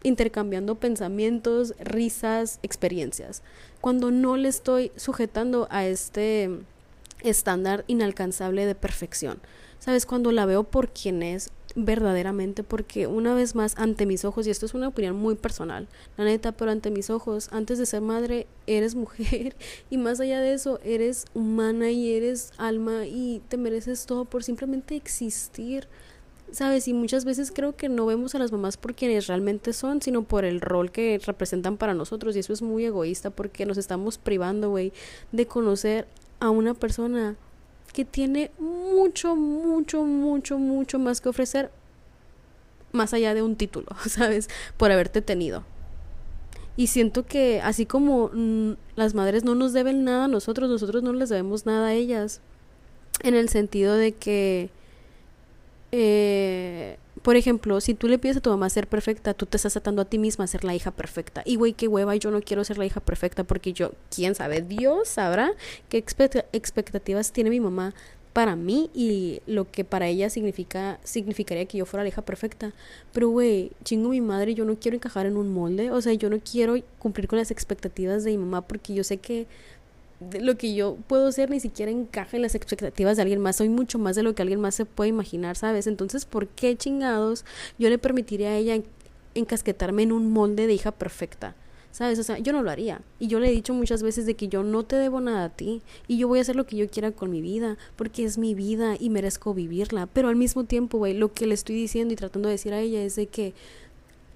intercambiando 0.05 0.76
pensamientos, 0.76 1.74
risas, 1.81 2.61
experiencias. 2.62 3.42
Cuando 3.81 4.12
no 4.12 4.37
le 4.37 4.48
estoy 4.48 4.92
sujetando 4.96 5.66
a 5.70 5.87
este 5.87 6.50
estándar 7.22 7.85
inalcanzable 7.88 8.64
de 8.66 8.74
perfección. 8.74 9.40
¿Sabes? 9.79 10.07
Cuando 10.07 10.33
la 10.33 10.46
veo 10.46 10.64
por 10.64 10.90
quien 10.90 11.22
es, 11.22 11.50
verdaderamente 11.77 12.65
porque 12.65 13.07
una 13.07 13.35
vez 13.35 13.55
más 13.55 13.77
ante 13.77 14.07
mis 14.07 14.25
ojos 14.25 14.47
y 14.47 14.51
esto 14.51 14.65
es 14.65 14.73
una 14.73 14.89
opinión 14.89 15.15
muy 15.15 15.35
personal 15.35 15.87
la 16.17 16.25
neta 16.25 16.53
pero 16.53 16.71
ante 16.71 16.91
mis 16.91 17.11
ojos 17.11 17.49
antes 17.53 17.79
de 17.79 17.85
ser 17.85 18.01
madre 18.01 18.47
eres 18.67 18.95
mujer 18.95 19.55
y 19.91 19.99
más 19.99 20.19
allá 20.19 20.41
de 20.41 20.55
eso 20.55 20.81
eres 20.83 21.27
humana 21.35 21.91
y 21.91 22.12
eres 22.12 22.53
alma 22.57 23.07
y 23.07 23.43
te 23.49 23.59
mereces 23.59 24.07
todo 24.07 24.25
por 24.25 24.43
simplemente 24.43 24.97
existir 24.97 25.87
¿Sabes? 26.53 26.87
Y 26.87 26.95
muchas 26.95 27.25
veces 27.25 27.51
creo 27.53 27.75
que 27.75 27.89
no 27.89 28.07
vemos 28.07 28.37
a 28.37 28.39
las 28.39 28.53
mamás 28.53 28.77
por 28.77 28.95
quienes 28.95 29.27
realmente 29.27 29.73
son, 29.73 30.01
sino 30.01 30.23
por 30.23 30.45
el 30.45 30.61
rol 30.61 30.93
que 30.93 31.21
representan 31.27 31.77
para 31.77 31.93
nosotros. 31.93 32.37
Y 32.37 32.39
eso 32.39 32.53
es 32.53 32.62
muy 32.62 32.85
egoísta 32.85 33.31
porque 33.31 33.67
nos 33.67 33.79
estamos 33.79 34.17
privando, 34.17 34.71
güey, 34.71 34.93
de 35.33 35.47
conocer 35.47 36.07
a 36.39 36.51
una 36.51 36.75
persona 36.75 37.37
que 37.92 38.05
tiene 38.05 38.51
mucho, 38.59 39.37
mucho, 39.37 40.05
mucho, 40.05 40.59
mucho 40.59 40.99
más 40.99 41.20
que 41.20 41.29
ofrecer, 41.29 41.70
más 42.92 43.14
allá 43.14 43.35
de 43.35 43.42
un 43.42 43.57
título, 43.57 43.88
¿sabes? 44.09 44.49
Por 44.77 44.92
haberte 44.92 45.22
tenido. 45.22 45.64
Y 46.77 46.88
siento 46.88 47.25
que 47.25 47.61
así 47.62 47.87
como 47.87 48.31
mm, 48.33 48.72
las 48.96 49.14
madres 49.14 49.44
no 49.44 49.55
nos 49.55 49.72
deben 49.72 50.05
nada 50.05 50.25
a 50.25 50.29
nosotros, 50.29 50.68
nosotros 50.68 51.03
no 51.03 51.12
les 51.12 51.31
debemos 51.31 51.64
nada 51.64 51.88
a 51.88 51.94
ellas. 51.94 52.40
En 53.22 53.35
el 53.35 53.49
sentido 53.49 53.94
de 53.94 54.12
que, 54.12 54.68
eh, 55.92 56.99
por 57.27 57.35
ejemplo, 57.35 57.81
si 57.81 57.95
tú 57.95 58.07
le 58.07 58.21
pides 58.21 58.37
a 58.37 58.41
tu 58.41 58.51
mamá 58.51 58.71
ser 58.71 58.87
perfecta, 58.87 59.35
tú 59.35 59.47
te 59.47 59.57
estás 59.57 59.77
atando 59.77 60.01
a 60.01 60.05
ti 60.05 60.17
misma 60.17 60.45
a 60.45 60.47
ser 60.47 60.62
la 60.62 60.77
hija 60.77 60.93
perfecta. 60.93 61.43
Y 61.45 61.57
güey, 61.57 61.73
qué 61.73 61.89
hueva, 61.89 62.15
yo 62.15 62.31
no 62.31 62.41
quiero 62.41 62.62
ser 62.62 62.79
la 62.79 62.87
hija 62.87 63.01
perfecta 63.01 63.43
porque 63.43 63.73
yo, 63.73 63.91
quién 64.15 64.37
sabe, 64.37 64.62
Dios 64.62 65.09
sabrá 65.09 65.51
qué 65.89 65.99
expectativas 65.99 67.33
tiene 67.33 67.51
mi 67.51 67.59
mamá 67.59 67.95
para 68.33 68.55
mí 68.55 68.91
y 68.95 69.41
lo 69.49 69.69
que 69.69 69.83
para 69.85 70.07
ella 70.07 70.31
significa 70.31 71.01
significaría 71.03 71.67
que 71.67 71.79
yo 71.79 71.85
fuera 71.85 72.05
la 72.05 72.11
hija 72.11 72.23
perfecta. 72.23 72.75
Pero 73.12 73.31
güey, 73.31 73.73
chingo 73.83 74.11
mi 74.11 74.21
madre, 74.21 74.55
yo 74.55 74.65
no 74.65 74.77
quiero 74.77 74.95
encajar 74.95 75.27
en 75.27 75.37
un 75.37 75.53
molde, 75.53 75.91
o 75.91 76.01
sea, 76.01 76.12
yo 76.12 76.31
no 76.31 76.39
quiero 76.39 76.77
cumplir 77.01 77.27
con 77.27 77.41
las 77.41 77.51
expectativas 77.51 78.23
de 78.23 78.31
mi 78.31 78.39
mamá 78.39 78.62
porque 78.69 78.95
yo 78.95 79.03
sé 79.03 79.17
que 79.17 79.49
lo 80.20 80.57
que 80.57 80.74
yo 80.74 80.96
puedo 81.07 81.31
ser 81.33 81.50
ni 81.50 81.61
siquiera 81.61 81.90
encaja 81.90 82.37
en 82.37 82.42
las 82.42 82.55
expectativas 82.55 83.16
de 83.16 83.22
alguien 83.22 83.40
más. 83.40 83.57
Soy 83.57 83.68
mucho 83.68 83.98
más 83.98 84.16
de 84.16 84.22
lo 84.22 84.35
que 84.35 84.42
alguien 84.42 84.61
más 84.61 84.74
se 84.74 84.85
puede 84.85 85.11
imaginar, 85.11 85.57
¿sabes? 85.57 85.87
Entonces, 85.87 86.24
¿por 86.24 86.48
qué 86.48 86.76
chingados 86.76 87.44
yo 87.79 87.88
le 87.90 87.98
permitiría 87.98 88.50
a 88.50 88.57
ella 88.57 88.83
encasquetarme 89.35 90.02
en 90.02 90.12
un 90.12 90.33
molde 90.33 90.66
de 90.66 90.74
hija 90.74 90.92
perfecta? 90.92 91.55
¿Sabes? 91.92 92.18
O 92.18 92.22
sea, 92.22 92.37
yo 92.38 92.52
no 92.52 92.62
lo 92.62 92.70
haría. 92.70 93.00
Y 93.18 93.29
yo 93.29 93.40
le 93.40 93.48
he 93.48 93.52
dicho 93.52 93.72
muchas 93.72 94.02
veces 94.02 94.26
de 94.26 94.35
que 94.35 94.48
yo 94.48 94.62
no 94.62 94.83
te 94.83 94.96
debo 94.96 95.22
nada 95.22 95.44
a 95.44 95.48
ti. 95.48 95.81
Y 96.07 96.18
yo 96.18 96.29
voy 96.29 96.40
a 96.40 96.42
hacer 96.42 96.55
lo 96.55 96.66
que 96.66 96.76
yo 96.76 96.90
quiera 96.90 97.11
con 97.11 97.31
mi 97.31 97.40
vida. 97.40 97.79
Porque 97.96 98.22
es 98.22 98.37
mi 98.37 98.55
vida 98.55 98.96
y 99.00 99.09
merezco 99.09 99.55
vivirla. 99.55 100.07
Pero 100.07 100.29
al 100.29 100.37
mismo 100.37 100.64
tiempo, 100.64 100.98
güey, 100.98 101.14
lo 101.14 101.33
que 101.33 101.46
le 101.46 101.55
estoy 101.55 101.74
diciendo 101.74 102.12
y 102.12 102.16
tratando 102.18 102.50
de 102.50 102.57
decir 102.57 102.74
a 102.74 102.81
ella 102.81 103.02
es 103.02 103.16
de 103.16 103.29
que 103.29 103.55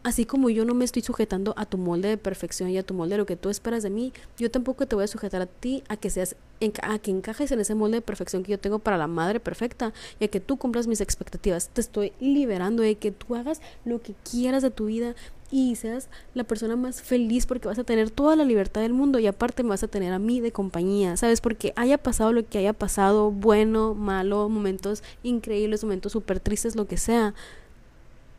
así 0.02 0.24
como 0.24 0.50
yo 0.50 0.64
no 0.64 0.74
me 0.74 0.84
estoy 0.84 1.02
sujetando 1.02 1.54
a 1.56 1.66
tu 1.66 1.78
molde 1.78 2.08
de 2.08 2.16
perfección 2.16 2.70
y 2.70 2.78
a 2.78 2.82
tu 2.82 2.94
molde 2.94 3.14
de 3.14 3.18
lo 3.18 3.26
que 3.26 3.36
tú 3.36 3.50
esperas 3.50 3.82
de 3.82 3.90
mí, 3.90 4.12
yo 4.38 4.50
tampoco 4.50 4.86
te 4.86 4.94
voy 4.94 5.04
a 5.04 5.08
sujetar 5.08 5.42
a 5.42 5.46
ti 5.46 5.82
a 5.88 5.96
que 5.96 6.10
seas 6.10 6.36
a 6.82 6.98
que 6.98 7.10
encajes 7.10 7.50
en 7.52 7.60
ese 7.60 7.74
molde 7.74 7.96
de 7.96 8.02
perfección 8.02 8.42
que 8.42 8.50
yo 8.50 8.58
tengo 8.58 8.78
para 8.78 8.98
la 8.98 9.06
madre 9.06 9.40
perfecta 9.40 9.94
y 10.18 10.24
a 10.24 10.28
que 10.28 10.40
tú 10.40 10.58
cumplas 10.58 10.86
mis 10.86 11.00
expectativas. 11.00 11.70
Te 11.70 11.80
estoy 11.80 12.12
liberando 12.20 12.82
de 12.82 12.96
que 12.96 13.12
tú 13.12 13.34
hagas 13.34 13.62
lo 13.86 14.02
que 14.02 14.14
quieras 14.30 14.62
de 14.62 14.70
tu 14.70 14.86
vida 14.86 15.14
y 15.50 15.74
seas 15.76 16.08
la 16.34 16.44
persona 16.44 16.76
más 16.76 17.02
feliz 17.02 17.46
porque 17.46 17.68
vas 17.68 17.78
a 17.78 17.84
tener 17.84 18.10
toda 18.10 18.36
la 18.36 18.44
libertad 18.44 18.82
del 18.82 18.92
mundo 18.92 19.18
y 19.18 19.26
aparte 19.26 19.62
me 19.62 19.70
vas 19.70 19.82
a 19.82 19.88
tener 19.88 20.12
a 20.12 20.18
mí 20.18 20.40
de 20.40 20.52
compañía, 20.52 21.16
¿sabes? 21.16 21.40
Porque 21.40 21.72
haya 21.76 21.98
pasado 21.98 22.32
lo 22.32 22.46
que 22.46 22.58
haya 22.58 22.72
pasado, 22.72 23.30
bueno, 23.30 23.94
malo, 23.94 24.48
momentos 24.48 25.02
increíbles, 25.22 25.82
momentos 25.82 26.12
súper 26.12 26.40
tristes, 26.40 26.76
lo 26.76 26.86
que 26.86 26.96
sea. 26.96 27.34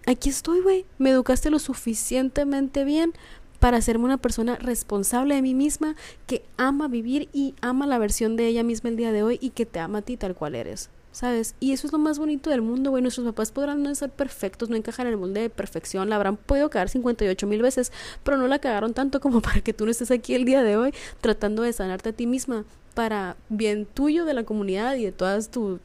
Aquí 0.06 0.30
estoy, 0.30 0.62
güey. 0.62 0.86
Me 0.98 1.12
educaste 1.12 1.50
lo 1.50 1.60
suficientemente 1.60 2.84
bien 2.84 3.14
para 3.60 3.78
hacerme 3.78 4.06
una 4.06 4.18
persona 4.18 4.56
responsable 4.56 5.36
de 5.36 5.44
mí 5.44 5.54
misma, 5.54 5.96
que 6.26 6.44
ama 6.58 6.88
vivir 6.88 7.30
y 7.32 7.54
ama 7.62 7.86
la 7.86 8.00
versión 8.00 8.36
de 8.36 8.48
ella 8.48 8.64
misma 8.64 8.90
el 8.90 8.98
día 8.98 9.12
de 9.12 9.22
hoy 9.22 9.38
y 9.40 9.52
que 9.52 9.68
te 9.68 9.80
ama 9.80 10.00
a 10.00 10.02
ti 10.02 10.18
tal 10.18 10.34
cual 10.34 10.56
eres. 10.56 10.90
¿sabes? 11.12 11.56
Y 11.60 11.74
eso 11.74 11.88
es 11.88 11.94
lo 11.94 12.00
más 12.00 12.20
bonito 12.20 12.50
del 12.50 12.62
mundo, 12.62 12.90
güey. 12.90 13.02
Nuestros 13.02 13.26
papás 13.26 13.52
podrán 13.52 13.84
no 13.84 13.94
ser 13.96 14.10
perfectos, 14.10 14.70
no 14.70 14.76
encajar 14.76 15.06
en 15.08 15.14
el 15.14 15.20
molde 15.20 15.42
de 15.42 15.50
perfección, 15.50 16.10
la 16.10 16.16
habrán 16.16 16.38
podido 16.38 16.70
cagar 16.70 16.90
58 16.90 17.48
mil 17.48 17.62
veces, 17.62 17.92
pero 18.24 18.38
no 18.38 18.48
la 18.48 18.60
cagaron 18.60 18.94
tanto 18.94 19.20
como 19.20 19.42
para 19.42 19.62
que 19.62 19.74
tú 19.74 19.86
no 19.86 19.92
estés 19.92 20.12
aquí 20.12 20.34
el 20.36 20.46
día 20.46 20.64
de 20.64 20.78
hoy 20.78 20.94
tratando 21.20 21.64
de 21.64 21.74
sanarte 21.74 22.10
a 22.10 22.14
ti 22.14 22.28
misma 22.28 22.66
para 22.94 23.38
bien 23.50 23.86
tuyo, 23.86 24.26
de 24.26 24.34
la 24.34 24.44
comunidad 24.44 24.96
y 24.96 25.06
de 25.06 25.12
todas 25.12 25.50
tus 25.50 25.80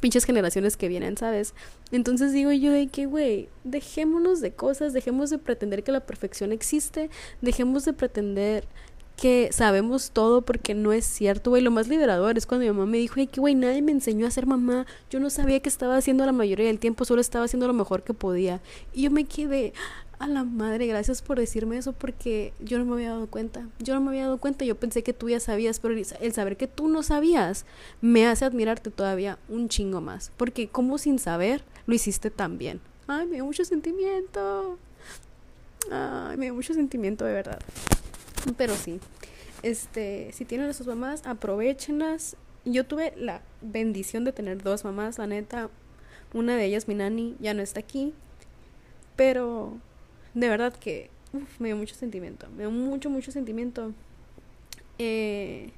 pinches 0.00 0.24
generaciones 0.24 0.76
que 0.76 0.88
vienen, 0.88 1.16
¿sabes? 1.16 1.54
Entonces 1.92 2.32
digo 2.32 2.50
yo 2.52 2.72
de 2.72 2.88
que, 2.88 3.06
güey, 3.06 3.48
dejémonos 3.64 4.40
de 4.40 4.52
cosas, 4.52 4.92
dejemos 4.92 5.30
de 5.30 5.38
pretender 5.38 5.84
que 5.84 5.92
la 5.92 6.00
perfección 6.00 6.50
existe, 6.50 7.10
dejemos 7.40 7.84
de 7.84 7.92
pretender 7.92 8.66
que 9.16 9.50
sabemos 9.52 10.10
todo 10.10 10.42
porque 10.42 10.74
no 10.74 10.92
es 10.92 11.04
cierto, 11.04 11.50
güey. 11.50 11.62
Lo 11.62 11.70
más 11.70 11.86
liberador 11.86 12.38
es 12.38 12.46
cuando 12.46 12.64
mi 12.64 12.72
mamá 12.72 12.86
me 12.86 12.98
dijo, 12.98 13.14
hey, 13.18 13.28
que 13.30 13.40
güey, 13.40 13.54
nadie 13.54 13.82
me 13.82 13.92
enseñó 13.92 14.26
a 14.26 14.30
ser 14.30 14.46
mamá. 14.46 14.86
Yo 15.10 15.20
no 15.20 15.30
sabía 15.30 15.60
que 15.60 15.68
estaba 15.68 15.96
haciendo 15.96 16.26
la 16.26 16.32
mayoría 16.32 16.66
del 16.66 16.78
tiempo, 16.78 17.04
solo 17.04 17.20
estaba 17.20 17.44
haciendo 17.44 17.66
lo 17.66 17.74
mejor 17.74 18.02
que 18.02 18.14
podía. 18.14 18.60
Y 18.92 19.02
yo 19.02 19.10
me 19.10 19.24
quedé, 19.24 19.74
a 20.22 20.28
la 20.28 20.44
madre, 20.44 20.86
gracias 20.86 21.20
por 21.20 21.36
decirme 21.36 21.76
eso 21.76 21.92
porque 21.92 22.52
yo 22.60 22.78
no 22.78 22.84
me 22.84 22.92
había 22.92 23.10
dado 23.10 23.26
cuenta. 23.26 23.68
Yo 23.80 23.94
no 23.94 24.00
me 24.00 24.10
había 24.10 24.22
dado 24.22 24.38
cuenta, 24.38 24.64
yo 24.64 24.76
pensé 24.76 25.02
que 25.02 25.12
tú 25.12 25.28
ya 25.28 25.40
sabías, 25.40 25.80
pero 25.80 25.94
el 25.94 26.32
saber 26.32 26.56
que 26.56 26.68
tú 26.68 26.86
no 26.86 27.02
sabías 27.02 27.66
me 28.00 28.26
hace 28.26 28.44
admirarte 28.44 28.92
todavía 28.92 29.38
un 29.48 29.68
chingo 29.68 30.00
más. 30.00 30.30
Porque 30.36 30.68
como 30.68 30.96
sin 30.98 31.18
saber 31.18 31.64
lo 31.86 31.94
hiciste 31.94 32.30
tan 32.30 32.58
bien. 32.58 32.80
Ay, 33.06 33.26
me 33.26 33.34
dio 33.34 33.44
mucho 33.44 33.64
sentimiento. 33.64 34.78
Ay, 35.90 36.36
me 36.36 36.46
dio 36.46 36.54
mucho 36.54 36.74
sentimiento 36.74 37.24
de 37.24 37.32
verdad. 37.32 37.60
Pero 38.56 38.74
sí, 38.74 39.00
este, 39.62 40.30
si 40.32 40.44
tienen 40.44 40.68
a 40.68 40.72
sus 40.72 40.86
mamás, 40.86 41.26
aprovechenlas. 41.26 42.36
Yo 42.64 42.86
tuve 42.86 43.12
la 43.16 43.42
bendición 43.60 44.24
de 44.24 44.32
tener 44.32 44.62
dos 44.62 44.84
mamás, 44.84 45.18
la 45.18 45.26
neta. 45.26 45.70
Una 46.32 46.56
de 46.56 46.64
ellas, 46.64 46.88
mi 46.88 46.94
nani, 46.94 47.36
ya 47.40 47.54
no 47.54 47.62
está 47.62 47.80
aquí. 47.80 48.14
Pero 49.16 49.78
de 50.34 50.48
verdad 50.48 50.72
que 50.74 51.10
me 51.58 51.68
dio 51.68 51.76
mucho 51.76 51.94
sentimiento. 51.94 52.48
Me 52.50 52.64
dio 52.64 52.70
mucho, 52.70 53.10
mucho 53.10 53.32
sentimiento. 53.32 53.92
Eh, 54.98 55.72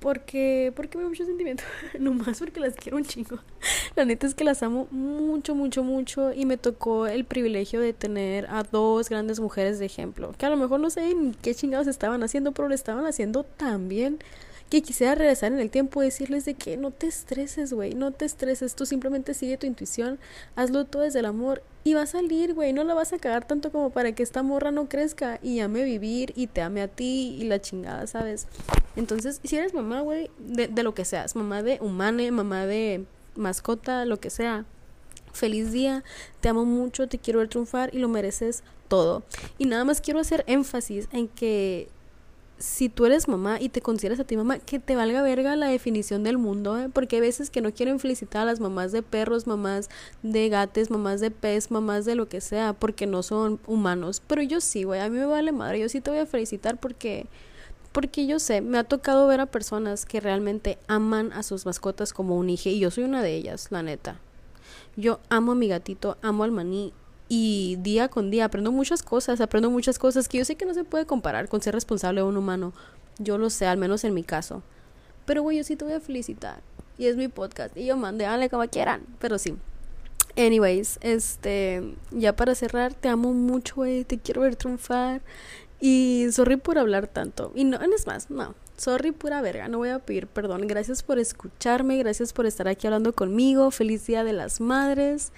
porque, 0.00 0.72
porque 0.76 0.96
me 0.96 1.04
da 1.04 1.10
mucho 1.10 1.24
sentimiento. 1.24 1.64
Nomás 1.98 2.38
porque 2.38 2.60
las 2.60 2.74
quiero 2.74 2.96
un 2.96 3.04
chingo. 3.04 3.38
La 3.96 4.04
neta 4.04 4.26
es 4.26 4.34
que 4.34 4.44
las 4.44 4.62
amo 4.62 4.88
mucho, 4.90 5.54
mucho, 5.54 5.82
mucho. 5.82 6.32
Y 6.32 6.46
me 6.46 6.56
tocó 6.56 7.06
el 7.06 7.24
privilegio 7.24 7.80
de 7.80 7.92
tener 7.92 8.46
a 8.46 8.62
dos 8.62 9.08
grandes 9.08 9.40
mujeres 9.40 9.78
de 9.78 9.86
ejemplo. 9.86 10.34
Que 10.38 10.46
a 10.46 10.50
lo 10.50 10.56
mejor 10.56 10.80
no 10.80 10.90
sé 10.90 11.14
ni 11.14 11.32
qué 11.32 11.54
chingados 11.54 11.86
estaban 11.86 12.22
haciendo, 12.22 12.52
pero 12.52 12.68
lo 12.68 12.74
estaban 12.74 13.06
haciendo 13.06 13.44
tan 13.44 13.88
bien 13.88 14.18
que 14.70 14.82
quisiera 14.82 15.14
regresar 15.14 15.52
en 15.52 15.60
el 15.60 15.70
tiempo 15.70 16.02
y 16.02 16.06
decirles 16.06 16.44
de 16.44 16.54
que 16.54 16.76
no 16.76 16.90
te 16.90 17.06
estreses, 17.06 17.72
güey, 17.72 17.94
no 17.94 18.10
te 18.12 18.24
estreses, 18.24 18.74
tú 18.74 18.84
simplemente 18.84 19.34
sigue 19.34 19.56
tu 19.56 19.66
intuición, 19.66 20.18
hazlo 20.56 20.84
todo 20.84 21.02
desde 21.02 21.20
el 21.20 21.26
amor 21.26 21.62
y 21.84 21.94
va 21.94 22.02
a 22.02 22.06
salir, 22.06 22.54
güey, 22.54 22.72
no 22.72 22.84
la 22.84 22.94
vas 22.94 23.12
a 23.12 23.18
cagar 23.18 23.46
tanto 23.46 23.72
como 23.72 23.90
para 23.90 24.12
que 24.12 24.22
esta 24.22 24.42
morra 24.42 24.70
no 24.70 24.88
crezca 24.88 25.38
y 25.42 25.60
ame 25.60 25.84
vivir 25.84 26.32
y 26.36 26.48
te 26.48 26.60
ame 26.60 26.82
a 26.82 26.88
ti 26.88 27.36
y 27.40 27.44
la 27.44 27.60
chingada, 27.60 28.06
¿sabes? 28.06 28.46
Entonces, 28.96 29.40
si 29.42 29.56
eres 29.56 29.72
mamá, 29.72 30.00
güey, 30.00 30.30
de, 30.38 30.68
de 30.68 30.82
lo 30.82 30.92
que 30.94 31.04
seas, 31.04 31.34
mamá 31.34 31.62
de 31.62 31.78
humane, 31.80 32.30
mamá 32.30 32.66
de 32.66 33.06
mascota, 33.36 34.04
lo 34.04 34.18
que 34.18 34.28
sea, 34.28 34.66
feliz 35.32 35.72
día, 35.72 36.04
te 36.40 36.48
amo 36.48 36.64
mucho, 36.64 37.08
te 37.08 37.18
quiero 37.18 37.38
ver 37.38 37.48
triunfar 37.48 37.94
y 37.94 37.98
lo 37.98 38.08
mereces 38.08 38.64
todo. 38.88 39.22
Y 39.56 39.66
nada 39.66 39.84
más 39.84 40.00
quiero 40.00 40.20
hacer 40.20 40.44
énfasis 40.46 41.08
en 41.12 41.28
que 41.28 41.88
si 42.58 42.88
tú 42.88 43.06
eres 43.06 43.28
mamá 43.28 43.60
y 43.60 43.68
te 43.68 43.80
consideras 43.80 44.18
a 44.20 44.24
ti 44.24 44.36
mamá, 44.36 44.58
que 44.58 44.78
te 44.78 44.96
valga 44.96 45.22
verga 45.22 45.54
la 45.56 45.68
definición 45.68 46.24
del 46.24 46.38
mundo, 46.38 46.78
¿eh? 46.78 46.88
porque 46.92 47.16
hay 47.16 47.22
veces 47.22 47.50
que 47.50 47.60
no 47.60 47.72
quieren 47.72 48.00
felicitar 48.00 48.42
a 48.42 48.44
las 48.44 48.60
mamás 48.60 48.92
de 48.92 49.02
perros, 49.02 49.46
mamás 49.46 49.88
de 50.22 50.48
gatos, 50.48 50.90
mamás 50.90 51.20
de 51.20 51.30
pez, 51.30 51.70
mamás 51.70 52.04
de 52.04 52.16
lo 52.16 52.28
que 52.28 52.40
sea, 52.40 52.72
porque 52.72 53.06
no 53.06 53.22
son 53.22 53.60
humanos. 53.66 54.22
Pero 54.26 54.42
yo 54.42 54.60
sí, 54.60 54.82
güey, 54.82 55.00
a 55.00 55.08
mí 55.08 55.18
me 55.18 55.26
vale 55.26 55.52
madre, 55.52 55.80
yo 55.80 55.88
sí 55.88 56.00
te 56.00 56.10
voy 56.10 56.20
a 56.20 56.26
felicitar 56.26 56.78
porque 56.78 57.26
porque 57.92 58.26
yo 58.26 58.38
sé, 58.38 58.60
me 58.60 58.78
ha 58.78 58.84
tocado 58.84 59.26
ver 59.26 59.40
a 59.40 59.46
personas 59.46 60.04
que 60.04 60.20
realmente 60.20 60.78
aman 60.86 61.32
a 61.32 61.42
sus 61.42 61.66
mascotas 61.66 62.12
como 62.12 62.36
un 62.36 62.50
hijo 62.50 62.68
y 62.68 62.78
yo 62.78 62.90
soy 62.90 63.04
una 63.04 63.22
de 63.22 63.34
ellas, 63.34 63.68
la 63.70 63.82
neta. 63.82 64.20
Yo 64.94 65.20
amo 65.30 65.52
a 65.52 65.54
mi 65.54 65.68
gatito, 65.68 66.16
amo 66.22 66.44
al 66.44 66.52
maní 66.52 66.92
y 67.28 67.76
día 67.80 68.08
con 68.08 68.30
día 68.30 68.46
aprendo 68.46 68.72
muchas 68.72 69.02
cosas, 69.02 69.40
aprendo 69.40 69.70
muchas 69.70 69.98
cosas 69.98 70.28
que 70.28 70.38
yo 70.38 70.44
sé 70.44 70.56
que 70.56 70.64
no 70.64 70.74
se 70.74 70.84
puede 70.84 71.06
comparar 71.06 71.48
con 71.48 71.60
ser 71.60 71.74
responsable 71.74 72.20
de 72.20 72.26
un 72.26 72.36
humano. 72.36 72.72
Yo 73.18 73.36
lo 73.36 73.50
sé, 73.50 73.66
al 73.66 73.78
menos 73.78 74.04
en 74.04 74.14
mi 74.14 74.22
caso. 74.22 74.62
Pero 75.26 75.42
güey, 75.42 75.58
yo 75.58 75.64
sí 75.64 75.76
te 75.76 75.84
voy 75.84 75.94
a 75.94 76.00
felicitar. 76.00 76.62
Y 76.96 77.06
es 77.06 77.16
mi 77.16 77.28
podcast. 77.28 77.76
Y 77.76 77.84
yo 77.84 77.96
mande, 77.96 78.26
háganle 78.26 78.48
como 78.48 78.66
quieran. 78.68 79.02
Pero 79.18 79.38
sí. 79.38 79.54
Anyways, 80.36 80.98
este, 81.02 81.94
ya 82.10 82.34
para 82.34 82.54
cerrar, 82.54 82.94
te 82.94 83.08
amo 83.08 83.32
mucho, 83.34 83.76
güey. 83.76 84.04
Te 84.04 84.18
quiero 84.18 84.42
ver 84.42 84.56
triunfar. 84.56 85.20
Y 85.80 86.26
sorry 86.32 86.56
por 86.56 86.78
hablar 86.78 87.06
tanto. 87.08 87.52
Y 87.54 87.64
no, 87.64 87.78
es 87.80 88.06
más, 88.06 88.30
no. 88.30 88.54
Sorry 88.76 89.10
pura 89.10 89.42
verga, 89.42 89.68
no 89.68 89.78
voy 89.78 89.88
a 89.88 89.98
pedir 89.98 90.28
perdón. 90.28 90.66
Gracias 90.66 91.02
por 91.02 91.18
escucharme, 91.18 91.98
gracias 91.98 92.32
por 92.32 92.46
estar 92.46 92.68
aquí 92.68 92.86
hablando 92.86 93.12
conmigo. 93.12 93.70
Feliz 93.70 94.06
Día 94.06 94.22
de 94.24 94.32
las 94.32 94.60
Madres. 94.60 95.32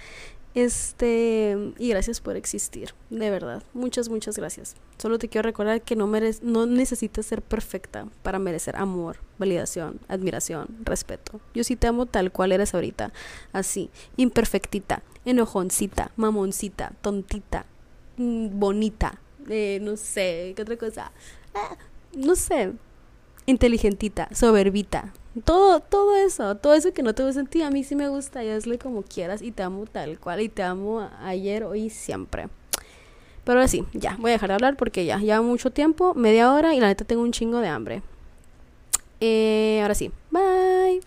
Este, 0.54 1.56
y 1.78 1.90
gracias 1.90 2.20
por 2.20 2.36
existir, 2.36 2.94
de 3.08 3.30
verdad. 3.30 3.62
Muchas, 3.72 4.08
muchas 4.08 4.36
gracias. 4.36 4.74
Solo 4.98 5.18
te 5.18 5.28
quiero 5.28 5.46
recordar 5.46 5.82
que 5.82 5.94
no, 5.94 6.08
merec 6.08 6.42
no 6.42 6.66
necesitas 6.66 7.26
ser 7.26 7.40
perfecta 7.40 8.08
para 8.22 8.40
merecer 8.40 8.76
amor, 8.76 9.18
validación, 9.38 10.00
admiración, 10.08 10.66
respeto. 10.82 11.40
Yo 11.54 11.62
sí 11.62 11.76
te 11.76 11.86
amo 11.86 12.06
tal 12.06 12.32
cual 12.32 12.50
eres 12.50 12.74
ahorita, 12.74 13.12
así, 13.52 13.90
imperfectita, 14.16 15.02
enojoncita, 15.24 16.10
mamoncita, 16.16 16.92
tontita, 17.00 17.66
mm, 18.16 18.58
bonita, 18.58 19.20
eh, 19.48 19.78
no 19.80 19.96
sé, 19.96 20.52
¿qué 20.56 20.62
otra 20.62 20.76
cosa? 20.76 21.12
Ah, 21.54 21.76
no 22.16 22.34
sé, 22.34 22.72
inteligentita, 23.46 24.28
soberbita, 24.34 25.12
todo, 25.44 25.80
todo 25.80 26.16
eso, 26.16 26.56
todo 26.56 26.74
eso 26.74 26.92
que 26.92 27.02
no 27.02 27.14
te 27.14 27.24
gusta 27.24 27.40
en 27.40 27.46
ti, 27.46 27.62
a 27.62 27.70
mí 27.70 27.84
sí 27.84 27.94
me 27.94 28.08
gusta 28.08 28.42
y 28.44 28.48
hazle 28.48 28.78
como 28.78 29.02
quieras 29.02 29.42
y 29.42 29.52
te 29.52 29.62
amo 29.62 29.84
tal 29.86 30.18
cual 30.18 30.40
y 30.40 30.48
te 30.48 30.62
amo 30.62 31.08
ayer, 31.22 31.64
hoy 31.64 31.84
y 31.84 31.90
siempre. 31.90 32.48
Pero 33.44 33.58
ahora 33.58 33.68
sí, 33.68 33.84
ya, 33.92 34.16
voy 34.18 34.30
a 34.30 34.34
dejar 34.34 34.48
de 34.50 34.54
hablar 34.54 34.76
porque 34.76 35.04
ya 35.04 35.18
lleva 35.18 35.40
mucho 35.42 35.70
tiempo, 35.70 36.14
media 36.14 36.52
hora 36.52 36.74
y 36.74 36.80
la 36.80 36.88
neta 36.88 37.04
tengo 37.04 37.22
un 37.22 37.32
chingo 37.32 37.60
de 37.60 37.68
hambre. 37.68 38.02
Eh, 39.20 39.78
ahora 39.82 39.94
sí, 39.94 40.10
bye. 40.30 41.00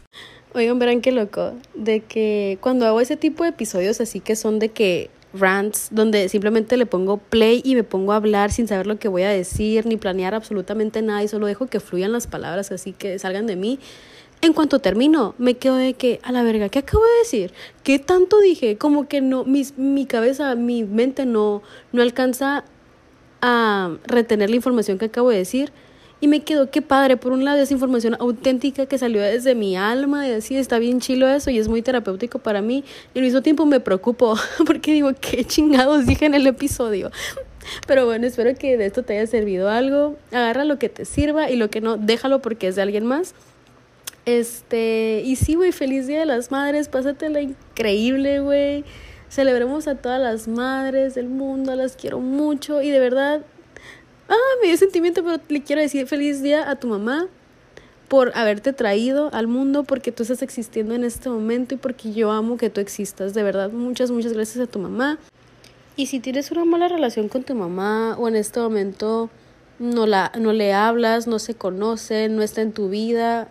Oigan, 0.56 0.78
verán 0.78 1.02
qué 1.02 1.12
loco, 1.12 1.54
de 1.74 2.02
que 2.02 2.60
cuando 2.62 2.86
hago 2.86 3.02
ese 3.02 3.18
tipo 3.18 3.44
de 3.44 3.50
episodios 3.50 4.00
así 4.02 4.20
que 4.20 4.36
son 4.36 4.60
de 4.60 4.70
que 4.70 5.10
rants 5.34 5.88
donde 5.92 6.30
simplemente 6.30 6.78
le 6.78 6.86
pongo 6.86 7.18
play 7.18 7.62
y 7.66 7.76
me 7.76 7.84
pongo 7.84 8.14
a 8.14 8.18
hablar 8.18 8.52
sin 8.52 8.68
saber 8.68 8.86
lo 8.86 9.00
que 9.00 9.08
voy 9.08 9.24
a 9.24 9.30
decir 9.30 9.88
ni 9.88 9.98
planear 9.98 10.36
absolutamente 10.36 11.02
nada 11.02 11.24
y 11.24 11.28
solo 11.28 11.48
dejo 11.48 11.66
que 11.66 11.80
fluyan 11.80 12.12
las 12.12 12.28
palabras 12.28 12.72
así 12.72 12.94
que 12.94 13.18
salgan 13.20 13.48
de 13.48 13.56
mí. 13.56 13.80
En 14.44 14.52
cuanto 14.52 14.80
termino, 14.80 15.36
me 15.38 15.54
quedo 15.54 15.78
de 15.78 15.94
que, 15.94 16.20
a 16.22 16.34
la 16.34 16.44
verga, 16.44 16.68
¿qué 16.68 16.80
acabo 16.80 17.02
de 17.02 17.20
decir? 17.20 17.54
¿Qué 17.82 17.98
tanto 17.98 18.42
dije? 18.42 18.78
Como 18.78 19.08
que 19.08 19.22
no, 19.22 19.46
mis, 19.46 19.78
mi 19.78 20.06
cabeza, 20.06 20.54
mi 20.56 20.84
mente 20.84 21.26
no, 21.26 21.64
no 21.94 22.02
alcanza 22.02 22.66
a 23.42 23.96
retener 24.06 24.50
la 24.50 24.58
información 24.58 24.98
que 24.98 25.06
acabo 25.06 25.30
de 25.30 25.38
decir. 25.38 25.72
Y 26.20 26.28
me 26.28 26.42
quedo, 26.42 26.70
qué 26.72 26.82
padre, 26.82 27.16
por 27.16 27.32
un 27.32 27.46
lado 27.46 27.62
esa 27.62 27.74
información 27.74 28.18
auténtica 28.20 28.86
que 28.86 28.98
salió 28.98 29.22
desde 29.22 29.56
mi 29.56 29.78
alma 29.78 30.28
y 30.28 30.34
así 30.34 30.58
está 30.58 30.78
bien 30.78 31.00
chilo 31.00 31.30
eso 31.30 31.50
y 31.50 31.58
es 31.58 31.70
muy 31.70 31.82
terapéutico 31.82 32.40
para 32.40 32.62
mí. 32.62 32.84
Y 33.14 33.20
al 33.20 33.24
mismo 33.24 33.42
tiempo 33.42 33.66
me 33.66 33.80
preocupo 33.80 34.36
porque 34.66 34.92
digo, 34.92 35.12
qué 35.22 35.46
chingados 35.46 36.06
dije 36.06 36.26
en 36.26 36.34
el 36.34 36.48
episodio. 36.48 37.12
Pero 37.88 38.06
bueno, 38.06 38.28
espero 38.28 38.54
que 38.60 38.76
de 38.76 38.88
esto 38.88 39.04
te 39.04 39.18
haya 39.18 39.26
servido 39.26 39.70
algo. 39.70 40.18
Agarra 40.34 40.66
lo 40.66 40.80
que 40.80 40.90
te 40.90 41.06
sirva 41.06 41.50
y 41.50 41.56
lo 41.56 41.70
que 41.70 41.80
no, 41.80 41.96
déjalo 41.96 42.42
porque 42.42 42.68
es 42.68 42.76
de 42.76 42.82
alguien 42.82 43.06
más. 43.06 43.34
Este, 44.26 45.22
y 45.26 45.36
sí, 45.36 45.56
güey, 45.56 45.72
feliz 45.72 46.08
Día 46.08 46.20
de 46.20 46.26
las 46.26 46.52
Madres, 46.52 46.88
pásatela 46.88 47.42
increíble, 47.42 48.40
güey. 48.40 48.86
Celebremos 49.30 49.88
a 49.88 49.96
todas 49.96 50.22
las 50.22 50.48
madres 50.48 51.16
del 51.16 51.28
mundo, 51.28 51.76
las 51.76 51.96
quiero 51.96 52.20
mucho 52.20 52.82
y 52.82 52.90
de 52.90 53.00
verdad, 53.00 53.42
ah, 54.30 54.36
me 54.62 54.68
dio 54.68 54.78
sentimiento, 54.78 55.24
pero 55.24 55.42
le 55.50 55.64
quiero 55.64 55.82
decir 55.82 56.06
feliz 56.08 56.44
día 56.44 56.70
a 56.70 56.76
tu 56.76 56.88
mamá 56.88 57.28
por 58.08 58.32
haberte 58.36 58.74
traído 58.74 59.32
al 59.34 59.48
mundo, 59.48 59.84
porque 59.86 60.12
tú 60.12 60.22
estás 60.22 60.44
existiendo 60.44 60.94
en 60.94 61.04
este 61.04 61.30
momento 61.30 61.74
y 61.74 61.78
porque 61.80 62.14
yo 62.14 62.32
amo 62.32 62.58
que 62.58 62.70
tú 62.70 62.80
existas. 62.80 63.34
De 63.34 63.42
verdad, 63.42 63.72
muchas, 63.72 64.12
muchas 64.12 64.34
gracias 64.34 64.68
a 64.68 64.70
tu 64.70 64.78
mamá. 64.78 65.18
Y 65.96 66.06
si 66.06 66.20
tienes 66.20 66.52
una 66.52 66.64
mala 66.64 66.88
relación 66.88 67.28
con 67.28 67.44
tu 67.44 67.56
mamá 67.56 68.16
o 68.20 68.28
en 68.28 68.36
este 68.36 68.60
momento 68.60 69.32
no, 69.80 70.06
la, 70.06 70.32
no 70.40 70.54
le 70.54 70.74
hablas, 70.74 71.26
no 71.26 71.40
se 71.40 71.56
conocen, 71.56 72.36
no 72.36 72.44
está 72.44 72.62
en 72.62 72.72
tu 72.72 72.90
vida, 72.90 73.48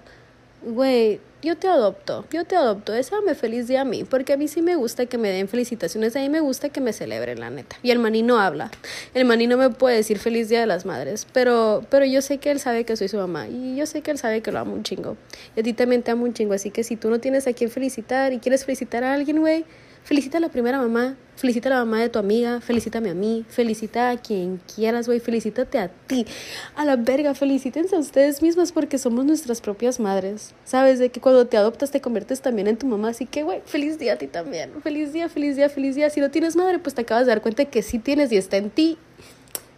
güey, 0.65 1.21
yo 1.43 1.57
te 1.57 1.67
adopto, 1.67 2.25
yo 2.31 2.45
te 2.45 2.55
adopto, 2.55 2.93
me 3.25 3.35
feliz 3.35 3.67
día 3.67 3.81
a 3.81 3.85
mí, 3.85 4.05
porque 4.05 4.33
a 4.33 4.37
mí 4.37 4.47
sí 4.47 4.63
me 4.63 4.77
gusta 4.77 5.07
que 5.07 5.19
me 5.19 5.29
den 5.29 5.49
felicitaciones, 5.49 6.15
a 6.15 6.21
mí 6.21 6.29
me 6.29 6.41
gusta 6.41 6.69
que 6.69 6.81
me 6.81 6.93
celebren, 6.93 7.41
la 7.41 7.51
neta. 7.51 7.77
Y 7.83 7.91
el 7.91 7.99
maní 7.99 8.23
no 8.23 8.39
habla, 8.39 8.71
el 9.13 9.25
maní 9.25 9.49
no 9.49 9.57
me 9.57 9.71
puede 9.71 9.97
decir 9.97 10.19
feliz 10.21 10.49
día 10.49 10.61
de 10.61 10.67
las 10.67 10.87
madres, 10.87 11.27
pero, 11.33 11.85
pero 11.91 12.05
yo 12.05 12.23
sé 12.23 12.39
que 12.39 12.53
él 12.53 12.61
sabe 12.61 12.85
que 12.85 12.97
soy 12.97 13.09
su 13.09 13.17
mamá 13.17 13.49
y 13.49 13.77
yo 13.77 13.87
sé 13.87 14.03
que 14.03 14.13
él 14.13 14.19
sabe 14.19 14.41
que 14.41 14.53
lo 14.53 14.61
amo 14.61 14.75
un 14.75 14.85
chingo. 14.85 15.17
Y 15.57 15.61
a 15.61 15.63
ti 15.65 15.73
también 15.73 16.03
te 16.03 16.13
amo 16.13 16.25
un 16.25 16.33
chingo, 16.33 16.55
así 16.55 16.71
que 16.71 16.85
si 16.85 16.97
tú 16.97 17.11
no 17.11 17.19
tienes 17.19 17.49
a 17.49 17.53
quien 17.53 17.71
felicitar 17.71 18.33
y 18.33 18.39
quieres 18.39 18.65
felicitar 18.65 19.03
a 19.03 19.13
alguien, 19.13 19.41
güey, 19.41 19.65
Felicita 20.05 20.39
a 20.39 20.41
la 20.41 20.49
primera 20.49 20.79
mamá, 20.79 21.17
felicita 21.37 21.69
a 21.69 21.75
la 21.75 21.85
mamá 21.85 22.01
de 22.01 22.09
tu 22.09 22.19
amiga, 22.19 22.61
felicítame 22.61 23.11
a 23.11 23.15
mí, 23.15 23.45
felicita 23.49 24.11
a 24.11 24.17
quien 24.17 24.61
quieras, 24.75 25.07
güey, 25.07 25.21
felicítate 25.21 25.79
a 25.79 25.89
ti. 25.89 26.27
A 26.75 26.85
la 26.85 26.97
verga, 26.97 27.35
felicítense 27.35 27.95
a 27.95 28.01
ustedes 28.01 28.43
mismas 28.43 28.73
porque 28.73 28.99
somos 28.99 29.25
nuestras 29.25 29.61
propias 29.61 30.01
madres. 30.01 30.55
Sabes 30.65 30.99
de 30.99 31.11
que 31.11 31.21
cuando 31.21 31.47
te 31.47 31.57
adoptas 31.57 31.93
te 31.93 32.01
conviertes 32.01 32.41
también 32.41 32.67
en 32.67 32.77
tu 32.77 32.87
mamá, 32.87 33.11
así 33.11 33.27
que, 33.27 33.45
güey, 33.45 33.61
feliz 33.65 33.99
día 33.99 34.15
a 34.15 34.17
ti 34.17 34.27
también. 34.27 34.73
Feliz 34.83 35.13
día, 35.13 35.29
feliz 35.29 35.55
día, 35.55 35.69
feliz 35.69 35.95
día. 35.95 36.11
Si 36.11 36.21
no 36.21 36.31
tienes 36.33 36.57
madre, 36.57 36.81
pues 36.81 36.95
te 36.97 37.03
acabas 37.03 37.27
de 37.27 37.31
dar 37.31 37.41
cuenta 37.41 37.65
que 37.67 37.83
sí 37.83 38.01
tienes 38.01 38.33
y 38.33 38.37
está 38.37 38.57
en 38.57 38.71
ti 38.71 38.99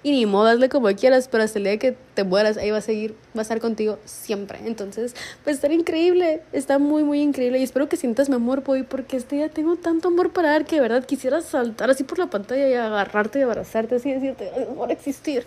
y 0.04 0.10
ni 0.10 0.26
modo, 0.26 0.48
hazle 0.48 0.68
como 0.68 0.94
quieras, 0.94 1.28
pero 1.28 1.42
hasta 1.42 1.58
el 1.58 1.64
día 1.64 1.78
que 1.78 1.96
te 2.12 2.24
mueras, 2.24 2.58
ahí 2.58 2.70
va 2.70 2.76
a 2.76 2.82
seguir, 2.82 3.16
va 3.34 3.40
a 3.40 3.42
estar 3.42 3.58
contigo 3.58 3.98
siempre. 4.04 4.60
Entonces, 4.66 5.16
pues 5.42 5.56
estar 5.56 5.72
increíble, 5.72 6.42
está 6.52 6.78
muy, 6.78 7.02
muy 7.02 7.22
increíble 7.22 7.58
y 7.58 7.62
espero 7.62 7.88
que 7.88 7.96
sientas 7.96 8.28
mi 8.28 8.34
amor, 8.34 8.62
hoy 8.66 8.82
porque 8.82 9.16
este 9.16 9.36
día 9.36 9.48
tengo 9.48 9.76
tanto 9.76 10.08
amor 10.08 10.30
para 10.30 10.50
dar 10.50 10.66
que 10.66 10.76
de 10.76 10.82
verdad 10.82 11.06
quisiera 11.06 11.40
saltar 11.40 11.88
así 11.88 12.04
por 12.04 12.18
la 12.18 12.26
pantalla 12.26 12.68
y 12.68 12.74
agarrarte 12.74 13.38
y 13.38 13.42
abrazarte 13.42 13.94
así 13.94 14.12
decirte, 14.12 14.50
por 14.76 14.92
existir. 14.92 15.46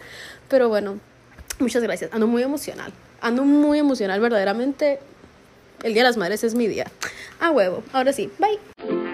Pero 0.49 0.69
bueno, 0.69 0.99
muchas 1.59 1.83
gracias, 1.83 2.11
ando 2.11 2.25
muy 2.25 2.41
emocional, 2.41 2.91
ando 3.21 3.43
muy 3.43 3.77
emocional, 3.77 4.19
verdaderamente. 4.19 4.99
El 5.83 5.93
Día 5.93 6.01
de 6.01 6.09
las 6.09 6.17
Madres 6.17 6.43
es 6.43 6.55
mi 6.55 6.65
día. 6.65 6.87
A 7.39 7.51
huevo. 7.51 7.83
Ahora 7.93 8.11
sí, 8.11 8.31
bye. 8.39 9.06